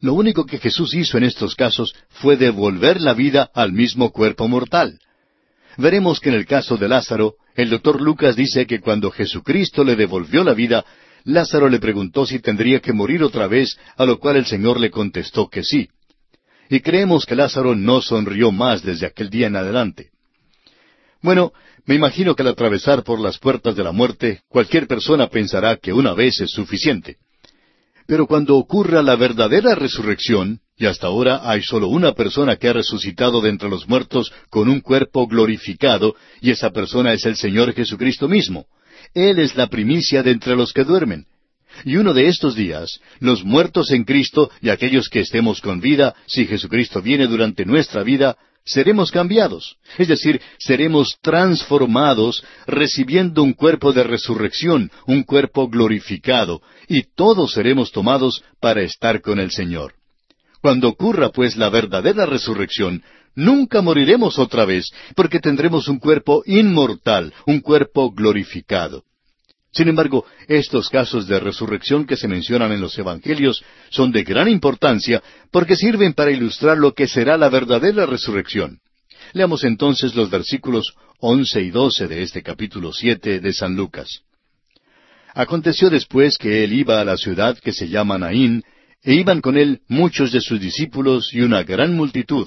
Lo 0.01 0.15
único 0.15 0.47
que 0.47 0.59
Jesús 0.59 0.95
hizo 0.95 1.19
en 1.19 1.25
estos 1.25 1.55
casos 1.55 1.93
fue 2.09 2.39
devolver 2.39 3.01
la 3.01 3.13
vida 3.13 3.51
al 3.53 3.73
mismo 3.73 4.13
cuerpo 4.13 4.49
mortal. 4.49 4.99
Veremos 5.79 6.19
que 6.19 6.29
en 6.29 6.35
el 6.35 6.45
caso 6.45 6.77
de 6.77 6.89
Lázaro, 6.89 7.37
el 7.55 7.71
doctor 7.71 8.01
Lucas 8.01 8.35
dice 8.35 8.67
que 8.67 8.81
cuando 8.81 9.13
Jesucristo 9.13 9.85
le 9.85 9.95
devolvió 9.95 10.43
la 10.43 10.53
vida, 10.53 10.85
Lázaro 11.23 11.69
le 11.69 11.79
preguntó 11.79 12.27
si 12.27 12.41
tendría 12.41 12.81
que 12.81 12.93
morir 12.93 13.23
otra 13.23 13.47
vez, 13.47 13.79
a 13.97 14.05
lo 14.05 14.19
cual 14.19 14.37
el 14.37 14.47
Señor 14.47 14.81
le 14.81 14.91
contestó 14.91 15.49
que 15.49 15.63
sí. 15.63 15.89
Y 16.69 16.81
creemos 16.81 17.25
que 17.25 17.37
Lázaro 17.37 17.77
no 17.77 18.03
sonrió 18.03 18.51
más 18.51 18.83
desde 18.83 19.07
aquel 19.07 19.31
día 19.31 19.47
en 19.47 19.55
adelante. 19.55 20.11
Bueno, 21.23 21.53
me 21.87 21.95
imagino 21.95 22.35
que 22.35 22.43
al 22.43 22.49
atravesar 22.49 23.05
por 23.05 23.21
las 23.21 23.39
puertas 23.39 23.77
de 23.77 23.85
la 23.85 23.93
muerte, 23.93 24.43
cualquier 24.49 24.89
persona 24.89 25.29
pensará 25.29 25.77
que 25.77 25.93
una 25.93 26.13
vez 26.13 26.41
es 26.41 26.51
suficiente. 26.51 27.19
Pero 28.05 28.27
cuando 28.27 28.57
ocurra 28.57 29.01
la 29.01 29.15
verdadera 29.15 29.77
resurrección, 29.77 30.61
y 30.79 30.87
hasta 30.87 31.09
ahora 31.09 31.41
hay 31.43 31.63
solo 31.63 31.89
una 31.89 32.13
persona 32.13 32.57
que 32.57 32.69
ha 32.69 32.73
resucitado 32.73 33.41
de 33.41 33.51
entre 33.51 33.69
los 33.69 33.89
muertos 33.89 34.33
con 34.49 34.69
un 34.69 34.81
cuerpo 34.81 35.27
glorificado, 35.27 36.15
y 36.41 36.51
esa 36.51 36.71
persona 36.71 37.13
es 37.13 37.27
el 37.27 37.37
Señor 37.37 37.75
Jesucristo 37.75 38.29
mismo. 38.29 38.67
Él 39.13 39.41
es 39.41 39.57
la 39.57 39.67
primicia 39.67 40.23
de 40.23 40.31
entre 40.31 40.55
los 40.55 40.73
que 40.73 40.85
duermen. 40.85 41.27
Y 41.85 41.97
uno 41.97 42.15
de 42.15 42.29
estos 42.29 42.55
días, 42.55 43.01
los 43.19 43.45
muertos 43.45 43.91
en 43.91 44.05
Cristo 44.05 44.51
y 44.61 44.71
aquellos 44.71 45.09
que 45.09 45.21
estemos 45.21 45.61
con 45.61 45.81
vida, 45.81 46.15
si 46.27 46.47
Jesucristo 46.47 47.03
viene 47.03 47.27
durante 47.27 47.65
nuestra 47.65 48.03
vida, 48.03 48.37
seremos 48.65 49.11
cambiados, 49.11 49.77
es 49.97 50.09
decir, 50.09 50.41
seremos 50.59 51.19
transformados 51.23 52.45
recibiendo 52.67 53.43
un 53.43 53.55
cuerpo 53.55 53.93
de 53.93 54.05
resurrección, 54.05 54.91
un 55.07 55.23
cuerpo 55.23 55.69
glorificado, 55.69 56.61
y 56.87 57.03
todos 57.15 57.53
seremos 57.53 57.93
tomados 57.93 58.43
para 58.61 58.83
estar 58.83 59.23
con 59.23 59.41
el 59.41 59.51
Señor. 59.51 59.98
Cuando 60.61 60.89
ocurra 60.89 61.31
pues 61.31 61.57
la 61.57 61.71
verdadera 61.71 62.27
resurrección, 62.27 63.03
nunca 63.35 63.83
moriremos 63.83 64.39
otra 64.39 64.65
vez, 64.65 64.91
porque 65.15 65.39
tendremos 65.39 65.89
un 65.89 65.99
cuerpo 65.99 66.43
inmortal, 66.47 67.33
un 67.47 67.61
cuerpo 67.61 68.11
glorificado. 68.11 69.05
Sin 69.71 69.89
embargo, 69.89 70.25
estos 70.49 70.89
casos 70.89 71.27
de 71.29 71.39
resurrección 71.39 72.07
que 72.07 72.17
se 72.17 72.27
mencionan 72.27 72.73
en 72.73 72.81
los 72.81 72.99
Evangelios 72.99 73.63
son 73.91 74.11
de 74.11 74.25
gran 74.25 74.49
importancia 74.49 75.23
porque 75.51 75.77
sirven 75.77 76.15
para 76.15 76.31
ilustrar 76.31 76.79
lo 76.79 76.95
que 76.95 77.07
será 77.07 77.37
la 77.37 77.49
verdadera 77.49 78.07
resurrección. 78.07 78.81
Leamos 79.35 79.65
entonces 79.65 80.15
los 80.15 80.31
versículos 80.31 80.95
once 81.21 81.61
y 81.61 81.71
doce 81.71 82.09
de 82.09 82.23
este 82.23 82.43
capítulo 82.43 82.93
siete 82.93 83.41
de 83.41 83.53
San 83.53 83.77
Lucas. 83.77 84.23
Aconteció 85.35 85.91
después 85.91 86.39
que 86.39 86.65
él 86.65 86.73
iba 86.73 87.01
a 87.01 87.05
la 87.05 87.17
ciudad 87.17 87.59
que 87.59 87.73
se 87.73 87.89
llama 87.89 88.19
Naín, 88.19 88.65
e 89.09 89.15
iban 89.15 89.41
con 89.41 89.57
él 89.57 89.81
muchos 89.89 90.33
de 90.33 90.43
sus 90.43 90.61
discípulos 90.61 91.31
y 91.33 91.41
una 91.41 91.63
gran 91.63 91.97
multitud. 91.97 92.47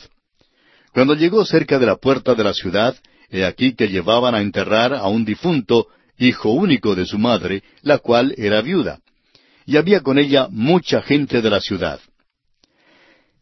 Cuando 0.94 1.16
llegó 1.16 1.44
cerca 1.44 1.80
de 1.80 1.88
la 1.88 1.96
puerta 1.96 2.36
de 2.36 2.44
la 2.44 2.54
ciudad, 2.54 2.96
he 3.32 3.44
aquí 3.46 3.74
que 3.74 3.88
llevaban 3.88 4.36
a 4.36 4.42
enterrar 4.42 4.94
a 4.94 5.08
un 5.08 5.26
difunto, 5.26 5.88
hijo 6.20 6.52
único 6.52 6.94
de 6.94 7.08
su 7.08 7.18
madre, 7.18 7.64
la 7.82 7.98
cual 7.98 8.36
era 8.38 8.62
viuda. 8.62 9.00
Y 9.66 9.76
había 9.76 10.02
con 10.02 10.20
ella 10.20 10.50
mucha 10.52 11.02
gente 11.02 11.42
de 11.42 11.50
la 11.50 11.62
ciudad. 11.62 12.00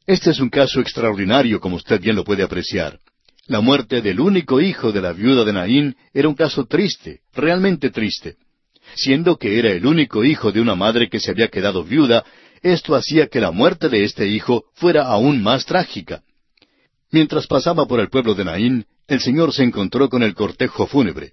Este 0.07 0.29
es 0.29 0.39
un 0.39 0.49
caso 0.49 0.79
extraordinario, 0.79 1.59
como 1.59 1.75
usted 1.75 1.99
bien 1.99 2.15
lo 2.15 2.23
puede 2.23 2.43
apreciar. 2.43 2.99
La 3.47 3.59
muerte 3.59 4.01
del 4.01 4.21
único 4.21 4.61
hijo 4.61 4.93
de 4.93 5.01
la 5.01 5.11
viuda 5.11 5.43
de 5.43 5.51
Naín 5.51 5.97
era 6.13 6.29
un 6.29 6.35
caso 6.35 6.67
triste, 6.67 7.19
realmente 7.33 7.89
triste. 7.89 8.37
Siendo 8.95 9.37
que 9.37 9.59
era 9.59 9.71
el 9.71 9.85
único 9.85 10.23
hijo 10.23 10.53
de 10.53 10.61
una 10.61 10.75
madre 10.75 11.09
que 11.09 11.19
se 11.19 11.31
había 11.31 11.49
quedado 11.49 11.83
viuda, 11.83 12.23
esto 12.61 12.95
hacía 12.95 13.27
que 13.27 13.39
la 13.39 13.51
muerte 13.51 13.89
de 13.89 14.03
este 14.03 14.27
hijo 14.27 14.65
fuera 14.73 15.03
aún 15.03 15.41
más 15.41 15.65
trágica. 15.65 16.23
Mientras 17.11 17.47
pasaba 17.47 17.85
por 17.85 17.99
el 17.99 18.09
pueblo 18.09 18.35
de 18.35 18.45
Naín, 18.45 18.85
el 19.07 19.19
Señor 19.19 19.53
se 19.53 19.63
encontró 19.63 20.09
con 20.09 20.21
el 20.21 20.35
cortejo 20.35 20.85
fúnebre. 20.85 21.31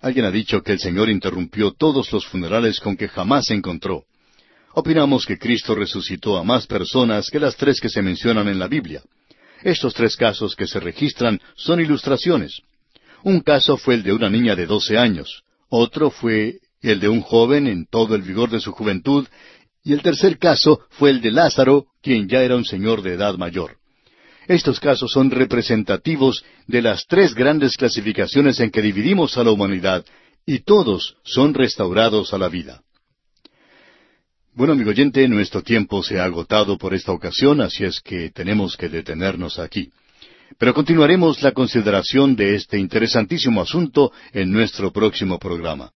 Alguien 0.00 0.26
ha 0.26 0.30
dicho 0.30 0.62
que 0.62 0.72
el 0.72 0.78
Señor 0.78 1.08
interrumpió 1.08 1.72
todos 1.72 2.12
los 2.12 2.26
funerales 2.26 2.80
con 2.80 2.96
que 2.96 3.08
jamás 3.08 3.46
se 3.46 3.54
encontró. 3.54 4.04
Opinamos 4.74 5.26
que 5.26 5.38
Cristo 5.38 5.74
resucitó 5.74 6.36
a 6.36 6.44
más 6.44 6.66
personas 6.66 7.30
que 7.30 7.40
las 7.40 7.56
tres 7.56 7.80
que 7.80 7.88
se 7.88 8.02
mencionan 8.02 8.48
en 8.48 8.58
la 8.58 8.68
Biblia. 8.68 9.02
Estos 9.62 9.94
tres 9.94 10.16
casos 10.16 10.54
que 10.54 10.66
se 10.66 10.78
registran 10.78 11.40
son 11.56 11.80
ilustraciones. 11.80 12.60
Un 13.24 13.40
caso 13.40 13.76
fue 13.76 13.94
el 13.94 14.02
de 14.04 14.12
una 14.12 14.30
niña 14.30 14.54
de 14.54 14.66
doce 14.66 14.96
años, 14.96 15.42
otro 15.68 16.10
fue 16.10 16.60
el 16.80 17.00
de 17.00 17.08
un 17.08 17.20
joven 17.20 17.66
en 17.66 17.86
todo 17.86 18.14
el 18.14 18.22
vigor 18.22 18.50
de 18.50 18.60
su 18.60 18.72
juventud, 18.72 19.26
y 19.84 19.92
el 19.92 20.02
tercer 20.02 20.38
caso 20.38 20.80
fue 20.90 21.10
el 21.10 21.20
de 21.20 21.30
Lázaro, 21.30 21.86
quien 22.02 22.28
ya 22.28 22.42
era 22.42 22.56
un 22.56 22.64
señor 22.64 23.02
de 23.02 23.14
edad 23.14 23.36
mayor. 23.36 23.76
Estos 24.46 24.80
casos 24.80 25.12
son 25.12 25.30
representativos 25.30 26.44
de 26.66 26.82
las 26.82 27.06
tres 27.06 27.34
grandes 27.34 27.76
clasificaciones 27.76 28.60
en 28.60 28.70
que 28.70 28.80
dividimos 28.80 29.36
a 29.36 29.44
la 29.44 29.50
humanidad, 29.50 30.04
y 30.46 30.60
todos 30.60 31.16
son 31.24 31.52
restaurados 31.52 32.32
a 32.32 32.38
la 32.38 32.48
vida. 32.48 32.82
Bueno, 34.54 34.72
amigo 34.72 34.90
oyente, 34.90 35.28
nuestro 35.28 35.62
tiempo 35.62 36.02
se 36.02 36.18
ha 36.18 36.24
agotado 36.24 36.78
por 36.78 36.94
esta 36.94 37.12
ocasión, 37.12 37.60
así 37.60 37.84
es 37.84 38.00
que 38.00 38.30
tenemos 38.30 38.76
que 38.76 38.88
detenernos 38.88 39.58
aquí. 39.58 39.92
Pero 40.58 40.72
continuaremos 40.72 41.42
la 41.42 41.52
consideración 41.52 42.34
de 42.34 42.54
este 42.54 42.78
interesantísimo 42.78 43.60
asunto 43.60 44.10
en 44.32 44.50
nuestro 44.50 44.90
próximo 44.90 45.38
programa. 45.38 45.92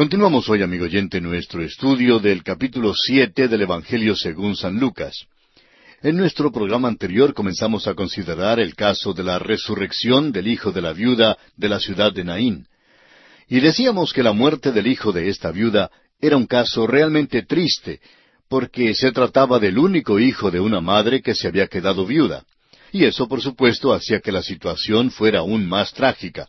Continuamos 0.00 0.48
hoy, 0.48 0.62
amigo 0.62 0.86
oyente, 0.86 1.20
nuestro 1.20 1.62
estudio 1.62 2.20
del 2.20 2.42
capítulo 2.42 2.94
siete 2.94 3.48
del 3.48 3.60
Evangelio 3.60 4.16
según 4.16 4.56
San 4.56 4.80
Lucas. 4.80 5.26
En 6.00 6.16
nuestro 6.16 6.50
programa 6.50 6.88
anterior 6.88 7.34
comenzamos 7.34 7.86
a 7.86 7.92
considerar 7.92 8.60
el 8.60 8.74
caso 8.74 9.12
de 9.12 9.22
la 9.22 9.38
resurrección 9.38 10.32
del 10.32 10.48
hijo 10.48 10.72
de 10.72 10.80
la 10.80 10.94
viuda 10.94 11.36
de 11.54 11.68
la 11.68 11.78
ciudad 11.78 12.14
de 12.14 12.24
Naín. 12.24 12.66
Y 13.46 13.60
decíamos 13.60 14.14
que 14.14 14.22
la 14.22 14.32
muerte 14.32 14.72
del 14.72 14.86
hijo 14.86 15.12
de 15.12 15.28
esta 15.28 15.50
viuda 15.50 15.90
era 16.18 16.38
un 16.38 16.46
caso 16.46 16.86
realmente 16.86 17.42
triste, 17.42 18.00
porque 18.48 18.94
se 18.94 19.12
trataba 19.12 19.58
del 19.58 19.76
único 19.76 20.18
hijo 20.18 20.50
de 20.50 20.60
una 20.60 20.80
madre 20.80 21.20
que 21.20 21.34
se 21.34 21.46
había 21.46 21.66
quedado 21.66 22.06
viuda. 22.06 22.46
Y 22.90 23.04
eso, 23.04 23.28
por 23.28 23.42
supuesto, 23.42 23.92
hacía 23.92 24.20
que 24.20 24.32
la 24.32 24.42
situación 24.42 25.10
fuera 25.10 25.40
aún 25.40 25.68
más 25.68 25.92
trágica. 25.92 26.48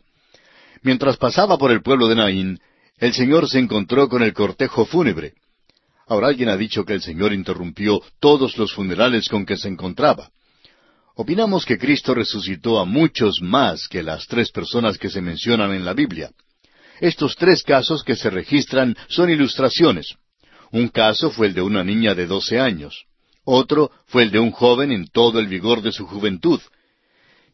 Mientras 0.80 1.18
pasaba 1.18 1.58
por 1.58 1.70
el 1.70 1.82
pueblo 1.82 2.08
de 2.08 2.14
Naín, 2.14 2.58
el 3.02 3.14
Señor 3.14 3.48
se 3.48 3.58
encontró 3.58 4.08
con 4.08 4.22
el 4.22 4.32
cortejo 4.32 4.86
fúnebre. 4.86 5.34
Ahora 6.06 6.28
alguien 6.28 6.48
ha 6.48 6.56
dicho 6.56 6.84
que 6.84 6.92
el 6.92 7.02
Señor 7.02 7.32
interrumpió 7.32 8.00
todos 8.20 8.56
los 8.56 8.72
funerales 8.72 9.28
con 9.28 9.44
que 9.44 9.56
se 9.56 9.66
encontraba. 9.66 10.30
Opinamos 11.16 11.66
que 11.66 11.78
Cristo 11.78 12.14
resucitó 12.14 12.78
a 12.78 12.84
muchos 12.84 13.40
más 13.42 13.88
que 13.88 14.04
las 14.04 14.28
tres 14.28 14.52
personas 14.52 14.98
que 14.98 15.10
se 15.10 15.20
mencionan 15.20 15.72
en 15.72 15.84
la 15.84 15.94
Biblia. 15.94 16.30
Estos 17.00 17.34
tres 17.34 17.64
casos 17.64 18.04
que 18.04 18.14
se 18.14 18.30
registran 18.30 18.96
son 19.08 19.30
ilustraciones. 19.30 20.14
Un 20.70 20.86
caso 20.86 21.32
fue 21.32 21.48
el 21.48 21.54
de 21.54 21.62
una 21.62 21.82
niña 21.82 22.14
de 22.14 22.28
doce 22.28 22.60
años. 22.60 23.06
Otro 23.42 23.90
fue 24.06 24.22
el 24.22 24.30
de 24.30 24.38
un 24.38 24.52
joven 24.52 24.92
en 24.92 25.08
todo 25.08 25.40
el 25.40 25.48
vigor 25.48 25.82
de 25.82 25.90
su 25.90 26.06
juventud. 26.06 26.60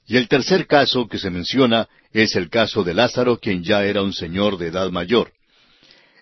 Y 0.07 0.19
el 0.19 0.29
tercer 0.29 0.67
caso 0.67 1.09
que 1.09 1.19
se 1.19 1.31
menciona 1.31 1.89
es 2.13 2.37
el 2.37 2.51
caso 2.51 2.85
de 2.85 2.93
Lázaro, 2.93 3.39
quien 3.39 3.65
ya 3.65 3.83
era 3.83 4.03
un 4.03 4.13
señor 4.13 4.59
de 4.59 4.67
edad 4.67 4.91
mayor. 4.91 5.33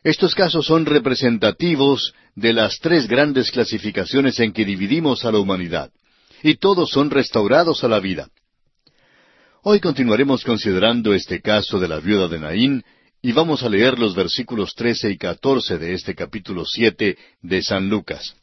Estos 0.07 0.37
casos 0.37 0.67
son 0.67 0.87
representativos 0.87 2.15
de 2.37 2.53
las 2.53 2.79
tres 2.79 3.09
grandes 3.09 3.51
clasificaciones 3.51 4.39
en 4.39 4.53
que 4.53 4.65
dividimos 4.65 5.25
a 5.25 5.33
la 5.33 5.41
humanidad, 5.41 5.91
y 6.45 6.59
todos 6.59 6.91
son 6.91 7.11
restaurados 7.11 7.83
a 7.83 7.89
la 7.89 7.99
vida. 7.99 8.29
Hoy 9.65 9.81
continuaremos 9.81 10.45
considerando 10.45 11.13
este 11.13 11.41
caso 11.41 11.81
de 11.81 11.89
la 11.89 11.99
viuda 11.99 12.29
de 12.29 12.39
Naín, 12.39 12.85
y 13.21 13.33
vamos 13.33 13.65
a 13.65 13.69
leer 13.69 13.99
los 13.99 14.15
versículos 14.15 14.77
trece 14.77 15.11
y 15.11 15.19
catorce 15.19 15.77
de 15.77 15.95
este 15.95 16.15
capítulo 16.15 16.65
siete 16.65 17.19
de 17.43 17.63
San 17.63 17.89
Lucas. 17.89 18.37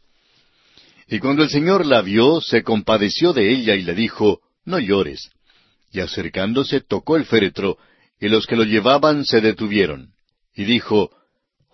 Y 1.08 1.20
cuando 1.20 1.44
el 1.44 1.50
Señor 1.50 1.86
la 1.86 2.02
vio, 2.02 2.42
se 2.42 2.62
compadeció 2.62 3.32
de 3.32 3.50
ella 3.50 3.76
y 3.76 3.84
le 3.84 3.96
dijo, 3.96 4.42
No 4.66 4.80
llores. 4.80 5.30
Y 5.94 6.02
acercándose 6.02 6.82
tocó 6.82 7.16
el 7.16 7.24
féretro, 7.24 7.78
y 8.20 8.28
los 8.28 8.48
que 8.48 8.58
lo 8.58 8.66
llevaban 8.66 9.24
se 9.24 9.40
detuvieron. 9.40 10.10
Y 10.54 10.66
dijo, 10.66 11.10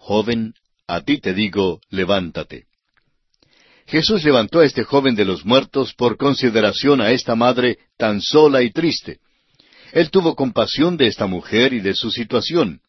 Joven, 0.10 0.55
a 0.88 1.01
ti 1.01 1.20
te 1.20 1.36
digo, 1.36 1.82
levántate. 1.91 2.66
Jesús 3.86 4.24
levantó 4.24 4.62
a 4.62 4.66
este 4.66 4.84
joven 4.84 5.14
de 5.14 5.24
los 5.24 5.45
muertos 5.45 5.93
por 5.93 6.18
consideración 6.18 6.99
a 6.99 7.12
esta 7.12 7.36
madre 7.36 7.78
tan 7.95 8.20
sola 8.20 8.64
y 8.64 8.72
triste. 8.72 9.20
Él 9.93 10.10
tuvo 10.10 10.34
compasión 10.34 10.97
de 10.97 11.05
esta 11.05 11.28
mujer 11.28 11.74
y 11.74 11.80
de 11.80 11.93
su 11.93 12.10
situación. 12.10 12.82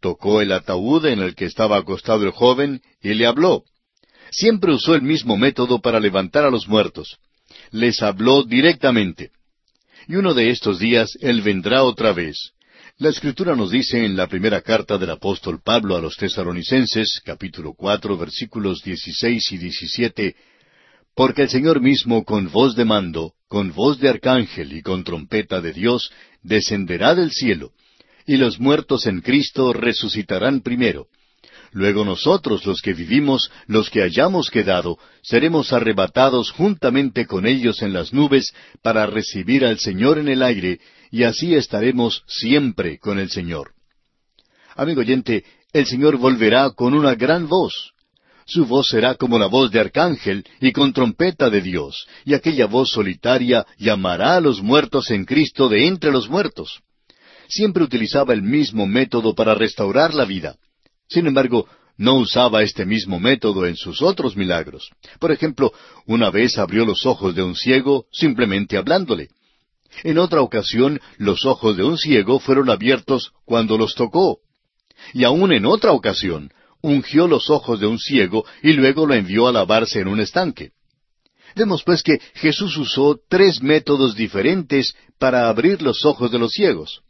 Tocó 0.00 0.40
el 0.40 0.52
ataúd 0.52 1.04
en 1.06 1.18
el 1.18 1.34
que 1.34 1.46
estaba 1.46 1.78
acostado 1.78 2.22
el 2.22 2.30
joven 2.30 2.80
y 3.02 3.14
le 3.14 3.26
habló. 3.26 3.64
Siempre 4.30 4.72
usó 4.72 4.94
el 4.94 5.02
mismo 5.02 5.36
método 5.36 5.80
para 5.80 5.98
levantar 5.98 6.44
a 6.44 6.50
los 6.50 6.68
muertos. 6.68 7.18
Les 7.72 8.00
habló 8.02 8.44
directamente. 8.44 9.32
y 10.06 10.14
uno 10.14 10.32
de 10.32 10.50
estos 10.50 10.78
días 10.78 11.10
Él 11.22 11.42
vendrá 11.42 11.82
otra 11.82 12.12
vez. 12.12 12.52
La 13.02 13.10
Escritura 13.10 13.56
nos 13.56 13.72
dice 13.72 14.04
en 14.04 14.16
la 14.16 14.28
primera 14.28 14.60
carta 14.60 14.96
del 14.96 15.10
apóstol 15.10 15.60
Pablo 15.60 15.96
a 15.96 16.00
los 16.00 16.16
tesaronicenses, 16.16 17.20
capítulo 17.24 17.74
cuatro, 17.74 18.16
versículos 18.16 18.80
dieciséis 18.84 19.50
y 19.50 19.58
diecisiete, 19.58 20.36
Porque 21.16 21.42
el 21.42 21.48
Señor 21.48 21.80
mismo 21.80 22.24
con 22.24 22.52
voz 22.52 22.76
de 22.76 22.84
mando, 22.84 23.32
con 23.48 23.72
voz 23.72 23.98
de 23.98 24.08
arcángel 24.08 24.72
y 24.72 24.82
con 24.82 25.02
trompeta 25.02 25.60
de 25.60 25.72
Dios, 25.72 26.12
descenderá 26.44 27.16
del 27.16 27.32
cielo, 27.32 27.72
y 28.24 28.36
los 28.36 28.60
muertos 28.60 29.04
en 29.08 29.20
Cristo 29.20 29.72
resucitarán 29.72 30.60
primero. 30.60 31.08
Luego 31.72 32.04
nosotros 32.04 32.64
los 32.66 32.82
que 32.82 32.94
vivimos, 32.94 33.50
los 33.66 33.90
que 33.90 34.02
hayamos 34.04 34.48
quedado, 34.48 34.96
seremos 35.22 35.72
arrebatados 35.72 36.52
juntamente 36.52 37.26
con 37.26 37.46
ellos 37.46 37.82
en 37.82 37.94
las 37.94 38.12
nubes 38.12 38.54
para 38.80 39.06
recibir 39.06 39.64
al 39.64 39.80
Señor 39.80 40.18
en 40.18 40.28
el 40.28 40.40
aire, 40.40 40.78
y 41.12 41.24
así 41.24 41.54
estaremos 41.54 42.24
siempre 42.26 42.98
con 42.98 43.18
el 43.18 43.30
Señor. 43.30 43.72
Amigo 44.74 45.02
oyente, 45.02 45.44
el 45.72 45.86
Señor 45.86 46.16
volverá 46.16 46.70
con 46.70 46.94
una 46.94 47.14
gran 47.14 47.48
voz. 47.48 47.92
Su 48.46 48.64
voz 48.64 48.88
será 48.88 49.14
como 49.14 49.38
la 49.38 49.46
voz 49.46 49.70
de 49.70 49.78
arcángel 49.78 50.44
y 50.60 50.72
con 50.72 50.92
trompeta 50.92 51.50
de 51.50 51.60
Dios, 51.60 52.06
y 52.24 52.32
aquella 52.32 52.66
voz 52.66 52.90
solitaria 52.90 53.66
llamará 53.78 54.36
a 54.36 54.40
los 54.40 54.62
muertos 54.62 55.10
en 55.10 55.26
Cristo 55.26 55.68
de 55.68 55.86
entre 55.86 56.10
los 56.10 56.30
muertos. 56.30 56.80
Siempre 57.46 57.84
utilizaba 57.84 58.32
el 58.32 58.42
mismo 58.42 58.86
método 58.86 59.34
para 59.34 59.54
restaurar 59.54 60.14
la 60.14 60.24
vida. 60.24 60.56
Sin 61.08 61.26
embargo, 61.26 61.68
no 61.98 62.14
usaba 62.14 62.62
este 62.62 62.86
mismo 62.86 63.20
método 63.20 63.66
en 63.66 63.76
sus 63.76 64.00
otros 64.00 64.34
milagros. 64.34 64.88
Por 65.20 65.30
ejemplo, 65.30 65.72
una 66.06 66.30
vez 66.30 66.56
abrió 66.56 66.86
los 66.86 67.04
ojos 67.04 67.34
de 67.34 67.42
un 67.42 67.54
ciego 67.54 68.06
simplemente 68.10 68.78
hablándole. 68.78 69.28
En 70.04 70.18
otra 70.18 70.40
ocasión, 70.40 71.00
los 71.18 71.44
ojos 71.44 71.76
de 71.76 71.84
un 71.84 71.98
ciego 71.98 72.40
fueron 72.40 72.70
abiertos 72.70 73.32
cuando 73.44 73.78
los 73.78 73.94
tocó. 73.94 74.38
Y 75.12 75.24
aún 75.24 75.52
en 75.52 75.66
otra 75.66 75.92
ocasión, 75.92 76.50
ungió 76.80 77.28
los 77.28 77.50
ojos 77.50 77.80
de 77.80 77.86
un 77.86 77.98
ciego 77.98 78.44
y 78.62 78.72
luego 78.72 79.06
lo 79.06 79.14
envió 79.14 79.46
a 79.46 79.52
lavarse 79.52 80.00
en 80.00 80.08
un 80.08 80.20
estanque. 80.20 80.72
Vemos 81.54 81.82
pues 81.84 82.02
que 82.02 82.18
Jesús 82.34 82.76
usó 82.76 83.18
tres 83.28 83.62
métodos 83.62 84.16
diferentes 84.16 84.94
para 85.18 85.48
abrir 85.48 85.82
los 85.82 86.04
ojos 86.04 86.30
de 86.30 86.38
los 86.38 86.52
ciegos. 86.52 87.02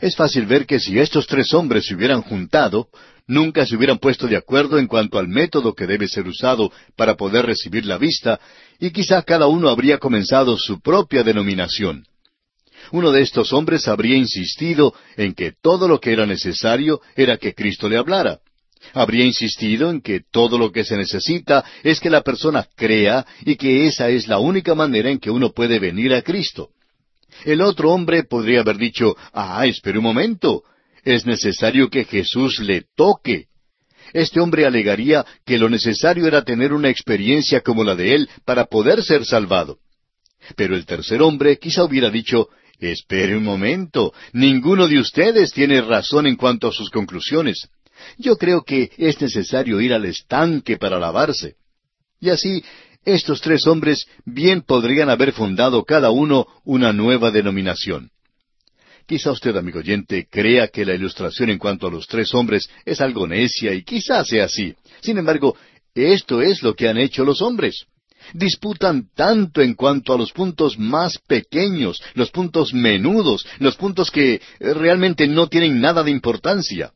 Es 0.00 0.16
fácil 0.16 0.46
ver 0.46 0.66
que 0.66 0.80
si 0.80 0.98
estos 0.98 1.26
tres 1.26 1.52
hombres 1.54 1.86
se 1.86 1.94
hubieran 1.94 2.22
juntado, 2.22 2.88
nunca 3.26 3.64
se 3.66 3.76
hubieran 3.76 3.98
puesto 3.98 4.26
de 4.26 4.36
acuerdo 4.36 4.78
en 4.78 4.86
cuanto 4.86 5.18
al 5.18 5.28
método 5.28 5.74
que 5.74 5.86
debe 5.86 6.08
ser 6.08 6.26
usado 6.26 6.72
para 6.96 7.16
poder 7.16 7.46
recibir 7.46 7.86
la 7.86 7.98
vista, 7.98 8.40
y 8.80 8.90
quizá 8.90 9.22
cada 9.22 9.46
uno 9.46 9.68
habría 9.68 9.98
comenzado 9.98 10.56
su 10.56 10.80
propia 10.80 11.22
denominación. 11.22 12.04
Uno 12.92 13.10
de 13.12 13.22
estos 13.22 13.52
hombres 13.52 13.88
habría 13.88 14.16
insistido 14.16 14.94
en 15.16 15.34
que 15.34 15.52
todo 15.60 15.88
lo 15.88 16.00
que 16.00 16.12
era 16.12 16.26
necesario 16.26 17.00
era 17.16 17.36
que 17.38 17.54
Cristo 17.54 17.88
le 17.88 17.96
hablara. 17.96 18.40
Habría 18.92 19.24
insistido 19.24 19.90
en 19.90 20.00
que 20.00 20.20
todo 20.30 20.58
lo 20.58 20.70
que 20.70 20.84
se 20.84 20.96
necesita 20.96 21.64
es 21.82 22.00
que 22.00 22.10
la 22.10 22.22
persona 22.22 22.68
crea 22.76 23.26
y 23.44 23.56
que 23.56 23.86
esa 23.86 24.10
es 24.10 24.28
la 24.28 24.38
única 24.38 24.74
manera 24.74 25.10
en 25.10 25.18
que 25.18 25.30
uno 25.30 25.52
puede 25.52 25.78
venir 25.78 26.12
a 26.14 26.22
Cristo. 26.22 26.70
El 27.44 27.62
otro 27.62 27.90
hombre 27.90 28.24
podría 28.24 28.60
haber 28.60 28.76
dicho, 28.76 29.16
ah, 29.32 29.66
espere 29.66 29.98
un 29.98 30.04
momento, 30.04 30.62
es 31.02 31.26
necesario 31.26 31.90
que 31.90 32.04
Jesús 32.04 32.60
le 32.60 32.84
toque. 32.94 33.46
Este 34.12 34.40
hombre 34.40 34.66
alegaría 34.66 35.24
que 35.44 35.58
lo 35.58 35.68
necesario 35.68 36.26
era 36.26 36.44
tener 36.44 36.72
una 36.72 36.88
experiencia 36.88 37.62
como 37.62 37.82
la 37.82 37.96
de 37.96 38.14
él 38.14 38.28
para 38.44 38.66
poder 38.66 39.02
ser 39.02 39.24
salvado. 39.24 39.78
Pero 40.56 40.76
el 40.76 40.84
tercer 40.84 41.22
hombre 41.22 41.58
quizá 41.58 41.84
hubiera 41.84 42.10
dicho, 42.10 42.48
espere 42.80 43.36
un 43.36 43.44
momento, 43.44 44.12
ninguno 44.32 44.86
de 44.88 44.98
ustedes 44.98 45.52
tiene 45.52 45.80
razón 45.80 46.26
en 46.26 46.36
cuanto 46.36 46.68
a 46.68 46.72
sus 46.72 46.90
conclusiones. 46.90 47.68
Yo 48.18 48.36
creo 48.36 48.62
que 48.62 48.90
es 48.96 49.20
necesario 49.20 49.80
ir 49.80 49.92
al 49.92 50.04
estanque 50.04 50.76
para 50.76 50.98
lavarse. 50.98 51.54
Y 52.20 52.30
así, 52.30 52.64
estos 53.04 53.40
tres 53.40 53.66
hombres 53.66 54.06
bien 54.24 54.62
podrían 54.62 55.10
haber 55.10 55.32
fundado 55.32 55.84
cada 55.84 56.10
uno 56.10 56.46
una 56.64 56.92
nueva 56.92 57.30
denominación. 57.30 58.10
Quizá 59.06 59.32
usted, 59.32 59.54
amigo 59.56 59.80
oyente, 59.80 60.26
crea 60.30 60.68
que 60.68 60.86
la 60.86 60.94
ilustración 60.94 61.50
en 61.50 61.58
cuanto 61.58 61.86
a 61.86 61.90
los 61.90 62.06
tres 62.06 62.32
hombres 62.34 62.70
es 62.86 63.02
algo 63.02 63.26
necia 63.26 63.74
y 63.74 63.84
quizá 63.84 64.24
sea 64.24 64.46
así. 64.46 64.74
Sin 65.02 65.18
embargo, 65.18 65.56
esto 65.94 66.40
es 66.40 66.62
lo 66.62 66.74
que 66.74 66.88
han 66.88 66.96
hecho 66.96 67.24
los 67.24 67.42
hombres. 67.42 67.84
Disputan 68.32 69.08
tanto 69.14 69.60
en 69.60 69.74
cuanto 69.74 70.12
a 70.12 70.18
los 70.18 70.32
puntos 70.32 70.78
más 70.78 71.18
pequeños, 71.18 72.02
los 72.14 72.30
puntos 72.30 72.72
menudos, 72.72 73.46
los 73.58 73.76
puntos 73.76 74.10
que 74.10 74.40
realmente 74.58 75.26
no 75.26 75.48
tienen 75.48 75.80
nada 75.80 76.02
de 76.02 76.10
importancia. 76.10 76.92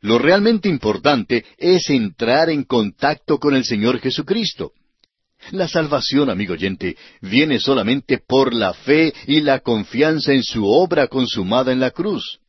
Lo 0.00 0.18
realmente 0.18 0.68
importante 0.68 1.44
es 1.56 1.90
entrar 1.90 2.50
en 2.50 2.64
contacto 2.64 3.38
con 3.38 3.54
el 3.54 3.64
Señor 3.64 3.98
Jesucristo. 3.98 4.72
La 5.50 5.68
salvación, 5.68 6.30
amigo 6.30 6.54
oyente, 6.54 6.96
viene 7.20 7.58
solamente 7.58 8.18
por 8.18 8.54
la 8.54 8.74
fe 8.74 9.12
y 9.26 9.40
la 9.40 9.60
confianza 9.60 10.32
en 10.32 10.42
su 10.42 10.66
obra 10.66 11.08
consumada 11.08 11.72
en 11.72 11.80
la 11.80 11.90
cruz. 11.90 12.40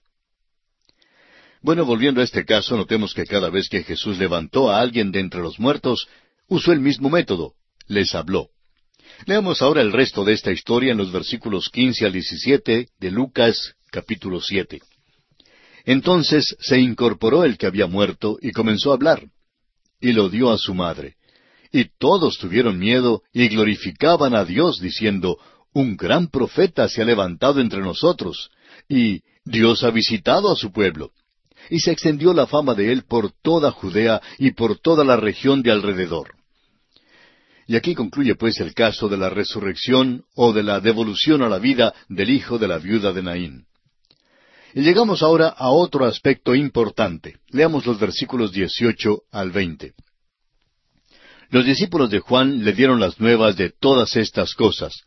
Bueno, 1.62 1.86
volviendo 1.86 2.22
a 2.22 2.24
este 2.24 2.46
caso, 2.46 2.78
notemos 2.78 3.14
que 3.14 3.26
cada 3.26 3.50
vez 3.50 3.68
que 3.70 3.84
Jesús 3.84 4.18
levantó 4.18 4.72
a 4.72 4.80
alguien 4.80 5.12
de 5.12 5.20
entre 5.20 5.42
los 5.42 5.60
muertos, 5.60 6.08
usó 6.48 6.72
el 6.72 6.80
mismo 6.80 7.10
método, 7.10 7.54
les 7.90 8.16
habló. 8.16 8.50
Leamos 9.26 9.62
ahora 9.62 9.82
el 9.82 9.92
resto 9.92 10.24
de 10.24 10.34
esta 10.34 10.52
historia 10.52 10.94
en 10.94 10.98
los 10.98 11.12
versículos 11.12 11.70
quince 11.70 12.06
al 12.06 12.14
diecisiete 12.14 12.88
de 13.00 13.12
Lucas 13.12 13.76
capítulo 13.92 14.40
siete. 14.40 14.82
Entonces 15.86 16.56
se 16.60 16.80
incorporó 16.80 17.44
el 17.44 17.58
que 17.58 17.66
había 17.66 17.88
muerto 17.88 18.38
y 18.42 18.52
comenzó 18.52 18.92
a 18.92 18.96
hablar, 18.96 19.24
y 20.00 20.14
lo 20.14 20.30
dio 20.30 20.52
a 20.52 20.58
su 20.58 20.74
madre. 20.74 21.16
Y 21.72 21.86
todos 21.98 22.38
tuvieron 22.38 22.80
miedo 22.80 23.24
y 23.34 23.48
glorificaban 23.48 24.36
a 24.36 24.46
Dios 24.46 24.80
diciendo, 24.80 25.38
Un 25.74 25.98
gran 25.98 26.30
profeta 26.30 26.88
se 26.88 27.02
ha 27.02 27.06
levantado 27.06 27.60
entre 27.60 27.82
nosotros, 27.82 28.50
y 28.88 29.22
Dios 29.44 29.84
ha 29.84 29.92
visitado 29.92 30.52
a 30.52 30.56
su 30.56 30.72
pueblo. 30.72 31.12
Y 31.70 31.80
se 31.80 31.92
extendió 31.92 32.34
la 32.34 32.48
fama 32.48 32.74
de 32.74 32.92
él 32.92 33.04
por 33.04 33.32
toda 33.32 33.72
Judea 33.72 34.22
y 34.38 34.52
por 34.52 34.80
toda 34.80 35.04
la 35.04 35.18
región 35.18 35.62
de 35.62 35.72
alrededor. 35.72 36.39
Y 37.70 37.76
aquí 37.76 37.94
concluye 37.94 38.34
pues 38.34 38.60
el 38.62 38.74
caso 38.74 39.08
de 39.10 39.16
la 39.16 39.30
resurrección 39.30 40.24
o 40.34 40.54
de 40.54 40.64
la 40.64 40.80
devolución 40.80 41.44
a 41.44 41.50
la 41.50 41.60
vida 41.60 41.94
del 42.08 42.32
hijo 42.32 42.58
de 42.58 42.68
la 42.68 42.80
viuda 42.80 43.14
de 43.14 43.22
Naín. 43.22 43.68
Y 44.74 44.82
llegamos 44.82 45.22
ahora 45.22 45.50
a 45.50 45.70
otro 45.70 46.06
aspecto 46.06 46.56
importante. 46.56 47.36
Leamos 47.50 47.86
los 47.86 48.00
versículos 48.00 48.52
18 48.54 49.20
al 49.32 49.52
20. 49.52 49.94
Los 51.52 51.64
discípulos 51.64 52.10
de 52.10 52.22
Juan 52.22 52.66
le 52.66 52.74
dieron 52.74 53.00
las 53.00 53.20
nuevas 53.20 53.56
de 53.56 53.70
todas 53.70 54.16
estas 54.16 54.56
cosas. 54.56 55.04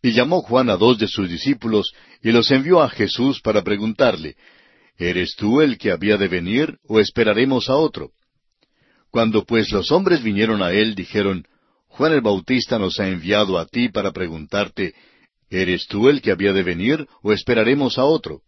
Y 0.00 0.12
llamó 0.12 0.40
Juan 0.40 0.70
a 0.70 0.78
dos 0.78 0.98
de 0.98 1.08
sus 1.08 1.28
discípulos 1.28 1.92
y 2.22 2.32
los 2.32 2.50
envió 2.50 2.80
a 2.80 2.88
Jesús 2.88 3.42
para 3.42 3.62
preguntarle, 3.62 4.34
¿Eres 4.96 5.36
tú 5.36 5.60
el 5.60 5.76
que 5.76 5.90
había 5.90 6.16
de 6.16 6.28
venir 6.28 6.78
o 6.88 7.00
esperaremos 7.00 7.68
a 7.68 7.76
otro? 7.76 8.12
Cuando 9.10 9.44
pues 9.44 9.70
los 9.72 9.92
hombres 9.92 10.22
vinieron 10.22 10.62
a 10.62 10.72
él, 10.72 10.94
dijeron, 10.94 11.46
Juan 11.98 12.12
el 12.12 12.20
Bautista 12.20 12.78
nos 12.78 13.00
ha 13.00 13.08
enviado 13.08 13.58
a 13.58 13.66
ti 13.66 13.88
para 13.88 14.12
preguntarte, 14.12 14.94
¿Eres 15.50 15.88
tú 15.88 16.08
el 16.08 16.22
que 16.22 16.30
había 16.30 16.52
de 16.52 16.62
venir 16.62 17.04
o 17.24 17.32
esperaremos 17.32 17.98
a 17.98 18.04
otro? 18.04 18.42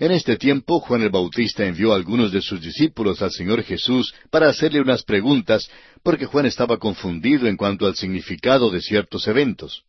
En 0.00 0.10
este 0.10 0.36
tiempo 0.36 0.80
Juan 0.80 1.02
el 1.02 1.10
Bautista 1.10 1.64
envió 1.64 1.92
a 1.92 1.96
algunos 1.96 2.32
de 2.32 2.42
sus 2.42 2.60
discípulos 2.60 3.22
al 3.22 3.30
Señor 3.30 3.62
Jesús 3.62 4.12
para 4.28 4.48
hacerle 4.48 4.80
unas 4.80 5.04
preguntas, 5.04 5.70
porque 6.02 6.26
Juan 6.26 6.46
estaba 6.46 6.78
confundido 6.78 7.46
en 7.46 7.56
cuanto 7.56 7.86
al 7.86 7.94
significado 7.94 8.70
de 8.70 8.80
ciertos 8.80 9.28
eventos. 9.28 9.84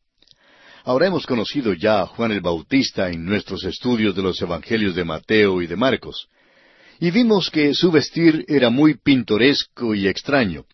Ahora 0.84 1.08
hemos 1.08 1.26
conocido 1.26 1.74
ya 1.74 2.01
a 2.01 2.06
Juan 2.06 2.34
el 2.34 2.41
Bautista 2.41 3.10
en 3.10 3.26
nuestros 3.26 3.64
estudios 3.64 4.16
de 4.16 4.22
los 4.22 4.39
Evangelios 4.39 4.93
de 4.93 5.04
Mateo 5.04 5.60
y 5.64 5.66
de 5.66 5.76
Marcos, 5.76 6.28
y 6.99 7.10
vimos 7.10 7.49
que 7.49 7.74
su 7.74 7.89
vestir 7.89 8.45
era 8.47 8.70
muy 8.70 8.93
pintoresco 8.93 9.95
y 9.95 10.08
extraño. 10.08 10.66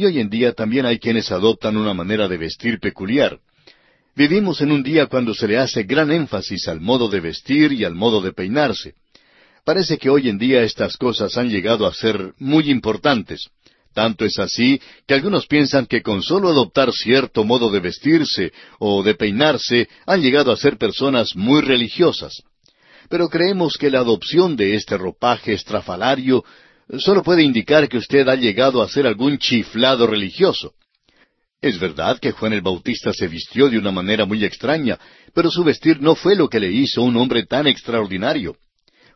Y 0.00 0.06
hoy 0.06 0.18
en 0.18 0.30
día 0.30 0.54
también 0.54 0.86
hay 0.86 0.98
quienes 0.98 1.30
adoptan 1.30 1.76
una 1.76 1.92
manera 1.92 2.26
de 2.26 2.38
vestir 2.38 2.80
peculiar. 2.80 3.38
Vivimos 4.16 4.62
en 4.62 4.72
un 4.72 4.82
día 4.82 5.04
cuando 5.08 5.34
se 5.34 5.46
le 5.46 5.58
hace 5.58 5.82
gran 5.82 6.10
énfasis 6.10 6.68
al 6.68 6.80
modo 6.80 7.10
de 7.10 7.20
vestir 7.20 7.70
y 7.74 7.84
al 7.84 7.94
modo 7.94 8.22
de 8.22 8.32
peinarse. 8.32 8.94
Parece 9.62 9.98
que 9.98 10.08
hoy 10.08 10.30
en 10.30 10.38
día 10.38 10.62
estas 10.62 10.96
cosas 10.96 11.36
han 11.36 11.50
llegado 11.50 11.86
a 11.86 11.92
ser 11.92 12.32
muy 12.38 12.70
importantes. 12.70 13.50
Tanto 13.92 14.24
es 14.24 14.38
así 14.38 14.80
que 15.06 15.12
algunos 15.12 15.46
piensan 15.46 15.84
que 15.84 16.00
con 16.00 16.22
solo 16.22 16.48
adoptar 16.48 16.94
cierto 16.94 17.44
modo 17.44 17.70
de 17.70 17.80
vestirse 17.80 18.52
o 18.78 19.02
de 19.02 19.14
peinarse 19.16 19.86
han 20.06 20.22
llegado 20.22 20.50
a 20.50 20.56
ser 20.56 20.78
personas 20.78 21.36
muy 21.36 21.60
religiosas. 21.60 22.42
Pero 23.10 23.28
creemos 23.28 23.76
que 23.76 23.90
la 23.90 23.98
adopción 23.98 24.56
de 24.56 24.76
este 24.76 24.96
ropaje 24.96 25.52
estrafalario 25.52 26.42
solo 26.98 27.22
puede 27.22 27.42
indicar 27.42 27.88
que 27.88 27.98
usted 27.98 28.28
ha 28.28 28.34
llegado 28.34 28.82
a 28.82 28.88
ser 28.88 29.06
algún 29.06 29.38
chiflado 29.38 30.06
religioso. 30.06 30.72
Es 31.60 31.78
verdad 31.78 32.18
que 32.18 32.32
Juan 32.32 32.54
el 32.54 32.62
Bautista 32.62 33.12
se 33.12 33.28
vistió 33.28 33.68
de 33.68 33.78
una 33.78 33.90
manera 33.90 34.24
muy 34.24 34.44
extraña, 34.44 34.98
pero 35.34 35.50
su 35.50 35.62
vestir 35.62 36.00
no 36.00 36.14
fue 36.14 36.34
lo 36.34 36.48
que 36.48 36.58
le 36.58 36.72
hizo 36.72 37.02
un 37.02 37.16
hombre 37.16 37.44
tan 37.44 37.66
extraordinario. 37.66 38.56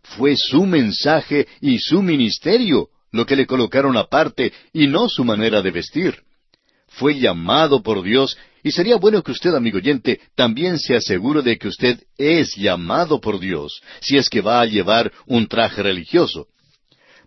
Fue 0.02 0.36
su 0.36 0.66
mensaje 0.66 1.48
y 1.62 1.78
su 1.78 2.02
ministerio 2.02 2.88
lo 3.12 3.24
que 3.24 3.36
le 3.36 3.46
colocaron 3.46 3.96
aparte 3.96 4.52
y 4.72 4.86
no 4.86 5.08
su 5.08 5.24
manera 5.24 5.62
de 5.62 5.70
vestir. 5.70 6.18
Fue 6.88 7.18
llamado 7.18 7.82
por 7.82 8.02
Dios 8.02 8.36
y 8.62 8.72
sería 8.72 8.96
bueno 8.96 9.22
que 9.22 9.32
usted, 9.32 9.54
amigo 9.54 9.78
oyente, 9.78 10.20
también 10.34 10.78
se 10.78 10.96
asegure 10.96 11.42
de 11.42 11.58
que 11.58 11.68
usted 11.68 12.00
es 12.18 12.54
llamado 12.56 13.20
por 13.20 13.40
Dios, 13.40 13.80
si 14.00 14.16
es 14.16 14.28
que 14.28 14.40
va 14.40 14.60
a 14.60 14.66
llevar 14.66 15.12
un 15.26 15.46
traje 15.46 15.82
religioso. 15.82 16.48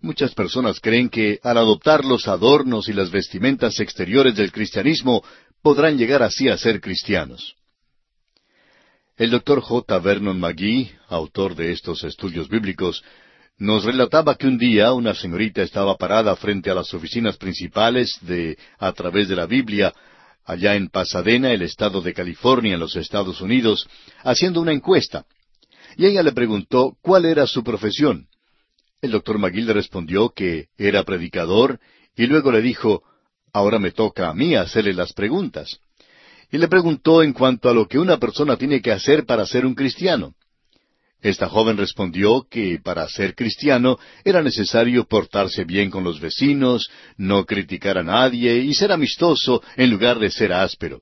Muchas 0.01 0.33
personas 0.33 0.79
creen 0.79 1.09
que 1.09 1.39
al 1.43 1.57
adoptar 1.57 2.05
los 2.05 2.27
adornos 2.27 2.87
y 2.87 2.93
las 2.93 3.09
vestimentas 3.09 3.79
exteriores 3.79 4.35
del 4.35 4.51
cristianismo 4.51 5.23
podrán 5.61 5.97
llegar 5.97 6.21
así 6.21 6.49
a 6.49 6.57
ser 6.57 6.79
cristianos. 6.79 7.55
El 9.17 9.31
doctor 9.31 9.61
J. 9.61 9.97
Vernon 9.99 10.39
McGee, 10.39 10.91
autor 11.07 11.55
de 11.55 11.71
estos 11.71 12.03
estudios 12.03 12.47
bíblicos, 12.47 13.03
nos 13.57 13.83
relataba 13.83 14.35
que 14.35 14.45
un 14.45 14.59
día 14.59 14.93
una 14.93 15.15
señorita 15.15 15.63
estaba 15.63 15.97
parada 15.97 16.35
frente 16.35 16.69
a 16.69 16.75
las 16.75 16.93
oficinas 16.93 17.37
principales 17.37 18.19
de 18.21 18.55
A 18.77 18.91
través 18.91 19.27
de 19.27 19.35
la 19.35 19.47
Biblia, 19.47 19.91
allá 20.45 20.75
en 20.75 20.89
Pasadena, 20.89 21.51
el 21.51 21.63
estado 21.63 22.01
de 22.01 22.13
California, 22.13 22.75
en 22.75 22.79
los 22.79 22.95
Estados 22.95 23.41
Unidos, 23.41 23.87
haciendo 24.23 24.61
una 24.61 24.73
encuesta. 24.73 25.25
Y 25.97 26.05
ella 26.05 26.21
le 26.21 26.33
preguntó 26.33 26.95
cuál 27.01 27.25
era 27.25 27.47
su 27.47 27.63
profesión. 27.63 28.26
El 28.99 29.11
doctor 29.11 29.37
McGee 29.37 29.61
le 29.61 29.73
respondió 29.73 30.29
que 30.29 30.69
era 30.77 31.03
predicador 31.03 31.79
y 32.15 32.25
luego 32.25 32.51
le 32.51 32.61
dijo, 32.61 33.03
ahora 33.53 33.77
me 33.77 33.91
toca 33.91 34.27
a 34.29 34.33
mí 34.33 34.55
hacerle 34.55 34.93
las 34.93 35.13
preguntas. 35.13 35.79
Y 36.51 36.57
le 36.57 36.67
preguntó 36.67 37.21
en 37.21 37.33
cuanto 37.33 37.69
a 37.69 37.73
lo 37.73 37.87
que 37.87 37.99
una 37.99 38.17
persona 38.17 38.57
tiene 38.57 38.81
que 38.81 38.91
hacer 38.91 39.25
para 39.25 39.45
ser 39.45 39.67
un 39.67 39.75
cristiano. 39.75 40.33
Esta 41.21 41.47
joven 41.47 41.77
respondió 41.77 42.47
que 42.49 42.79
para 42.83 43.07
ser 43.07 43.35
cristiano 43.35 43.99
era 44.23 44.41
necesario 44.41 45.05
portarse 45.05 45.63
bien 45.63 45.91
con 45.91 46.03
los 46.03 46.19
vecinos, 46.19 46.89
no 47.17 47.45
criticar 47.45 47.99
a 47.99 48.03
nadie 48.03 48.57
y 48.57 48.73
ser 48.73 48.91
amistoso 48.91 49.61
en 49.75 49.91
lugar 49.91 50.17
de 50.17 50.31
ser 50.31 50.53
áspero. 50.53 51.01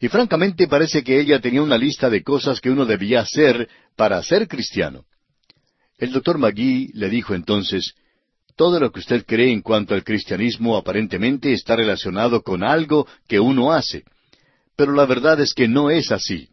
Y 0.00 0.08
francamente 0.08 0.66
parece 0.66 1.04
que 1.04 1.20
ella 1.20 1.40
tenía 1.40 1.62
una 1.62 1.78
lista 1.78 2.10
de 2.10 2.24
cosas 2.24 2.60
que 2.60 2.70
uno 2.70 2.84
debía 2.86 3.20
hacer 3.20 3.68
para 3.96 4.20
ser 4.22 4.48
cristiano. 4.48 5.04
El 5.98 6.12
doctor 6.12 6.38
Magui 6.38 6.90
le 6.94 7.08
dijo 7.08 7.34
entonces, 7.34 7.94
todo 8.56 8.78
lo 8.78 8.92
que 8.92 9.00
usted 9.00 9.24
cree 9.26 9.52
en 9.52 9.62
cuanto 9.62 9.94
al 9.94 10.04
cristianismo 10.04 10.76
aparentemente 10.76 11.52
está 11.52 11.76
relacionado 11.76 12.42
con 12.42 12.62
algo 12.62 13.06
que 13.26 13.40
uno 13.40 13.72
hace. 13.72 14.04
Pero 14.76 14.92
la 14.92 15.06
verdad 15.06 15.40
es 15.40 15.54
que 15.54 15.68
no 15.68 15.90
es 15.90 16.12
así. 16.12 16.48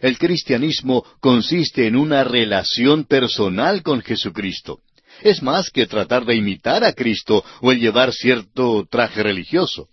El 0.00 0.18
cristianismo 0.18 1.04
consiste 1.20 1.86
en 1.86 1.96
una 1.96 2.22
relación 2.22 3.04
personal 3.04 3.82
con 3.82 4.02
Jesucristo. 4.02 4.80
Es 5.22 5.42
más 5.42 5.70
que 5.70 5.86
tratar 5.86 6.26
de 6.26 6.36
imitar 6.36 6.84
a 6.84 6.92
Cristo 6.92 7.42
o 7.60 7.72
el 7.72 7.80
llevar 7.80 8.12
cierto 8.12 8.86
traje 8.90 9.22
religioso. 9.22 9.88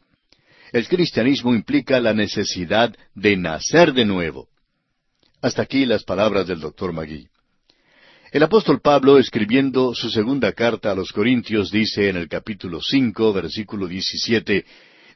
El 0.72 0.88
cristianismo 0.88 1.54
implica 1.54 2.00
la 2.00 2.14
necesidad 2.14 2.94
de 3.16 3.38
nacer 3.38 3.94
de 3.94 4.06
nuevo. 4.06 4.50
Hasta 5.42 5.62
aquí 5.62 5.86
las 5.86 6.04
palabras 6.04 6.48
del 6.48 6.60
doctor 6.60 6.92
Magui. 6.92 7.28
El 8.34 8.42
apóstol 8.42 8.82
Pablo, 8.82 9.20
escribiendo 9.20 9.94
su 9.94 10.10
segunda 10.10 10.54
carta 10.54 10.90
a 10.90 10.96
los 10.96 11.12
Corintios, 11.12 11.70
dice 11.70 12.10
en 12.10 12.18
el 12.18 12.28
capítulo 12.28 12.82
cinco, 12.82 13.32
versículo 13.32 13.86
diecisiete, 13.86 14.66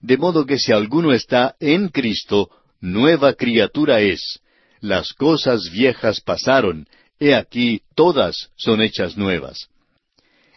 De 0.01 0.17
modo 0.17 0.45
que 0.45 0.59
si 0.59 0.71
alguno 0.71 1.11
está 1.11 1.55
en 1.59 1.89
Cristo, 1.89 2.51
nueva 2.79 3.33
criatura 3.33 4.01
es 4.01 4.39
las 4.81 5.13
cosas 5.13 5.71
viejas 5.71 6.21
pasaron, 6.21 6.85
he 7.19 7.33
aquí 7.33 7.81
todas 7.95 8.51
son 8.55 8.83
hechas 8.83 9.17
nuevas. 9.17 9.67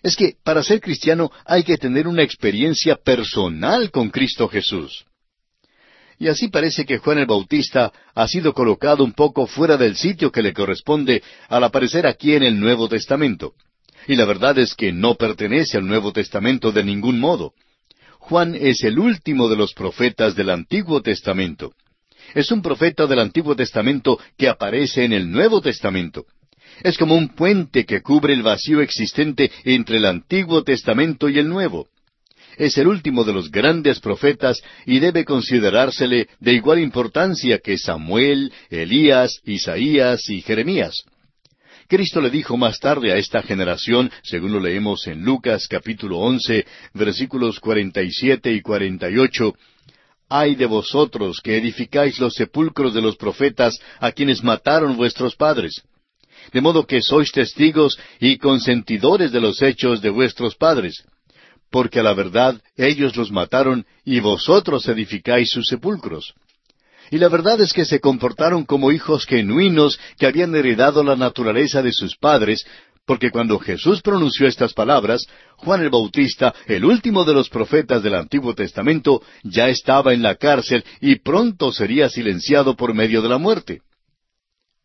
Es 0.03 0.15
que 0.15 0.37
para 0.45 0.63
ser 0.63 0.83
cristiano 0.83 1.33
hay 1.47 1.63
que 1.63 1.79
tener 1.79 2.07
una 2.07 2.23
experiencia 2.23 2.97
personal 2.97 3.91
con 3.91 4.11
Cristo 4.11 4.49
Jesús. 4.49 5.07
Y 6.21 6.29
así 6.29 6.47
parece 6.47 6.85
que 6.85 6.99
Juan 6.99 7.19
el 7.19 7.27
Bautista 7.27 7.93
ha 8.15 8.29
sido 8.29 8.55
colocado 8.55 9.03
un 9.03 9.13
poco 9.13 9.49
fuera 9.49 9.77
del 9.77 9.97
sitio 9.97 10.31
que 10.31 10.43
le 10.43 10.53
corresponde 10.53 11.23
al 11.49 11.65
aparecer 11.65 12.07
aquí 12.07 12.35
en 12.35 12.45
el 12.45 12.61
Nuevo 12.61 12.89
Testamento. 12.89 13.55
Y 14.07 14.15
la 14.15 14.25
verdad 14.25 14.57
es 14.59 14.77
que 14.77 14.93
no 14.93 15.17
pertenece 15.17 15.79
al 15.79 15.87
Nuevo 15.87 16.13
Testamento 16.13 16.71
de 16.71 16.85
ningún 16.85 17.19
modo. 17.19 17.55
Juan 18.19 18.55
es 18.55 18.85
el 18.85 19.01
último 19.01 19.49
de 19.49 19.57
los 19.57 19.75
profetas 19.75 20.37
del 20.37 20.51
Antiguo 20.51 21.03
Testamento 21.03 21.73
es 22.35 22.51
un 22.51 22.63
profeta 22.63 23.07
del 23.07 23.19
Antiguo 23.19 23.57
Testamento 23.57 24.19
que 24.37 24.49
aparece 24.49 25.05
en 25.05 25.13
el 25.13 25.31
Nuevo 25.31 25.61
Testamento. 25.61 26.27
Es 26.83 26.97
como 26.97 27.17
un 27.17 27.31
puente 27.31 27.85
que 27.85 28.01
cubre 28.01 28.33
el 28.33 28.43
vacío 28.43 28.81
existente 28.81 29.51
entre 29.65 29.99
el 29.99 30.07
Antiguo 30.07 30.63
Testamento 30.63 31.29
y 31.29 31.39
el 31.39 31.49
Nuevo. 31.49 31.89
Es 32.57 32.77
el 32.79 32.89
último 32.89 33.25
de 33.25 33.33
los 33.33 33.51
grandes 33.51 34.01
profetas 34.01 34.63
y 34.87 34.99
debe 34.99 35.25
considerársele 35.25 36.29
de 36.41 36.53
igual 36.53 36.79
importancia 36.79 37.59
que 37.59 37.79
Samuel, 37.79 38.53
Elías, 38.69 39.41
Isaías 39.45 40.29
y 40.29 40.43
Jeremías. 40.43 41.05
Cristo 41.89 42.21
le 42.21 42.31
dijo 42.31 42.57
más 42.57 42.79
tarde 42.79 43.13
a 43.13 43.17
esta 43.17 43.43
generación, 43.43 44.13
según 44.23 44.53
lo 44.53 44.61
leemos 44.61 45.07
en 45.09 45.25
Lucas 45.25 45.67
capítulo 45.69 46.19
once, 46.19 46.65
versículos 46.95 47.59
cuarenta 47.59 48.01
y 48.03 48.13
siete 48.13 48.53
y 48.53 48.61
cuarenta 48.61 49.11
y 49.11 49.19
ocho, 49.19 49.55
Ay 50.33 50.55
de 50.55 50.67
vosotros 50.67 51.41
que 51.43 51.57
edificáis 51.57 52.21
los 52.21 52.35
sepulcros 52.35 52.95
de 52.95 53.03
los 53.03 53.17
profetas 53.17 53.81
a 53.99 54.13
quienes 54.13 54.45
mataron 54.45 54.97
vuestros 54.97 55.35
padres. 55.35 55.83
De 56.53 56.61
modo 56.61 56.87
que 56.87 57.03
sois 57.03 57.33
testigos 57.33 57.99
y 58.21 58.39
consentidores 58.39 59.33
de 59.33 59.41
los 59.41 59.61
hechos 59.61 60.01
de 60.01 60.11
vuestros 60.11 60.55
padres. 60.55 61.05
Porque 61.71 62.01
a 62.01 62.03
la 62.03 62.15
verdad 62.15 62.61
ellos 62.77 63.17
los 63.17 63.31
mataron 63.31 63.87
y 64.05 64.21
vosotros 64.21 64.89
edificáis 64.89 65.51
sus 65.51 65.67
sepulcros. 65.69 66.35
Y 67.11 67.19
la 67.19 67.29
verdad 67.29 67.61
es 67.61 67.73
que 67.73 67.85
se 67.85 68.01
comportaron 68.01 68.65
como 68.65 68.93
hijos 68.93 69.27
genuinos 69.27 69.99
que 70.19 70.27
habían 70.27 70.55
heredado 70.55 71.03
la 71.03 71.17
naturaleza 71.17 71.83
de 71.83 71.93
sus 71.93 72.17
padres, 72.17 72.65
porque 73.05 73.31
cuando 73.31 73.59
Jesús 73.59 74.03
pronunció 74.03 74.47
estas 74.47 74.73
palabras, 74.73 75.27
Juan 75.57 75.83
el 75.83 75.91
Bautista, 75.91 76.55
el 76.67 76.85
último 76.85 77.25
de 77.25 77.35
los 77.35 77.49
profetas 77.49 78.03
del 78.05 78.15
Antiguo 78.15 78.55
Testamento, 78.55 79.23
ya 79.43 79.69
estaba 79.69 80.13
en 80.13 80.23
la 80.23 80.37
cárcel 80.37 80.85
y 81.01 81.17
pronto 81.17 81.73
sería 81.73 82.09
silenciado 82.09 82.77
por 82.77 82.95
medio 82.95 83.23
de 83.23 83.29
la 83.29 83.39
muerte. 83.39 83.83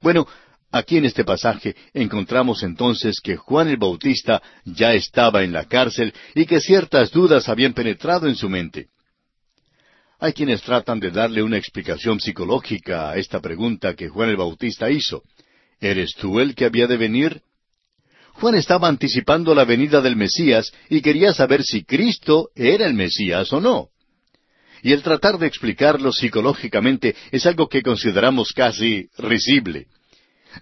Bueno, 0.01 0.27
aquí 0.75 0.97
en 0.97 1.05
este 1.05 1.23
pasaje 1.23 1.73
encontramos 1.93 2.61
entonces 2.61 3.21
que 3.23 3.37
Juan 3.37 3.69
el 3.69 3.77
Bautista 3.77 4.41
ya 4.65 4.93
estaba 4.93 5.43
en 5.43 5.53
la 5.53 5.65
cárcel 5.65 6.13
y 6.35 6.45
que 6.45 6.59
ciertas 6.59 7.11
dudas 7.11 7.47
habían 7.47 7.73
penetrado 7.73 8.27
en 8.27 8.35
su 8.35 8.49
mente. 8.49 8.87
Hay 10.19 10.33
quienes 10.33 10.61
tratan 10.61 10.99
de 10.99 11.11
darle 11.11 11.43
una 11.43 11.57
explicación 11.57 12.19
psicológica 12.19 13.09
a 13.09 13.15
esta 13.15 13.39
pregunta 13.39 13.95
que 13.95 14.09
Juan 14.09 14.29
el 14.29 14.35
Bautista 14.35 14.89
hizo. 14.91 15.23
¿Eres 15.79 16.13
tú 16.15 16.41
el 16.41 16.55
que 16.55 16.65
había 16.65 16.87
de 16.87 16.97
venir? 16.97 17.41
Juan 18.33 18.55
estaba 18.55 18.89
anticipando 18.89 19.55
la 19.55 19.63
venida 19.63 20.01
del 20.01 20.17
Mesías 20.17 20.73
y 20.89 21.01
quería 21.01 21.33
saber 21.33 21.63
si 21.63 21.85
Cristo 21.85 22.49
era 22.53 22.85
el 22.85 22.95
Mesías 22.95 23.51
o 23.53 23.61
no. 23.61 23.89
Y 24.83 24.91
el 24.91 25.01
tratar 25.03 25.37
de 25.37 25.47
explicarlo 25.47 26.11
psicológicamente 26.11 27.15
es 27.31 27.45
algo 27.45 27.69
que 27.69 27.81
consideramos 27.81 28.51
casi 28.51 29.07
risible. 29.17 29.87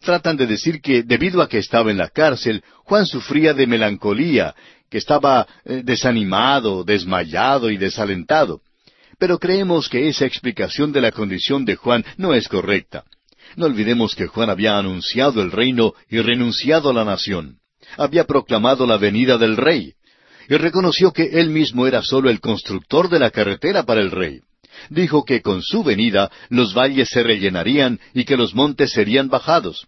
Tratan 0.01 0.37
de 0.37 0.47
decir 0.47 0.81
que 0.81 1.03
debido 1.03 1.41
a 1.41 1.49
que 1.49 1.57
estaba 1.57 1.91
en 1.91 1.97
la 1.97 2.09
cárcel, 2.09 2.63
Juan 2.83 3.05
sufría 3.05 3.53
de 3.53 3.67
melancolía, 3.67 4.55
que 4.89 4.97
estaba 4.97 5.47
eh, 5.65 5.81
desanimado, 5.83 6.83
desmayado 6.83 7.69
y 7.69 7.77
desalentado. 7.77 8.61
Pero 9.19 9.39
creemos 9.39 9.89
que 9.89 10.07
esa 10.07 10.25
explicación 10.25 10.91
de 10.91 11.01
la 11.01 11.11
condición 11.11 11.65
de 11.65 11.75
Juan 11.75 12.03
no 12.17 12.33
es 12.33 12.47
correcta. 12.47 13.03
No 13.55 13.65
olvidemos 13.67 14.15
que 14.15 14.27
Juan 14.27 14.49
había 14.49 14.77
anunciado 14.77 15.41
el 15.41 15.51
reino 15.51 15.93
y 16.09 16.19
renunciado 16.19 16.89
a 16.89 16.93
la 16.93 17.05
nación 17.05 17.59
había 17.97 18.25
proclamado 18.25 18.85
la 18.85 18.97
venida 18.97 19.37
del 19.37 19.57
rey, 19.57 19.93
y 20.49 20.55
reconoció 20.55 21.11
que 21.11 21.23
él 21.39 21.49
mismo 21.49 21.87
era 21.87 22.01
sólo 22.01 22.29
el 22.29 22.39
constructor 22.39 23.09
de 23.09 23.19
la 23.19 23.31
carretera 23.31 23.83
para 23.83 24.01
el 24.01 24.11
rey. 24.11 24.41
Dijo 24.89 25.25
que 25.25 25.41
con 25.41 25.61
su 25.61 25.83
venida 25.83 26.31
los 26.49 26.73
valles 26.73 27.09
se 27.09 27.23
rellenarían 27.23 27.99
y 28.13 28.25
que 28.25 28.37
los 28.37 28.53
montes 28.53 28.91
serían 28.91 29.29
bajados. 29.29 29.87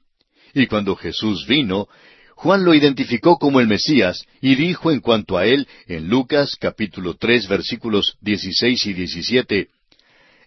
Y 0.53 0.67
cuando 0.67 0.95
Jesús 0.95 1.45
vino, 1.47 1.87
Juan 2.35 2.65
lo 2.65 2.73
identificó 2.73 3.37
como 3.37 3.59
el 3.59 3.67
Mesías 3.67 4.25
y 4.41 4.55
dijo 4.55 4.91
en 4.91 4.99
cuanto 4.99 5.37
a 5.37 5.45
él 5.45 5.67
en 5.87 6.09
Lucas 6.09 6.55
capítulo 6.59 7.15
tres 7.15 7.47
versículos 7.47 8.17
dieciséis 8.21 8.85
y 8.85 8.93
diecisiete 8.93 9.69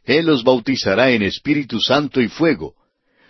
Él 0.05 0.27
los 0.27 0.45
bautizará 0.45 1.11
en 1.11 1.23
Espíritu 1.23 1.81
Santo 1.81 2.21
y 2.21 2.29
fuego. 2.29 2.75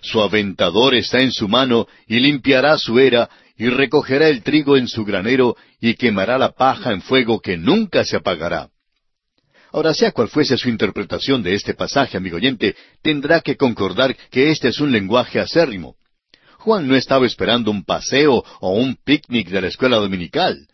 Su 0.01 0.21
aventador 0.21 0.95
está 0.95 1.21
en 1.21 1.33
su 1.33 1.49
mano 1.49 1.87
y 2.07 2.21
limpiará 2.21 2.79
su 2.79 2.99
era 2.99 3.29
y 3.57 3.69
recogerá 3.69 4.29
el 4.29 4.43
trigo 4.43 4.77
en 4.77 4.87
su 4.87 5.05
granero 5.05 5.57
y 5.81 5.95
quemará 5.95 6.39
la 6.39 6.53
paja 6.53 6.93
en 6.93 7.01
fuego 7.01 7.41
que 7.41 7.57
nunca 7.57 8.05
se 8.05 8.17
apagará. 8.17 8.71
Ahora, 9.73 9.93
sea 9.95 10.13
cual 10.13 10.29
fuese 10.29 10.57
su 10.57 10.69
interpretación 10.69 11.43
de 11.43 11.55
este 11.55 11.75
pasaje, 11.75 12.17
amigo 12.17 12.37
oyente, 12.37 12.75
tendrá 13.03 13.41
que 13.41 13.57
concordar 13.57 14.17
que 14.31 14.51
este 14.51 14.69
es 14.69 14.81
un 14.81 14.93
lenguaje 14.93 15.41
acérrimo. 15.41 15.97
Juan 16.59 16.89
no 16.89 16.97
estaba 16.97 17.27
esperando 17.27 17.71
un 17.71 17.85
paseo 17.85 18.45
o 18.61 18.71
un 18.71 18.97
picnic 18.97 19.49
de 19.49 19.61
la 19.61 19.69
escuela 19.69 19.97
dominical. 19.99 20.67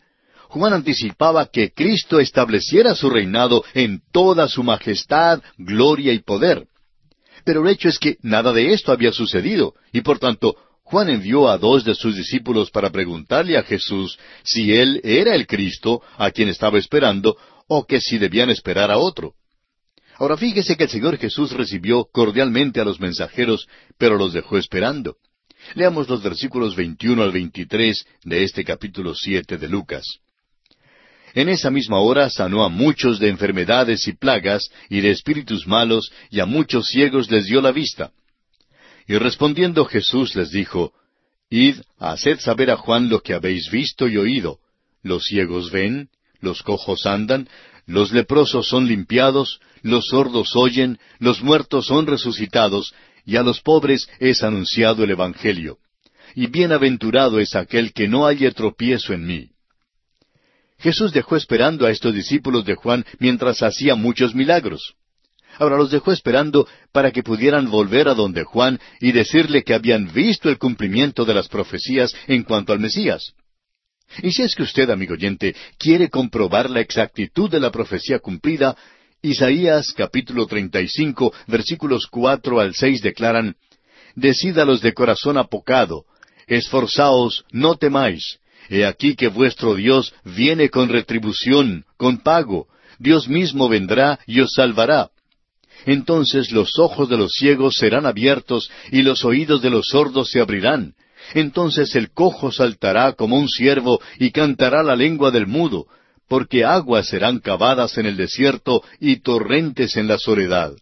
Juan 0.49 0.73
anticipaba 0.73 1.47
que 1.47 1.71
Cristo 1.71 2.19
estableciera 2.19 2.95
su 2.95 3.09
reinado 3.09 3.63
en 3.73 4.01
toda 4.11 4.47
su 4.47 4.63
majestad, 4.63 5.41
gloria 5.57 6.13
y 6.13 6.19
poder. 6.19 6.67
Pero 7.43 7.61
el 7.61 7.69
hecho 7.69 7.89
es 7.89 7.99
que 7.99 8.17
nada 8.21 8.53
de 8.53 8.73
esto 8.73 8.91
había 8.91 9.11
sucedido, 9.11 9.75
y 9.91 10.01
por 10.01 10.17
tanto 10.17 10.55
Juan 10.83 11.09
envió 11.09 11.49
a 11.49 11.57
dos 11.57 11.83
de 11.83 11.95
sus 11.95 12.15
discípulos 12.15 12.69
para 12.69 12.91
preguntarle 12.91 13.57
a 13.57 13.63
Jesús 13.63 14.19
si 14.43 14.71
él 14.71 15.01
era 15.03 15.33
el 15.33 15.47
Cristo 15.47 16.01
a 16.17 16.29
quien 16.29 16.47
estaba 16.47 16.77
esperando, 16.77 17.35
o 17.67 17.85
que 17.85 17.99
si 17.99 18.17
debían 18.17 18.49
esperar 18.49 18.91
a 18.91 18.97
otro. 18.97 19.33
Ahora 20.17 20.37
fíjese 20.37 20.77
que 20.77 20.85
el 20.85 20.89
Señor 20.89 21.17
Jesús 21.17 21.51
recibió 21.51 22.05
cordialmente 22.05 22.79
a 22.79 22.85
los 22.85 22.99
mensajeros, 22.99 23.67
pero 23.97 24.17
los 24.17 24.33
dejó 24.33 24.57
esperando. 24.57 25.17
Leamos 25.73 26.07
los 26.07 26.21
versículos 26.21 26.75
21 26.75 27.21
al 27.21 27.31
23 27.31 28.05
de 28.23 28.43
este 28.43 28.63
capítulo 28.63 29.15
7 29.15 29.57
de 29.57 29.67
Lucas. 29.67 30.19
En 31.33 31.49
esa 31.49 31.69
misma 31.69 31.99
hora 31.99 32.29
sanó 32.29 32.63
a 32.63 32.69
muchos 32.69 33.19
de 33.19 33.27
enfermedades 33.27 34.07
y 34.07 34.13
plagas 34.13 34.69
y 34.89 35.01
de 35.01 35.11
espíritus 35.11 35.67
malos, 35.67 36.11
y 36.29 36.39
a 36.39 36.45
muchos 36.45 36.87
ciegos 36.87 37.29
les 37.29 37.45
dio 37.45 37.61
la 37.61 37.73
vista. 37.73 38.11
Y 39.05 39.17
respondiendo 39.17 39.83
Jesús 39.85 40.33
les 40.35 40.51
dijo, 40.51 40.93
Id, 41.49 41.81
haced 41.99 42.39
saber 42.39 42.71
a 42.71 42.77
Juan 42.77 43.09
lo 43.09 43.21
que 43.21 43.33
habéis 43.33 43.69
visto 43.69 44.07
y 44.07 44.17
oído. 44.17 44.59
Los 45.03 45.25
ciegos 45.25 45.71
ven, 45.71 46.09
los 46.41 46.63
cojos 46.63 47.05
andan, 47.05 47.47
los 47.85 48.11
leprosos 48.11 48.67
son 48.67 48.87
limpiados, 48.87 49.59
los 49.81 50.07
sordos 50.07 50.55
oyen, 50.55 50.99
los 51.19 51.41
muertos 51.41 51.87
son 51.87 52.07
resucitados, 52.07 52.93
y 53.25 53.37
a 53.37 53.43
los 53.43 53.61
pobres 53.61 54.07
es 54.19 54.43
anunciado 54.43 55.03
el 55.03 55.11
Evangelio. 55.11 55.77
Y 56.33 56.47
bienaventurado 56.47 57.39
es 57.39 57.55
aquel 57.55 57.93
que 57.93 58.07
no 58.07 58.25
haya 58.25 58.51
tropiezo 58.51 59.13
en 59.13 59.25
mí. 59.25 59.49
Jesús 60.77 61.13
dejó 61.13 61.35
esperando 61.35 61.85
a 61.85 61.91
estos 61.91 62.13
discípulos 62.13 62.65
de 62.65 62.75
Juan 62.75 63.05
mientras 63.19 63.63
hacía 63.63 63.95
muchos 63.95 64.35
milagros. 64.35 64.95
Ahora 65.57 65.77
los 65.77 65.89
dejó 65.89 66.11
esperando 66.11 66.67
para 66.91 67.11
que 67.11 67.23
pudieran 67.23 67.69
volver 67.69 68.09
a 68.09 68.13
donde 68.13 68.43
Juan 68.43 68.79
y 68.99 69.13
decirle 69.13 69.63
que 69.63 69.73
habían 69.73 70.11
visto 70.11 70.49
el 70.49 70.57
cumplimiento 70.57 71.23
de 71.23 71.33
las 71.33 71.47
profecías 71.47 72.13
en 72.27 72.43
cuanto 72.43 72.73
al 72.73 72.79
Mesías. 72.79 73.33
Y 74.21 74.31
si 74.31 74.43
es 74.43 74.55
que 74.55 74.63
usted, 74.63 74.89
amigo 74.89 75.13
oyente, 75.13 75.55
quiere 75.77 76.09
comprobar 76.09 76.69
la 76.69 76.81
exactitud 76.81 77.49
de 77.49 77.59
la 77.59 77.71
profecía 77.71 78.19
cumplida, 78.19 78.75
Isaías 79.21 79.91
capítulo 79.95 80.45
35 80.45 81.33
versículos 81.47 82.05
cuatro 82.07 82.59
al 82.59 82.75
seis 82.75 83.01
declaran, 83.01 83.55
Decídalos 84.15 84.81
de 84.81 84.93
corazón 84.93 85.37
apocado, 85.37 86.05
esforzaos, 86.47 87.43
no 87.51 87.75
temáis, 87.75 88.39
he 88.69 88.85
aquí 88.85 89.15
que 89.15 89.27
vuestro 89.27 89.75
Dios 89.75 90.13
viene 90.23 90.69
con 90.69 90.89
retribución, 90.89 91.85
con 91.97 92.19
pago, 92.19 92.67
Dios 92.99 93.27
mismo 93.27 93.67
vendrá 93.67 94.19
y 94.25 94.39
os 94.39 94.53
salvará. 94.53 95.09
Entonces 95.85 96.51
los 96.51 96.79
ojos 96.79 97.09
de 97.09 97.17
los 97.17 97.33
ciegos 97.33 97.75
serán 97.75 98.05
abiertos 98.05 98.69
y 98.91 99.01
los 99.01 99.25
oídos 99.25 99.61
de 99.61 99.69
los 99.69 99.87
sordos 99.87 100.29
se 100.29 100.39
abrirán. 100.39 100.93
Entonces 101.33 101.95
el 101.95 102.11
cojo 102.11 102.51
saltará 102.51 103.13
como 103.13 103.37
un 103.37 103.49
ciervo 103.49 103.99
y 104.19 104.31
cantará 104.31 104.83
la 104.83 104.95
lengua 104.95 105.31
del 105.31 105.47
mudo, 105.47 105.87
porque 106.27 106.63
aguas 106.63 107.07
serán 107.07 107.39
cavadas 107.39 107.97
en 107.97 108.05
el 108.05 108.17
desierto 108.17 108.83
y 108.99 109.17
torrentes 109.17 109.95
en 109.97 110.07
la 110.07 110.17
soledad. 110.17 110.73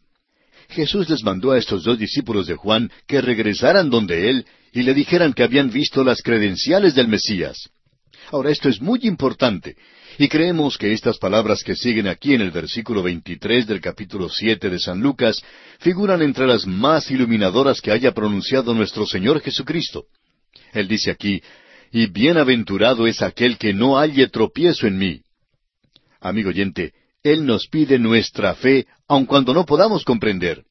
Jesús 0.70 1.10
les 1.10 1.24
mandó 1.24 1.52
a 1.52 1.58
estos 1.58 1.84
dos 1.84 2.00
discípulos 2.00 2.48
de 2.48 2.56
Juan 2.56 2.92
que 3.08 3.22
regresaran 3.22 3.90
donde 3.90 4.30
él 4.30 4.46
y 4.72 4.84
le 4.84 4.94
dijeran 4.94 5.34
que 5.34 5.44
habían 5.44 5.70
visto 5.70 6.04
las 6.04 6.22
credenciales 6.22 6.96
del 6.96 7.08
Mesías. 7.08 7.70
Ahora 8.32 8.50
esto 8.50 8.70
es 8.70 8.82
muy 8.82 9.00
importante, 9.04 9.76
y 10.18 10.28
creemos 10.28 10.78
que 10.78 10.94
estas 10.94 11.18
palabras 11.18 11.64
que 11.64 11.76
siguen 11.76 12.08
aquí 12.08 12.34
en 12.34 12.42
el 12.42 12.52
versículo 12.52 13.04
23 13.04 13.68
del 13.68 13.82
capítulo 13.82 14.30
7 14.30 14.70
de 14.70 14.80
San 14.80 15.02
Lucas 15.02 15.44
figuran 15.80 16.22
entre 16.22 16.48
las 16.48 16.66
más 16.66 17.12
iluminadoras 17.12 17.82
que 17.82 17.92
haya 17.92 18.14
pronunciado 18.14 18.74
nuestro 18.74 19.06
Señor 19.06 19.42
Jesucristo. 19.42 20.06
Él 20.74 20.88
dice 20.88 21.12
aquí, 21.12 21.42
y 21.92 22.08
bienaventurado 22.08 23.06
es 23.08 23.22
aquel 23.22 23.58
que 23.58 23.74
no 23.74 23.98
halle 23.98 24.28
tropiezo 24.28 24.88
en 24.88 24.98
mí. 24.98 25.22
Amigo 26.20 26.50
oyente, 26.50 26.94
Él 27.22 27.46
nos 27.46 27.68
pide 27.68 28.00
nuestra 28.00 28.56
fe, 28.56 28.88
aun 29.08 29.26
cuando 29.26 29.54
no 29.54 29.66
podamos 29.66 30.04
comprender. 30.04 30.64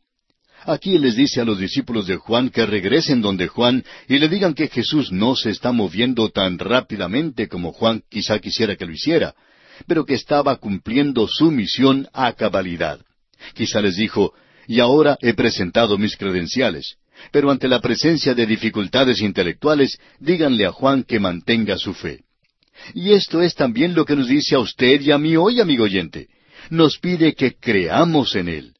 Aquí 0.64 0.96
Él 0.96 1.02
les 1.02 1.16
dice 1.16 1.40
a 1.40 1.44
los 1.44 1.58
discípulos 1.58 2.06
de 2.06 2.16
Juan 2.16 2.50
que 2.50 2.66
regresen 2.66 3.20
donde 3.20 3.48
Juan 3.48 3.84
y 4.08 4.18
le 4.18 4.28
digan 4.28 4.54
que 4.54 4.68
Jesús 4.68 5.12
no 5.12 5.36
se 5.36 5.50
está 5.50 5.72
moviendo 5.72 6.30
tan 6.30 6.58
rápidamente 6.58 7.48
como 7.48 7.72
Juan 7.72 8.02
quizá 8.08 8.38
quisiera 8.38 8.76
que 8.76 8.86
lo 8.86 8.92
hiciera, 8.92 9.34
pero 9.86 10.04
que 10.04 10.14
estaba 10.14 10.56
cumpliendo 10.56 11.26
su 11.28 11.50
misión 11.50 12.08
a 12.12 12.32
cabalidad. 12.32 13.00
Quizá 13.54 13.80
les 13.80 13.96
dijo, 13.96 14.34
y 14.68 14.80
ahora 14.80 15.18
he 15.20 15.34
presentado 15.34 15.98
mis 15.98 16.16
credenciales, 16.16 16.96
pero 17.30 17.50
ante 17.50 17.68
la 17.68 17.80
presencia 17.80 18.34
de 18.34 18.46
dificultades 18.46 19.20
intelectuales, 19.20 19.98
díganle 20.18 20.66
a 20.66 20.72
Juan 20.72 21.04
que 21.04 21.20
mantenga 21.20 21.78
su 21.78 21.94
fe. 21.94 22.24
Y 22.94 23.12
esto 23.12 23.42
es 23.42 23.54
también 23.54 23.94
lo 23.94 24.04
que 24.04 24.16
nos 24.16 24.28
dice 24.28 24.54
a 24.54 24.58
usted 24.58 25.00
y 25.00 25.10
a 25.12 25.18
mí 25.18 25.36
hoy, 25.36 25.60
amigo 25.60 25.84
oyente. 25.84 26.28
Nos 26.70 26.98
pide 26.98 27.34
que 27.34 27.54
creamos 27.54 28.34
en 28.34 28.48
Él. 28.48 28.74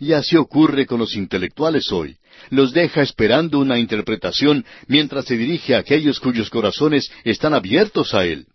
Y 0.00 0.12
así 0.12 0.36
ocurre 0.36 0.86
con 0.86 1.00
los 1.00 1.14
intelectuales 1.16 1.92
hoy. 1.92 2.16
Los 2.50 2.72
deja 2.72 3.02
esperando 3.02 3.58
una 3.58 3.78
interpretación 3.78 4.64
mientras 4.86 5.26
se 5.26 5.36
dirige 5.36 5.74
a 5.74 5.78
aquellos 5.78 6.18
cuyos 6.18 6.50
corazones 6.50 7.10
están 7.24 7.52
abiertos 7.52 8.14
a 8.14 8.24
Él. 8.24 8.46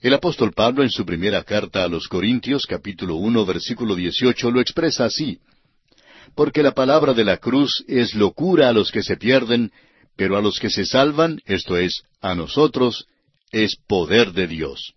El 0.00 0.14
apóstol 0.14 0.52
Pablo 0.52 0.82
en 0.82 0.90
su 0.90 1.04
primera 1.04 1.44
carta 1.44 1.84
a 1.84 1.88
los 1.88 2.08
Corintios 2.08 2.66
capítulo 2.66 3.16
uno 3.16 3.46
versículo 3.46 3.94
dieciocho 3.94 4.50
lo 4.50 4.60
expresa 4.60 5.04
así. 5.04 5.38
Porque 6.34 6.62
la 6.62 6.72
palabra 6.72 7.14
de 7.14 7.24
la 7.24 7.36
cruz 7.36 7.84
es 7.88 8.14
locura 8.14 8.68
a 8.68 8.72
los 8.72 8.90
que 8.90 9.02
se 9.02 9.16
pierden, 9.16 9.70
pero 10.16 10.36
a 10.36 10.42
los 10.42 10.58
que 10.58 10.70
se 10.70 10.86
salvan, 10.86 11.40
esto 11.46 11.76
es, 11.76 12.02
a 12.20 12.34
nosotros, 12.34 13.06
es 13.50 13.76
poder 13.86 14.32
de 14.32 14.46
Dios. 14.46 14.94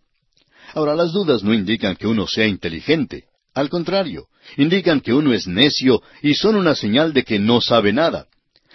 Ahora, 0.73 0.95
las 0.95 1.11
dudas 1.11 1.43
no 1.43 1.53
indican 1.53 1.95
que 1.95 2.07
uno 2.07 2.27
sea 2.27 2.47
inteligente. 2.47 3.25
Al 3.53 3.69
contrario, 3.69 4.27
indican 4.57 4.99
que 4.99 5.13
uno 5.13 5.33
es 5.33 5.47
necio 5.47 6.01
y 6.21 6.33
son 6.35 6.55
una 6.55 6.75
señal 6.75 7.13
de 7.13 7.23
que 7.23 7.39
no 7.39 7.61
sabe 7.61 7.93
nada. 7.93 8.27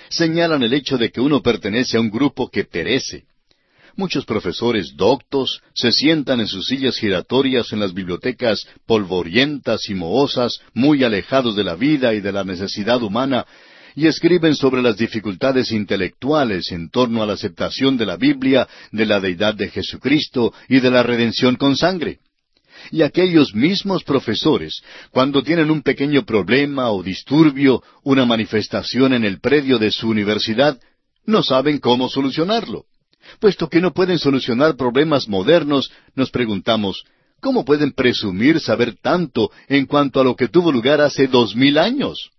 Señalan 0.08 0.62
el 0.62 0.72
hecho 0.72 0.96
de 0.96 1.10
que 1.10 1.20
uno 1.20 1.42
pertenece 1.42 1.96
a 1.96 2.00
un 2.00 2.10
grupo 2.10 2.48
que 2.50 2.64
perece. 2.64 3.24
Muchos 4.00 4.24
profesores 4.24 4.96
doctos 4.96 5.60
se 5.74 5.92
sientan 5.92 6.40
en 6.40 6.46
sus 6.46 6.68
sillas 6.68 6.96
giratorias 6.96 7.70
en 7.70 7.80
las 7.80 7.92
bibliotecas 7.92 8.66
polvorientas 8.86 9.90
y 9.90 9.94
mohosas, 9.94 10.58
muy 10.72 11.04
alejados 11.04 11.54
de 11.54 11.64
la 11.64 11.74
vida 11.74 12.14
y 12.14 12.22
de 12.22 12.32
la 12.32 12.42
necesidad 12.42 13.02
humana, 13.02 13.44
y 13.94 14.06
escriben 14.06 14.54
sobre 14.54 14.80
las 14.80 14.96
dificultades 14.96 15.70
intelectuales 15.70 16.72
en 16.72 16.88
torno 16.88 17.22
a 17.22 17.26
la 17.26 17.34
aceptación 17.34 17.98
de 17.98 18.06
la 18.06 18.16
Biblia, 18.16 18.66
de 18.90 19.04
la 19.04 19.20
deidad 19.20 19.54
de 19.54 19.68
Jesucristo 19.68 20.54
y 20.66 20.80
de 20.80 20.90
la 20.90 21.02
redención 21.02 21.56
con 21.56 21.76
sangre. 21.76 22.20
Y 22.90 23.02
aquellos 23.02 23.54
mismos 23.54 24.02
profesores, 24.02 24.80
cuando 25.10 25.42
tienen 25.42 25.70
un 25.70 25.82
pequeño 25.82 26.24
problema 26.24 26.90
o 26.90 27.02
disturbio, 27.02 27.82
una 28.02 28.24
manifestación 28.24 29.12
en 29.12 29.26
el 29.26 29.40
predio 29.40 29.78
de 29.78 29.90
su 29.90 30.08
universidad, 30.08 30.80
no 31.26 31.42
saben 31.42 31.80
cómo 31.80 32.08
solucionarlo. 32.08 32.86
Puesto 33.38 33.68
que 33.68 33.80
no 33.80 33.92
pueden 33.92 34.18
solucionar 34.18 34.76
problemas 34.76 35.28
modernos, 35.28 35.90
nos 36.14 36.30
preguntamos, 36.30 37.04
¿cómo 37.40 37.64
pueden 37.64 37.92
presumir 37.92 38.60
saber 38.60 38.96
tanto 39.00 39.50
en 39.68 39.86
cuanto 39.86 40.20
a 40.20 40.24
lo 40.24 40.36
que 40.36 40.48
tuvo 40.48 40.72
lugar 40.72 41.00
hace 41.00 41.26
dos 41.26 41.54
mil 41.54 41.78
años? 41.78 42.30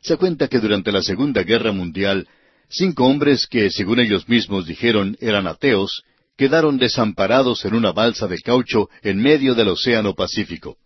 Se 0.00 0.16
cuenta 0.16 0.48
que 0.48 0.58
durante 0.58 0.92
la 0.92 1.02
Segunda 1.02 1.42
Guerra 1.42 1.72
Mundial, 1.72 2.26
cinco 2.68 3.04
hombres 3.04 3.46
que, 3.46 3.70
según 3.70 4.00
ellos 4.00 4.28
mismos 4.28 4.66
dijeron, 4.66 5.16
eran 5.20 5.46
ateos, 5.46 6.02
quedaron 6.36 6.78
desamparados 6.78 7.64
en 7.64 7.74
una 7.74 7.92
balsa 7.92 8.26
de 8.26 8.38
caucho 8.40 8.88
en 9.02 9.20
medio 9.20 9.54
del 9.54 9.68
Océano 9.68 10.14
Pacífico. 10.14 10.78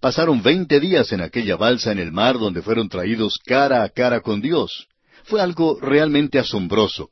Pasaron 0.00 0.42
veinte 0.42 0.78
días 0.78 1.10
en 1.10 1.20
aquella 1.20 1.56
balsa 1.56 1.90
en 1.90 1.98
el 1.98 2.12
mar 2.12 2.38
donde 2.38 2.62
fueron 2.62 2.88
traídos 2.88 3.38
cara 3.44 3.82
a 3.82 3.88
cara 3.88 4.20
con 4.20 4.40
Dios. 4.40 4.86
Fue 5.24 5.40
algo 5.40 5.80
realmente 5.80 6.38
asombroso. 6.38 7.10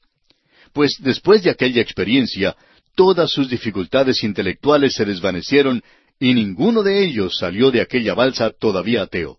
Pues 0.77 0.99
después 1.01 1.43
de 1.43 1.49
aquella 1.49 1.81
experiencia, 1.81 2.55
todas 2.95 3.31
sus 3.31 3.49
dificultades 3.49 4.23
intelectuales 4.23 4.93
se 4.93 5.07
desvanecieron 5.07 5.83
y 6.21 6.35
ninguno 6.35 6.83
de 6.83 7.03
ellos 7.03 7.39
salió 7.39 7.71
de 7.71 7.81
aquella 7.81 8.13
balsa 8.13 8.51
todavía 8.51 9.01
ateo. 9.01 9.39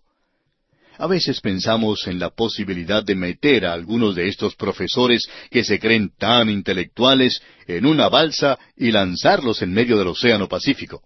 A 0.98 1.06
veces 1.06 1.40
pensamos 1.40 2.08
en 2.08 2.18
la 2.18 2.30
posibilidad 2.30 3.04
de 3.04 3.14
meter 3.14 3.66
a 3.66 3.72
algunos 3.72 4.16
de 4.16 4.26
estos 4.26 4.56
profesores 4.56 5.28
que 5.48 5.62
se 5.62 5.78
creen 5.78 6.10
tan 6.18 6.50
intelectuales 6.50 7.40
en 7.68 7.86
una 7.86 8.08
balsa 8.08 8.58
y 8.76 8.90
lanzarlos 8.90 9.62
en 9.62 9.72
medio 9.72 9.96
del 9.96 10.08
Océano 10.08 10.48
Pacífico. 10.48 11.04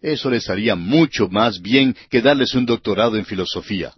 Eso 0.00 0.30
les 0.30 0.48
haría 0.48 0.76
mucho 0.76 1.28
más 1.28 1.60
bien 1.60 1.96
que 2.08 2.22
darles 2.22 2.54
un 2.54 2.66
doctorado 2.66 3.16
en 3.16 3.24
filosofía. 3.24 3.94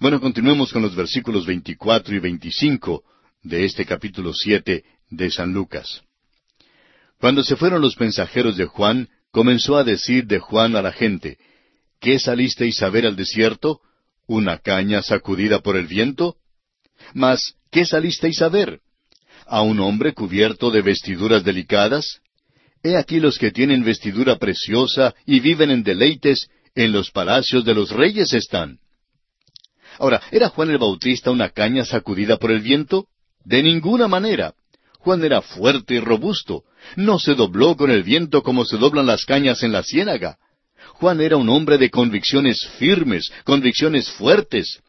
Bueno, 0.00 0.20
continuemos 0.20 0.72
con 0.72 0.82
los 0.82 0.96
versículos 0.96 1.46
24 1.46 2.16
y 2.16 2.18
25 2.18 3.04
de 3.46 3.64
este 3.64 3.86
capítulo 3.86 4.32
7 4.34 4.84
de 5.10 5.30
San 5.30 5.52
Lucas. 5.52 6.02
Cuando 7.18 7.42
se 7.42 7.56
fueron 7.56 7.80
los 7.80 7.98
mensajeros 7.98 8.56
de 8.56 8.66
Juan, 8.66 9.08
comenzó 9.30 9.76
a 9.76 9.84
decir 9.84 10.26
de 10.26 10.38
Juan 10.38 10.76
a 10.76 10.82
la 10.82 10.92
gente, 10.92 11.38
¿Qué 12.00 12.18
salisteis 12.18 12.82
a 12.82 12.90
ver 12.90 13.06
al 13.06 13.16
desierto? 13.16 13.80
¿Una 14.26 14.58
caña 14.58 15.00
sacudida 15.02 15.60
por 15.60 15.76
el 15.76 15.86
viento? 15.86 16.36
Mas, 17.14 17.54
¿qué 17.70 17.86
salisteis 17.86 18.42
a 18.42 18.48
ver? 18.48 18.80
¿A 19.46 19.62
un 19.62 19.80
hombre 19.80 20.12
cubierto 20.12 20.70
de 20.70 20.82
vestiduras 20.82 21.44
delicadas? 21.44 22.20
He 22.82 22.96
aquí 22.96 23.20
los 23.20 23.38
que 23.38 23.50
tienen 23.50 23.84
vestidura 23.84 24.36
preciosa 24.36 25.14
y 25.24 25.40
viven 25.40 25.70
en 25.70 25.82
deleites, 25.82 26.48
en 26.74 26.92
los 26.92 27.10
palacios 27.10 27.64
de 27.64 27.74
los 27.74 27.90
reyes 27.90 28.32
están. 28.34 28.78
Ahora, 29.98 30.20
¿era 30.30 30.50
Juan 30.50 30.70
el 30.70 30.78
Bautista 30.78 31.30
una 31.30 31.48
caña 31.48 31.84
sacudida 31.84 32.36
por 32.36 32.50
el 32.50 32.60
viento? 32.60 33.06
De 33.46 33.62
ninguna 33.62 34.08
manera. 34.08 34.54
Juan 34.98 35.22
era 35.24 35.40
fuerte 35.40 35.94
y 35.94 36.00
robusto. 36.00 36.64
No 36.96 37.20
se 37.20 37.36
dobló 37.36 37.76
con 37.76 37.92
el 37.92 38.02
viento 38.02 38.42
como 38.42 38.64
se 38.64 38.76
doblan 38.76 39.06
las 39.06 39.24
cañas 39.24 39.62
en 39.62 39.70
la 39.70 39.84
ciénaga. 39.84 40.36
Juan 40.94 41.20
era 41.20 41.36
un 41.36 41.48
hombre 41.48 41.78
de 41.78 41.88
convicciones 41.88 42.66
firmes, 42.78 43.30
convicciones 43.44 44.10
fuertes. 44.10 44.80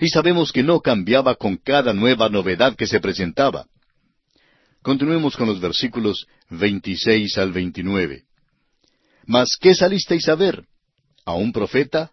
Y 0.00 0.08
sabemos 0.08 0.50
que 0.50 0.64
no 0.64 0.80
cambiaba 0.80 1.36
con 1.36 1.56
cada 1.56 1.92
nueva 1.92 2.28
novedad 2.28 2.74
que 2.74 2.88
se 2.88 2.98
presentaba. 2.98 3.66
Continuemos 4.82 5.36
con 5.36 5.46
los 5.46 5.60
versículos 5.60 6.26
26 6.48 7.38
al 7.38 7.52
29. 7.52 8.24
Mas, 9.26 9.56
¿qué 9.60 9.72
salisteis 9.72 10.28
a 10.28 10.34
ver? 10.34 10.64
¿A 11.24 11.34
un 11.34 11.52
profeta? 11.52 12.10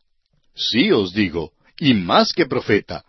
Sí 0.54 0.92
os 0.92 1.12
digo, 1.12 1.54
y 1.80 1.96
más 1.96 2.34
que 2.34 2.46
profeta. 2.46 3.04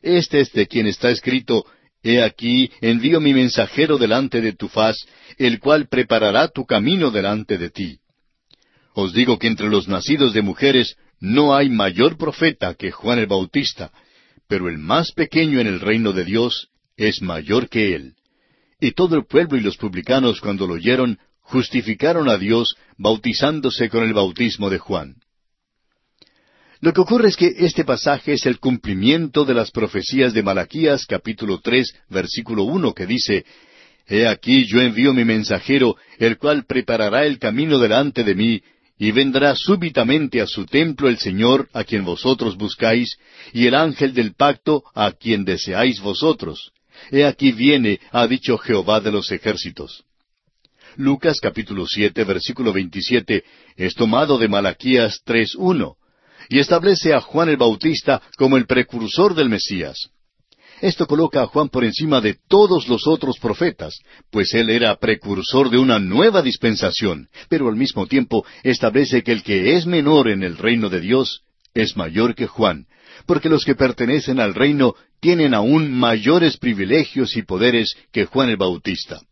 Este 0.00 0.40
es 0.40 0.50
de 0.52 0.66
quien 0.66 0.88
está 0.88 1.10
escrito, 1.10 1.64
He 2.02 2.22
aquí, 2.22 2.70
envío 2.80 3.20
mi 3.20 3.32
mensajero 3.32 3.96
delante 3.96 4.40
de 4.40 4.52
tu 4.52 4.68
faz, 4.68 5.06
el 5.38 5.60
cual 5.60 5.88
preparará 5.88 6.48
tu 6.48 6.66
camino 6.66 7.10
delante 7.10 7.58
de 7.58 7.70
ti. 7.70 7.98
Os 8.94 9.12
digo 9.12 9.38
que 9.38 9.46
entre 9.46 9.68
los 9.68 9.88
nacidos 9.88 10.32
de 10.32 10.42
mujeres 10.42 10.96
no 11.20 11.54
hay 11.54 11.70
mayor 11.70 12.18
profeta 12.18 12.74
que 12.74 12.90
Juan 12.90 13.18
el 13.18 13.26
Bautista, 13.26 13.92
pero 14.48 14.68
el 14.68 14.78
más 14.78 15.12
pequeño 15.12 15.60
en 15.60 15.68
el 15.68 15.80
reino 15.80 16.12
de 16.12 16.24
Dios 16.24 16.68
es 16.96 17.22
mayor 17.22 17.68
que 17.68 17.94
él. 17.94 18.14
Y 18.80 18.92
todo 18.92 19.16
el 19.16 19.24
pueblo 19.24 19.56
y 19.56 19.60
los 19.60 19.76
publicanos 19.76 20.40
cuando 20.40 20.66
lo 20.66 20.74
oyeron, 20.74 21.18
justificaron 21.40 22.28
a 22.28 22.36
Dios 22.36 22.74
bautizándose 22.98 23.88
con 23.88 24.02
el 24.02 24.12
bautismo 24.12 24.68
de 24.70 24.78
Juan. 24.78 25.21
Lo 26.82 26.92
que 26.92 27.00
ocurre 27.00 27.28
es 27.28 27.36
que 27.36 27.46
este 27.58 27.84
pasaje 27.84 28.32
es 28.32 28.44
el 28.44 28.58
cumplimiento 28.58 29.44
de 29.44 29.54
las 29.54 29.70
profecías 29.70 30.34
de 30.34 30.42
Malaquías 30.42 31.06
capítulo 31.06 31.60
tres 31.60 31.94
versículo 32.10 32.64
uno 32.64 32.92
que 32.92 33.06
dice 33.06 33.44
He 34.08 34.26
aquí 34.26 34.64
yo 34.66 34.80
envío 34.80 35.14
mi 35.14 35.24
mensajero, 35.24 35.96
el 36.18 36.38
cual 36.38 36.64
preparará 36.66 37.24
el 37.24 37.38
camino 37.38 37.78
delante 37.78 38.24
de 38.24 38.34
mí, 38.34 38.62
y 38.98 39.12
vendrá 39.12 39.54
súbitamente 39.54 40.40
a 40.40 40.48
su 40.48 40.66
templo 40.66 41.08
el 41.08 41.18
Señor, 41.18 41.68
a 41.72 41.84
quien 41.84 42.04
vosotros 42.04 42.56
buscáis, 42.56 43.16
y 43.52 43.68
el 43.68 43.76
ángel 43.76 44.12
del 44.12 44.34
pacto, 44.34 44.82
a 44.92 45.12
quien 45.12 45.44
deseáis 45.44 46.00
vosotros. 46.00 46.72
He 47.12 47.24
aquí 47.24 47.52
viene, 47.52 48.00
ha 48.10 48.26
dicho 48.26 48.58
Jehová 48.58 49.00
de 49.00 49.12
los 49.12 49.30
ejércitos. 49.30 50.02
Lucas 50.96 51.38
capítulo 51.40 51.86
siete 51.86 52.24
versículo 52.24 52.72
veintisiete 52.72 53.44
es 53.76 53.94
tomado 53.94 54.36
de 54.36 54.48
Malaquías 54.48 55.20
tres 55.24 55.54
uno 55.54 55.96
y 56.52 56.58
establece 56.58 57.14
a 57.14 57.20
Juan 57.22 57.48
el 57.48 57.56
Bautista 57.56 58.20
como 58.36 58.58
el 58.58 58.66
precursor 58.66 59.34
del 59.34 59.48
Mesías. 59.48 60.10
Esto 60.82 61.06
coloca 61.06 61.40
a 61.40 61.46
Juan 61.46 61.70
por 61.70 61.82
encima 61.82 62.20
de 62.20 62.36
todos 62.46 62.88
los 62.88 63.06
otros 63.06 63.38
profetas, 63.38 63.98
pues 64.30 64.52
él 64.52 64.68
era 64.68 64.94
precursor 64.96 65.70
de 65.70 65.78
una 65.78 65.98
nueva 65.98 66.42
dispensación, 66.42 67.30
pero 67.48 67.68
al 67.68 67.76
mismo 67.76 68.06
tiempo 68.06 68.44
establece 68.64 69.22
que 69.22 69.32
el 69.32 69.42
que 69.42 69.76
es 69.76 69.86
menor 69.86 70.28
en 70.28 70.42
el 70.42 70.58
reino 70.58 70.90
de 70.90 71.00
Dios 71.00 71.40
es 71.72 71.96
mayor 71.96 72.34
que 72.34 72.46
Juan, 72.46 72.84
porque 73.24 73.48
los 73.48 73.64
que 73.64 73.74
pertenecen 73.74 74.38
al 74.38 74.54
reino 74.54 74.94
tienen 75.20 75.54
aún 75.54 75.90
mayores 75.90 76.58
privilegios 76.58 77.34
y 77.34 77.44
poderes 77.44 77.94
que 78.12 78.26
Juan 78.26 78.50
el 78.50 78.58
Bautista. 78.58 79.22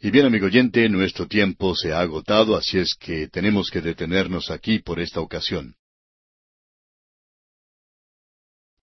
Y 0.00 0.10
bien, 0.10 0.26
amigo 0.26 0.46
oyente, 0.46 0.88
nuestro 0.90 1.26
tiempo 1.26 1.74
se 1.74 1.92
ha 1.92 2.00
agotado, 2.00 2.54
así 2.54 2.78
es 2.78 2.94
que 2.94 3.28
tenemos 3.28 3.70
que 3.70 3.80
detenernos 3.80 4.50
aquí 4.50 4.78
por 4.78 5.00
esta 5.00 5.20
ocasión. 5.20 5.74